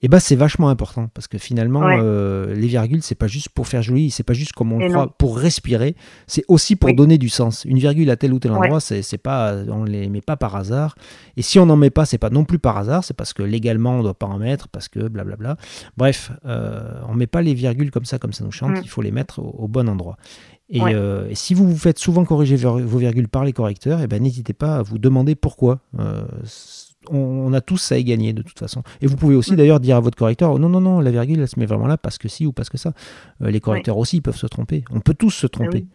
et 0.00 0.06
eh 0.06 0.08
ben 0.08 0.20
c'est 0.20 0.36
vachement 0.36 0.68
important 0.68 1.08
parce 1.12 1.26
que 1.26 1.38
finalement 1.38 1.82
euh, 1.84 2.54
les 2.54 2.68
virgules 2.68 3.02
c'est 3.02 3.16
pas 3.16 3.26
juste 3.26 3.48
pour 3.48 3.66
faire 3.66 3.82
joli, 3.82 4.10
c'est 4.10 4.22
pas 4.22 4.32
juste 4.32 4.52
comme 4.52 4.72
on 4.72 4.78
le 4.78 4.88
croit 4.88 5.08
pour 5.18 5.36
respirer, 5.36 5.96
c'est 6.26 6.44
aussi 6.46 6.76
pour 6.76 6.94
donner 6.94 7.18
du 7.18 7.28
sens. 7.28 7.64
Une 7.64 7.78
virgule 7.78 8.08
à 8.10 8.16
tel 8.16 8.32
ou 8.32 8.38
tel 8.38 8.52
endroit, 8.52 8.80
c'est 8.80 9.18
pas 9.18 9.56
on 9.68 9.82
les 9.84 10.08
met 10.08 10.20
pas 10.20 10.36
par 10.36 10.54
hasard 10.54 10.94
et 11.36 11.42
si 11.42 11.58
on 11.58 11.66
n'en 11.66 11.76
met 11.76 11.90
pas, 11.90 12.04
c'est 12.04 12.18
pas 12.18 12.30
non 12.30 12.44
plus 12.44 12.58
par 12.58 12.76
hasard, 12.78 13.02
c'est 13.02 13.14
parce 13.14 13.32
que 13.32 13.42
légalement 13.42 13.98
on 13.98 14.02
doit 14.02 14.14
pas 14.14 14.26
en 14.26 14.38
mettre 14.38 14.68
parce 14.68 14.88
que 14.88 15.08
blablabla. 15.08 15.56
Bref, 15.96 16.30
euh, 16.46 17.00
on 17.08 17.14
met 17.14 17.26
pas 17.26 17.42
les 17.42 17.54
virgules 17.54 17.90
comme 17.90 18.04
ça 18.04 18.18
comme 18.18 18.32
ça 18.32 18.44
nous 18.44 18.52
chante, 18.52 18.78
mm. 18.78 18.82
il 18.82 18.88
faut 18.88 19.02
les 19.02 19.10
mettre 19.10 19.40
au, 19.40 19.68
bon 19.68 19.88
endroit. 19.88 20.16
Euh, 20.74 21.28
et, 21.28 21.34
si 21.34 21.54
vous 21.54 21.68
vous 21.68 21.78
faites 21.78 21.98
souvent 21.98 22.24
corriger 22.24 22.56
vos 22.56 22.98
virgules 22.98 23.28
par 23.28 23.44
les 23.44 23.52
correcteurs, 23.52 24.00
et 24.00 24.04
eh 24.04 24.06
ben 24.06 24.22
n'hésitez 24.22 24.52
pas 24.52 24.76
à 24.76 24.82
vous 24.82 24.98
demander 24.98 25.34
pourquoi. 25.34 25.80
Euh, 25.98 26.24
on, 27.10 27.52
a 27.52 27.60
tous 27.60 27.78
ça 27.78 27.94
à 27.94 27.98
y 27.98 28.04
gagner 28.04 28.32
de 28.32 28.42
toute 28.42 28.58
façon. 28.58 28.82
Et 29.00 29.06
vous 29.06 29.16
pouvez 29.16 29.34
aussi 29.34 29.52
mm. 29.52 29.56
d'ailleurs 29.56 29.80
dire 29.80 29.96
à 29.96 30.00
votre 30.00 30.16
correcteur 30.16 30.52
oh, 30.52 30.58
non, 30.58 30.68
non, 30.68 30.80
non, 30.80 31.00
la 31.00 31.10
virgule, 31.10 31.40
elle 31.40 31.48
se 31.48 31.58
met 31.58 31.66
vraiment 31.66 31.86
là 31.86 31.96
parce 31.96 32.18
que 32.18 32.28
si 32.28 32.46
ou 32.46 32.52
parce 32.52 32.68
que 32.68 32.78
ça. 32.78 32.92
Euh, 33.42 33.50
les 33.50 33.60
correcteurs 33.60 33.98
aussi 33.98 34.20
peuvent 34.20 34.36
se 34.36 34.46
tromper. 34.46 34.84
On 34.90 35.00
peut 35.00 35.14
tous 35.14 35.30
se 35.30 35.46
ah 35.46 35.50
tromper. 35.50 35.86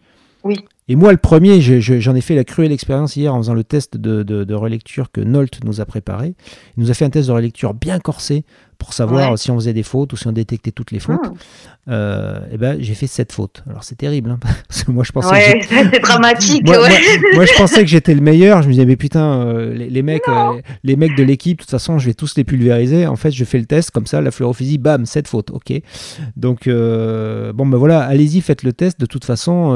oui. 0.44 0.56
Et 0.86 0.96
moi, 0.96 1.12
le 1.12 1.18
premier, 1.18 1.60
j'en 1.62 2.14
ai 2.14 2.20
fait 2.20 2.34
la 2.34 2.44
cruelle 2.44 2.72
expérience 2.72 3.16
hier 3.16 3.34
en 3.34 3.38
faisant 3.38 3.54
le 3.54 3.64
test 3.64 3.96
de, 3.96 4.22
de, 4.22 4.54
relecture 4.54 5.10
que 5.10 5.22
Nolt 5.22 5.64
nous 5.64 5.80
a 5.80 5.86
préparé. 5.86 6.34
Il 6.76 6.82
nous 6.82 6.90
a 6.90 6.94
fait 6.94 7.06
un 7.06 7.10
test 7.10 7.28
de 7.28 7.32
relecture 7.32 7.72
bien 7.72 7.98
corsé 7.98 8.44
pour 8.78 8.92
savoir 8.92 9.38
si 9.38 9.50
on 9.50 9.56
faisait 9.56 9.72
des 9.72 9.82
fautes 9.82 10.12
ou 10.12 10.16
si 10.16 10.26
on 10.26 10.32
détectait 10.32 10.72
toutes 10.72 10.90
les 10.90 11.00
fautes. 11.00 11.20
Ah. 11.22 11.32
Euh, 11.86 12.40
et 12.50 12.56
ben, 12.56 12.78
j'ai 12.80 12.94
fait 12.94 13.06
sept 13.06 13.32
fautes. 13.32 13.62
Alors 13.68 13.84
c'est 13.84 13.96
terrible, 13.96 14.30
hein, 14.30 14.38
parce 14.68 14.84
que 14.84 14.90
moi 14.90 15.04
je 15.04 15.12
pensais. 15.12 15.30
Ouais, 15.30 15.60
c'est 15.68 16.00
dramatique. 16.00 16.64
Moi, 16.66 16.80
ouais. 16.80 16.90
moi, 17.34 17.44
je 17.44 17.52
pensais 17.56 17.82
que 17.82 17.86
j'étais 17.86 18.14
le 18.14 18.22
meilleur. 18.22 18.62
Je 18.62 18.68
me 18.68 18.72
disais 18.72 18.86
mais 18.86 18.96
putain, 18.96 19.40
euh, 19.40 19.74
les, 19.74 20.02
mecs, 20.02 20.26
euh, 20.28 20.60
les 20.82 20.96
mecs 20.96 21.14
de 21.14 21.22
l'équipe, 21.22 21.58
de 21.58 21.62
toute 21.62 21.70
façon, 21.70 21.98
je 21.98 22.06
vais 22.06 22.14
tous 22.14 22.36
les 22.36 22.44
pulvériser. 22.44 23.06
En 23.06 23.16
fait, 23.16 23.30
je 23.32 23.44
fais 23.44 23.58
le 23.58 23.66
test 23.66 23.90
comme 23.90 24.06
ça, 24.06 24.20
la 24.20 24.30
fluorophysie, 24.30 24.78
bam, 24.78 25.04
sept 25.04 25.28
fautes, 25.28 25.50
ok. 25.50 25.72
Donc 26.36 26.68
bon 26.68 27.66
ben 27.66 27.76
voilà, 27.76 28.00
allez-y, 28.00 28.40
faites 28.40 28.62
le 28.62 28.72
test. 28.72 28.98
De 28.98 29.06
toute 29.06 29.24
façon, 29.24 29.74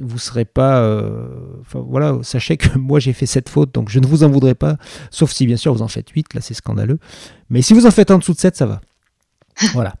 vous 0.00 0.18
serez 0.18 0.44
pas. 0.44 0.82
Enfin 1.60 1.84
voilà, 1.88 2.18
sachez 2.22 2.56
que 2.56 2.68
moi 2.78 3.00
j'ai 3.00 3.12
fait 3.12 3.26
sept 3.26 3.48
fautes, 3.48 3.74
donc 3.74 3.88
je 3.88 3.98
ne 3.98 4.06
vous 4.06 4.22
en 4.22 4.30
voudrais 4.30 4.54
pas, 4.54 4.76
sauf 5.10 5.32
si 5.32 5.46
bien 5.46 5.56
sûr 5.56 5.74
vous 5.74 5.82
en 5.82 5.88
faites 5.88 6.10
huit. 6.10 6.32
Là, 6.34 6.40
c'est 6.40 6.54
scandaleux. 6.54 6.98
Mais 7.52 7.60
si 7.60 7.74
vous 7.74 7.86
en 7.86 7.90
faites 7.90 8.10
en 8.10 8.18
dessous 8.18 8.32
de 8.32 8.38
7, 8.38 8.56
ça 8.56 8.66
va. 8.66 8.80
Voilà. 9.74 9.94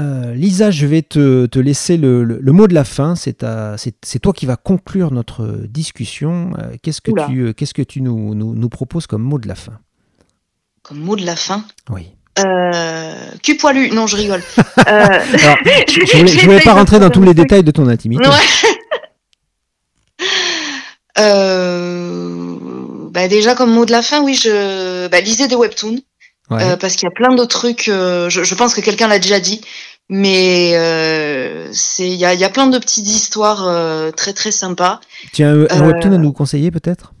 Euh, 0.00 0.34
Lisa, 0.34 0.70
je 0.70 0.86
vais 0.86 1.02
te, 1.02 1.58
laisser 1.58 1.98
le, 1.98 2.40
mot 2.46 2.66
de 2.66 2.74
la 2.74 2.84
fin. 2.84 3.14
C'est 3.14 3.38
toi 4.22 4.32
qui 4.32 4.46
vas 4.46 4.56
conclure 4.56 5.12
notre 5.12 5.46
discussion. 5.68 6.52
Euh, 6.58 6.76
qu'est-ce 6.82 7.02
que 7.02 7.12
tu, 7.26 7.54
qu'est-ce 7.54 7.74
que 7.74 7.82
tu 7.82 8.00
nous, 8.00 8.34
nous, 8.34 8.68
proposes 8.70 9.06
comme 9.06 9.22
mot 9.22 9.38
de 9.38 9.46
la 9.46 9.54
fin? 9.54 9.78
Comme 10.82 11.00
mot 11.00 11.14
de 11.14 11.26
la 11.26 11.36
fin? 11.36 11.64
Oui. 11.90 12.08
Euh, 12.38 13.14
cul 13.42 13.56
poilu, 13.56 13.90
non, 13.90 14.06
je 14.06 14.16
rigole. 14.16 14.42
je 14.56 16.22
ne 16.22 16.44
voulais, 16.44 16.60
pas 16.64 16.74
rentrer 16.74 16.98
dans 16.98 17.10
tous 17.10 17.22
les 17.22 17.34
détails 17.34 17.64
de 17.64 17.70
ton 17.70 17.86
intimité. 17.86 18.28
Bah, 23.16 23.28
déjà, 23.28 23.54
comme 23.54 23.70
mot 23.70 23.86
de 23.86 23.92
la 23.92 24.02
fin, 24.02 24.22
oui, 24.22 24.34
je 24.34 25.08
bah, 25.08 25.22
lisez 25.22 25.48
des 25.48 25.56
webtoons. 25.56 26.00
Euh, 26.52 26.76
parce 26.76 26.96
qu'il 26.96 27.04
y 27.04 27.08
a 27.08 27.14
plein 27.14 27.34
de 27.34 27.44
trucs. 27.46 27.88
Euh, 27.88 28.28
je, 28.28 28.54
pense 28.54 28.74
que 28.74 28.82
quelqu'un 28.82 29.08
l'a 29.08 29.18
déjà 29.18 29.40
dit, 29.40 29.62
mais 30.10 30.72
euh, 30.74 31.66
c'est 31.72 32.06
il 32.06 32.16
y 32.16 32.26
a, 32.26 32.34
y 32.34 32.44
a, 32.44 32.50
plein 32.50 32.66
de 32.66 32.78
petites 32.78 33.08
histoires 33.08 34.12
très 34.12 34.34
très 34.34 34.52
sympas. 34.52 35.00
Tu 35.32 35.42
as 35.44 35.48
un, 35.48 35.64
webtoon 35.64 36.12
à 36.12 36.18
nous 36.18 36.32
conseiller 36.32 36.70
peut-être? 36.70 37.14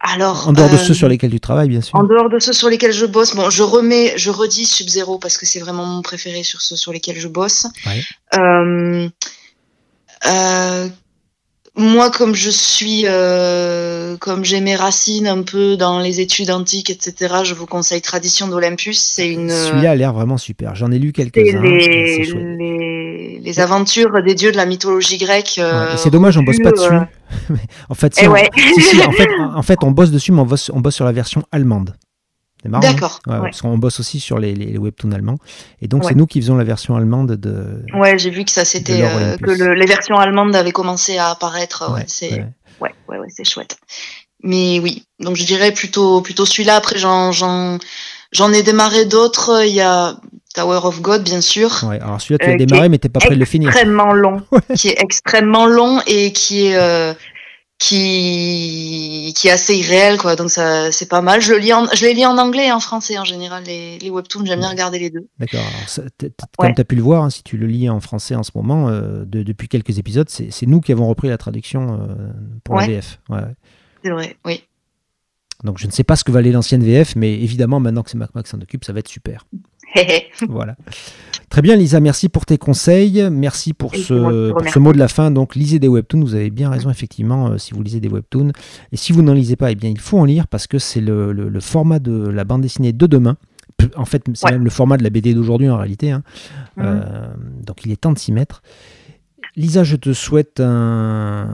alors, 0.00 0.48
en 0.48 0.52
dehors 0.52 0.68
de 0.70 0.78
ceux 0.78 0.94
sur 0.94 1.06
lesquels 1.06 1.30
tu 1.30 1.38
travailles, 1.38 1.68
bien 1.68 1.80
sûr. 1.82 1.94
En 1.94 2.02
dehors 2.02 2.28
de 2.28 2.40
ceux 2.40 2.52
sur 2.52 2.68
lesquels 2.68 2.92
je 2.92 3.06
bosse, 3.06 3.36
bon, 3.36 3.50
je 3.50 3.62
remets, 3.62 4.14
je 4.16 4.30
redis 4.30 4.64
Sub-Zero 4.64 5.18
parce 5.18 5.38
que 5.38 5.46
c'est 5.46 5.60
vraiment 5.60 5.84
mon 5.84 6.02
préféré 6.02 6.42
sur 6.42 6.60
ceux 6.60 6.74
sur 6.74 6.92
lesquels 6.92 7.20
je 7.20 7.28
bosse. 7.28 7.66
Ouais 7.86 9.10
moi, 11.74 12.10
comme 12.10 12.34
je 12.34 12.50
suis, 12.50 13.04
euh, 13.06 14.18
comme 14.18 14.44
j'ai 14.44 14.60
mes 14.60 14.76
racines 14.76 15.26
un 15.26 15.42
peu 15.42 15.78
dans 15.78 16.00
les 16.00 16.20
études 16.20 16.50
antiques, 16.50 16.90
etc., 16.90 17.34
je 17.44 17.54
vous 17.54 17.64
conseille 17.64 18.02
Tradition 18.02 18.46
d'Olympus. 18.46 19.12
C'est 19.14 19.28
une. 19.28 19.48
Celui-là 19.48 19.92
a 19.92 19.94
l'air 19.94 20.12
vraiment 20.12 20.36
super. 20.36 20.74
J'en 20.74 20.90
ai 20.90 20.98
lu 20.98 21.12
quelques-uns. 21.12 21.62
Les, 21.62 22.24
les, 22.58 23.40
les, 23.42 23.60
aventures 23.60 24.22
des 24.22 24.34
dieux 24.34 24.52
de 24.52 24.58
la 24.58 24.66
mythologie 24.66 25.16
grecque. 25.16 25.56
Euh, 25.58 25.96
c'est 25.96 26.10
dommage, 26.10 26.36
on 26.36 26.42
bosse 26.42 26.58
pas 26.62 26.72
dessus. 26.72 26.92
Euh. 26.92 27.56
en 27.88 27.94
fait, 27.94 28.14
si, 28.14 28.24
eh 28.24 28.28
en, 29.06 29.12
fait, 29.12 29.28
en 29.54 29.62
fait, 29.62 29.78
on 29.82 29.92
bosse 29.92 30.10
dessus, 30.10 30.32
mais 30.32 30.40
on 30.40 30.46
bosse, 30.46 30.70
on 30.74 30.80
bosse 30.80 30.96
sur 30.96 31.06
la 31.06 31.12
version 31.12 31.42
allemande. 31.52 31.94
C'est 32.62 32.68
marrant. 32.68 32.84
Hein. 32.86 32.92
D'accord. 32.92 33.20
Parce 33.24 33.60
qu'on 33.60 33.78
bosse 33.78 34.00
aussi 34.00 34.20
sur 34.20 34.38
les, 34.38 34.54
les, 34.54 34.78
webtoons 34.78 35.12
allemands. 35.12 35.38
Et 35.80 35.88
donc, 35.88 36.04
c'est 36.04 36.14
nous 36.14 36.26
qui 36.26 36.40
faisons 36.40 36.56
la 36.56 36.64
version 36.64 36.96
allemande 36.96 37.32
de. 37.32 37.84
Ouais, 37.94 38.18
j'ai 38.18 38.30
vu 38.30 38.44
que 38.44 38.50
ça 38.50 38.64
c'était. 38.64 39.02
Euh, 39.02 39.36
que 39.36 39.50
les 39.50 39.86
versions 39.86 40.16
allemandes 40.16 40.54
avaient 40.54 40.72
commencé 40.72 41.18
à 41.18 41.30
apparaître. 41.30 41.92
Ouais, 41.92 42.04
c'est 42.06 42.44
ouais. 42.80 42.90
ouais, 43.08 43.18
c'est 43.28 43.44
chouette. 43.44 43.76
Mais 44.42 44.80
oui, 44.80 45.04
donc 45.20 45.36
je 45.36 45.44
dirais 45.44 45.72
plutôt, 45.72 46.20
plutôt 46.20 46.44
celui-là. 46.44 46.76
Après, 46.76 46.98
j'en, 46.98 47.78
ai 48.52 48.62
démarré 48.62 49.04
d'autres. 49.04 49.64
Il 49.64 49.74
y 49.74 49.80
a 49.80 50.16
Tower 50.54 50.80
of 50.84 51.00
God, 51.00 51.22
bien 51.22 51.40
sûr. 51.40 51.70
Ouais, 51.84 52.00
alors 52.00 52.20
celui-là, 52.20 52.38
tu 52.44 52.50
as 52.50 52.54
euh, 52.54 52.56
démarré, 52.56 52.88
mais 52.88 52.98
tu 52.98 53.08
pas 53.08 53.20
prêt 53.20 53.34
de 53.34 53.40
le 53.40 53.44
finir. 53.44 53.68
Extrêmement 53.70 54.12
long. 54.12 54.42
Qui 54.76 54.88
est 54.88 55.00
extrêmement 55.00 55.66
long 55.66 56.00
et 56.06 56.32
qui 56.32 56.66
est. 56.66 56.76
Euh, 56.76 57.14
qui 57.82 59.32
qui 59.34 59.48
est 59.48 59.50
assez 59.50 59.74
irréel 59.76 60.16
quoi. 60.16 60.36
Donc 60.36 60.50
ça 60.50 60.92
c'est 60.92 61.08
pas 61.08 61.20
mal. 61.20 61.40
Je 61.40 61.52
le 61.52 61.58
lis 61.58 61.72
en, 61.72 61.86
je 61.92 62.06
les 62.06 62.14
lis 62.14 62.24
en 62.24 62.38
anglais 62.38 62.68
et 62.68 62.72
en 62.72 62.78
français 62.78 63.18
en 63.18 63.24
général 63.24 63.64
les, 63.64 63.98
les 63.98 64.08
webtoons. 64.08 64.46
J'aime 64.46 64.60
bien 64.60 64.68
regarder 64.68 65.00
les 65.00 65.10
deux. 65.10 65.26
D'accord. 65.40 65.64
Comme 66.58 66.74
tu 66.74 66.80
as 66.80 66.84
pu 66.84 66.94
le 66.94 67.02
voir 67.02 67.24
hein, 67.24 67.30
si 67.30 67.42
tu 67.42 67.56
le 67.56 67.66
lis 67.66 67.90
en 67.90 68.00
français 68.00 68.36
en 68.36 68.44
ce 68.44 68.52
moment 68.54 68.88
euh, 68.88 69.24
depuis 69.26 69.66
quelques 69.66 69.98
épisodes 69.98 70.28
c'est 70.28 70.66
nous 70.66 70.80
qui 70.80 70.92
avons 70.92 71.08
repris 71.08 71.28
la 71.28 71.38
traduction 71.38 71.94
euh, 71.94 72.30
pour 72.62 72.76
la 72.76 72.86
VF. 72.86 73.18
C'est 74.04 74.10
vrai 74.10 74.36
oui. 74.44 74.62
Donc 75.64 75.78
je 75.78 75.86
ne 75.86 75.92
sais 75.92 76.04
pas 76.04 76.14
ce 76.14 76.22
que 76.22 76.30
va 76.30 76.38
aller 76.38 76.52
l'ancienne 76.52 76.84
VF 76.84 77.16
mais 77.16 77.32
évidemment 77.32 77.80
maintenant 77.80 78.04
que 78.04 78.10
c'est 78.10 78.18
MacMac 78.18 78.44
qui 78.44 78.50
s'en 78.50 78.60
occupe 78.60 78.84
ça 78.84 78.92
va 78.92 79.00
être 79.00 79.08
super 79.08 79.44
voilà. 80.48 80.76
Très 81.52 81.60
bien, 81.60 81.76
Lisa, 81.76 82.00
merci 82.00 82.30
pour 82.30 82.46
tes 82.46 82.56
conseils. 82.56 83.28
Merci 83.30 83.74
pour, 83.74 83.94
ce, 83.94 84.54
ce, 84.72 84.78
mot 84.78 84.94
de 84.94 84.98
la 84.98 85.08
fin. 85.08 85.30
Donc, 85.30 85.54
lisez 85.54 85.78
des 85.78 85.86
webtoons. 85.86 86.20
Vous 86.20 86.34
avez 86.34 86.48
bien 86.48 86.70
raison, 86.70 86.88
effectivement, 86.88 87.48
euh, 87.48 87.58
si 87.58 87.74
vous 87.74 87.82
lisez 87.82 88.00
des 88.00 88.08
webtoons. 88.08 88.52
Et 88.90 88.96
si 88.96 89.12
vous 89.12 89.20
n'en 89.20 89.34
lisez 89.34 89.56
pas, 89.56 89.70
eh 89.70 89.74
bien, 89.74 89.90
il 89.90 90.00
faut 90.00 90.18
en 90.18 90.24
lire 90.24 90.46
parce 90.46 90.66
que 90.66 90.78
c'est 90.78 91.02
le, 91.02 91.32
le, 91.32 91.60
format 91.60 91.98
de 91.98 92.26
la 92.28 92.44
bande 92.44 92.62
dessinée 92.62 92.94
de 92.94 93.06
demain. 93.06 93.36
En 93.96 94.06
fait, 94.06 94.24
c'est 94.32 94.50
même 94.50 94.64
le 94.64 94.70
format 94.70 94.96
de 94.96 95.02
la 95.02 95.10
BD 95.10 95.34
d'aujourd'hui 95.34 95.68
en 95.68 95.76
réalité. 95.76 96.10
Hein. 96.10 96.22
Mhm. 96.78 96.84
Euh, 96.86 97.26
donc, 97.66 97.84
il 97.84 97.92
est 97.92 98.00
temps 98.00 98.12
de 98.12 98.18
s'y 98.18 98.32
mettre. 98.32 98.62
Lisa, 99.54 99.84
je 99.84 99.96
te 99.96 100.14
souhaite 100.14 100.60
un, 100.60 101.46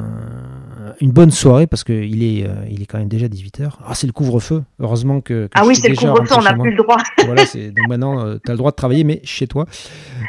une 1.00 1.10
bonne 1.10 1.32
soirée 1.32 1.66
parce 1.66 1.82
qu'il 1.82 2.22
est, 2.22 2.46
euh, 2.46 2.54
il 2.70 2.80
est 2.80 2.86
quand 2.86 2.98
même 2.98 3.08
déjà 3.08 3.26
18h. 3.26 3.72
Ah, 3.84 3.94
c'est 3.94 4.06
le 4.06 4.12
couvre-feu. 4.12 4.62
Heureusement 4.78 5.20
que. 5.20 5.48
ah 5.54 5.66
oui, 5.66 5.74
c'est 5.74 5.88
le 5.88 5.96
couvre-feu, 5.96 6.34
on 6.38 6.42
n'a 6.42 6.54
plus 6.54 6.70
le 6.70 6.76
droit. 6.76 6.98
voilà, 7.24 7.42
donc 7.44 7.88
maintenant, 7.88 8.24
euh, 8.24 8.38
tu 8.44 8.50
as 8.50 8.54
le 8.54 8.58
droit 8.58 8.70
de 8.70 8.76
travailler, 8.76 9.02
mais 9.02 9.20
chez 9.24 9.48
toi. 9.48 9.66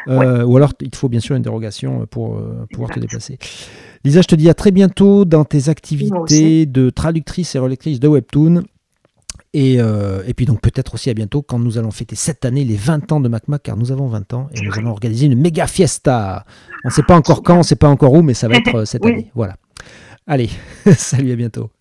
Euh, 0.07 0.43
ou 0.43 0.57
alors, 0.57 0.73
il 0.81 0.89
te 0.89 0.97
faut 0.97 1.09
bien 1.09 1.19
sûr 1.19 1.35
une 1.35 1.43
dérogation 1.43 2.07
pour 2.07 2.41
pouvoir 2.71 2.89
te 2.89 2.99
déplacer. 2.99 3.37
Lisa, 4.03 4.21
je 4.21 4.27
te 4.27 4.35
dis 4.35 4.49
à 4.49 4.55
très 4.55 4.71
bientôt 4.71 5.25
dans 5.25 5.45
tes 5.45 5.69
activités 5.69 6.65
de 6.65 6.89
traductrice 6.89 7.53
et 7.53 7.59
relectrice 7.59 7.99
de 7.99 8.07
Webtoon. 8.07 8.63
Euh, 9.55 10.23
et, 10.27 10.33
puis 10.35 10.45
donc 10.45 10.61
peut-être 10.61 10.93
aussi 10.93 11.09
à 11.09 11.13
bientôt 11.13 11.41
quand 11.41 11.57
nous 11.57 11.77
allons 11.79 11.89
fêter 11.89 12.15
cette 12.15 12.45
année 12.45 12.63
les 12.63 12.75
20 12.75 13.11
ans 13.11 13.19
de 13.19 13.29
MacMac, 13.29 13.63
car 13.63 13.77
nous 13.77 13.91
avons 13.91 14.07
20 14.07 14.33
ans 14.33 14.47
et 14.53 14.61
nous 14.61 14.71
allons 14.77 14.91
organiser 14.91 15.25
une 15.25 15.39
méga 15.39 15.65
fiesta. 15.67 16.45
On 16.83 16.89
ne 16.89 16.93
sait 16.93 17.03
pas 17.03 17.15
encore 17.15 17.41
quand, 17.41 17.55
on 17.55 17.59
ne 17.59 17.63
sait 17.63 17.75
pas 17.75 17.89
encore 17.89 18.13
où, 18.13 18.21
mais 18.21 18.35
ça 18.35 18.47
va 18.47 18.55
être 18.57 18.75
euh, 18.75 18.85
cette 18.85 19.05
année. 19.05 19.31
Voilà. 19.33 19.55
Allez, 20.27 20.49
salut, 20.95 21.31
à 21.31 21.35
bientôt. 21.35 21.71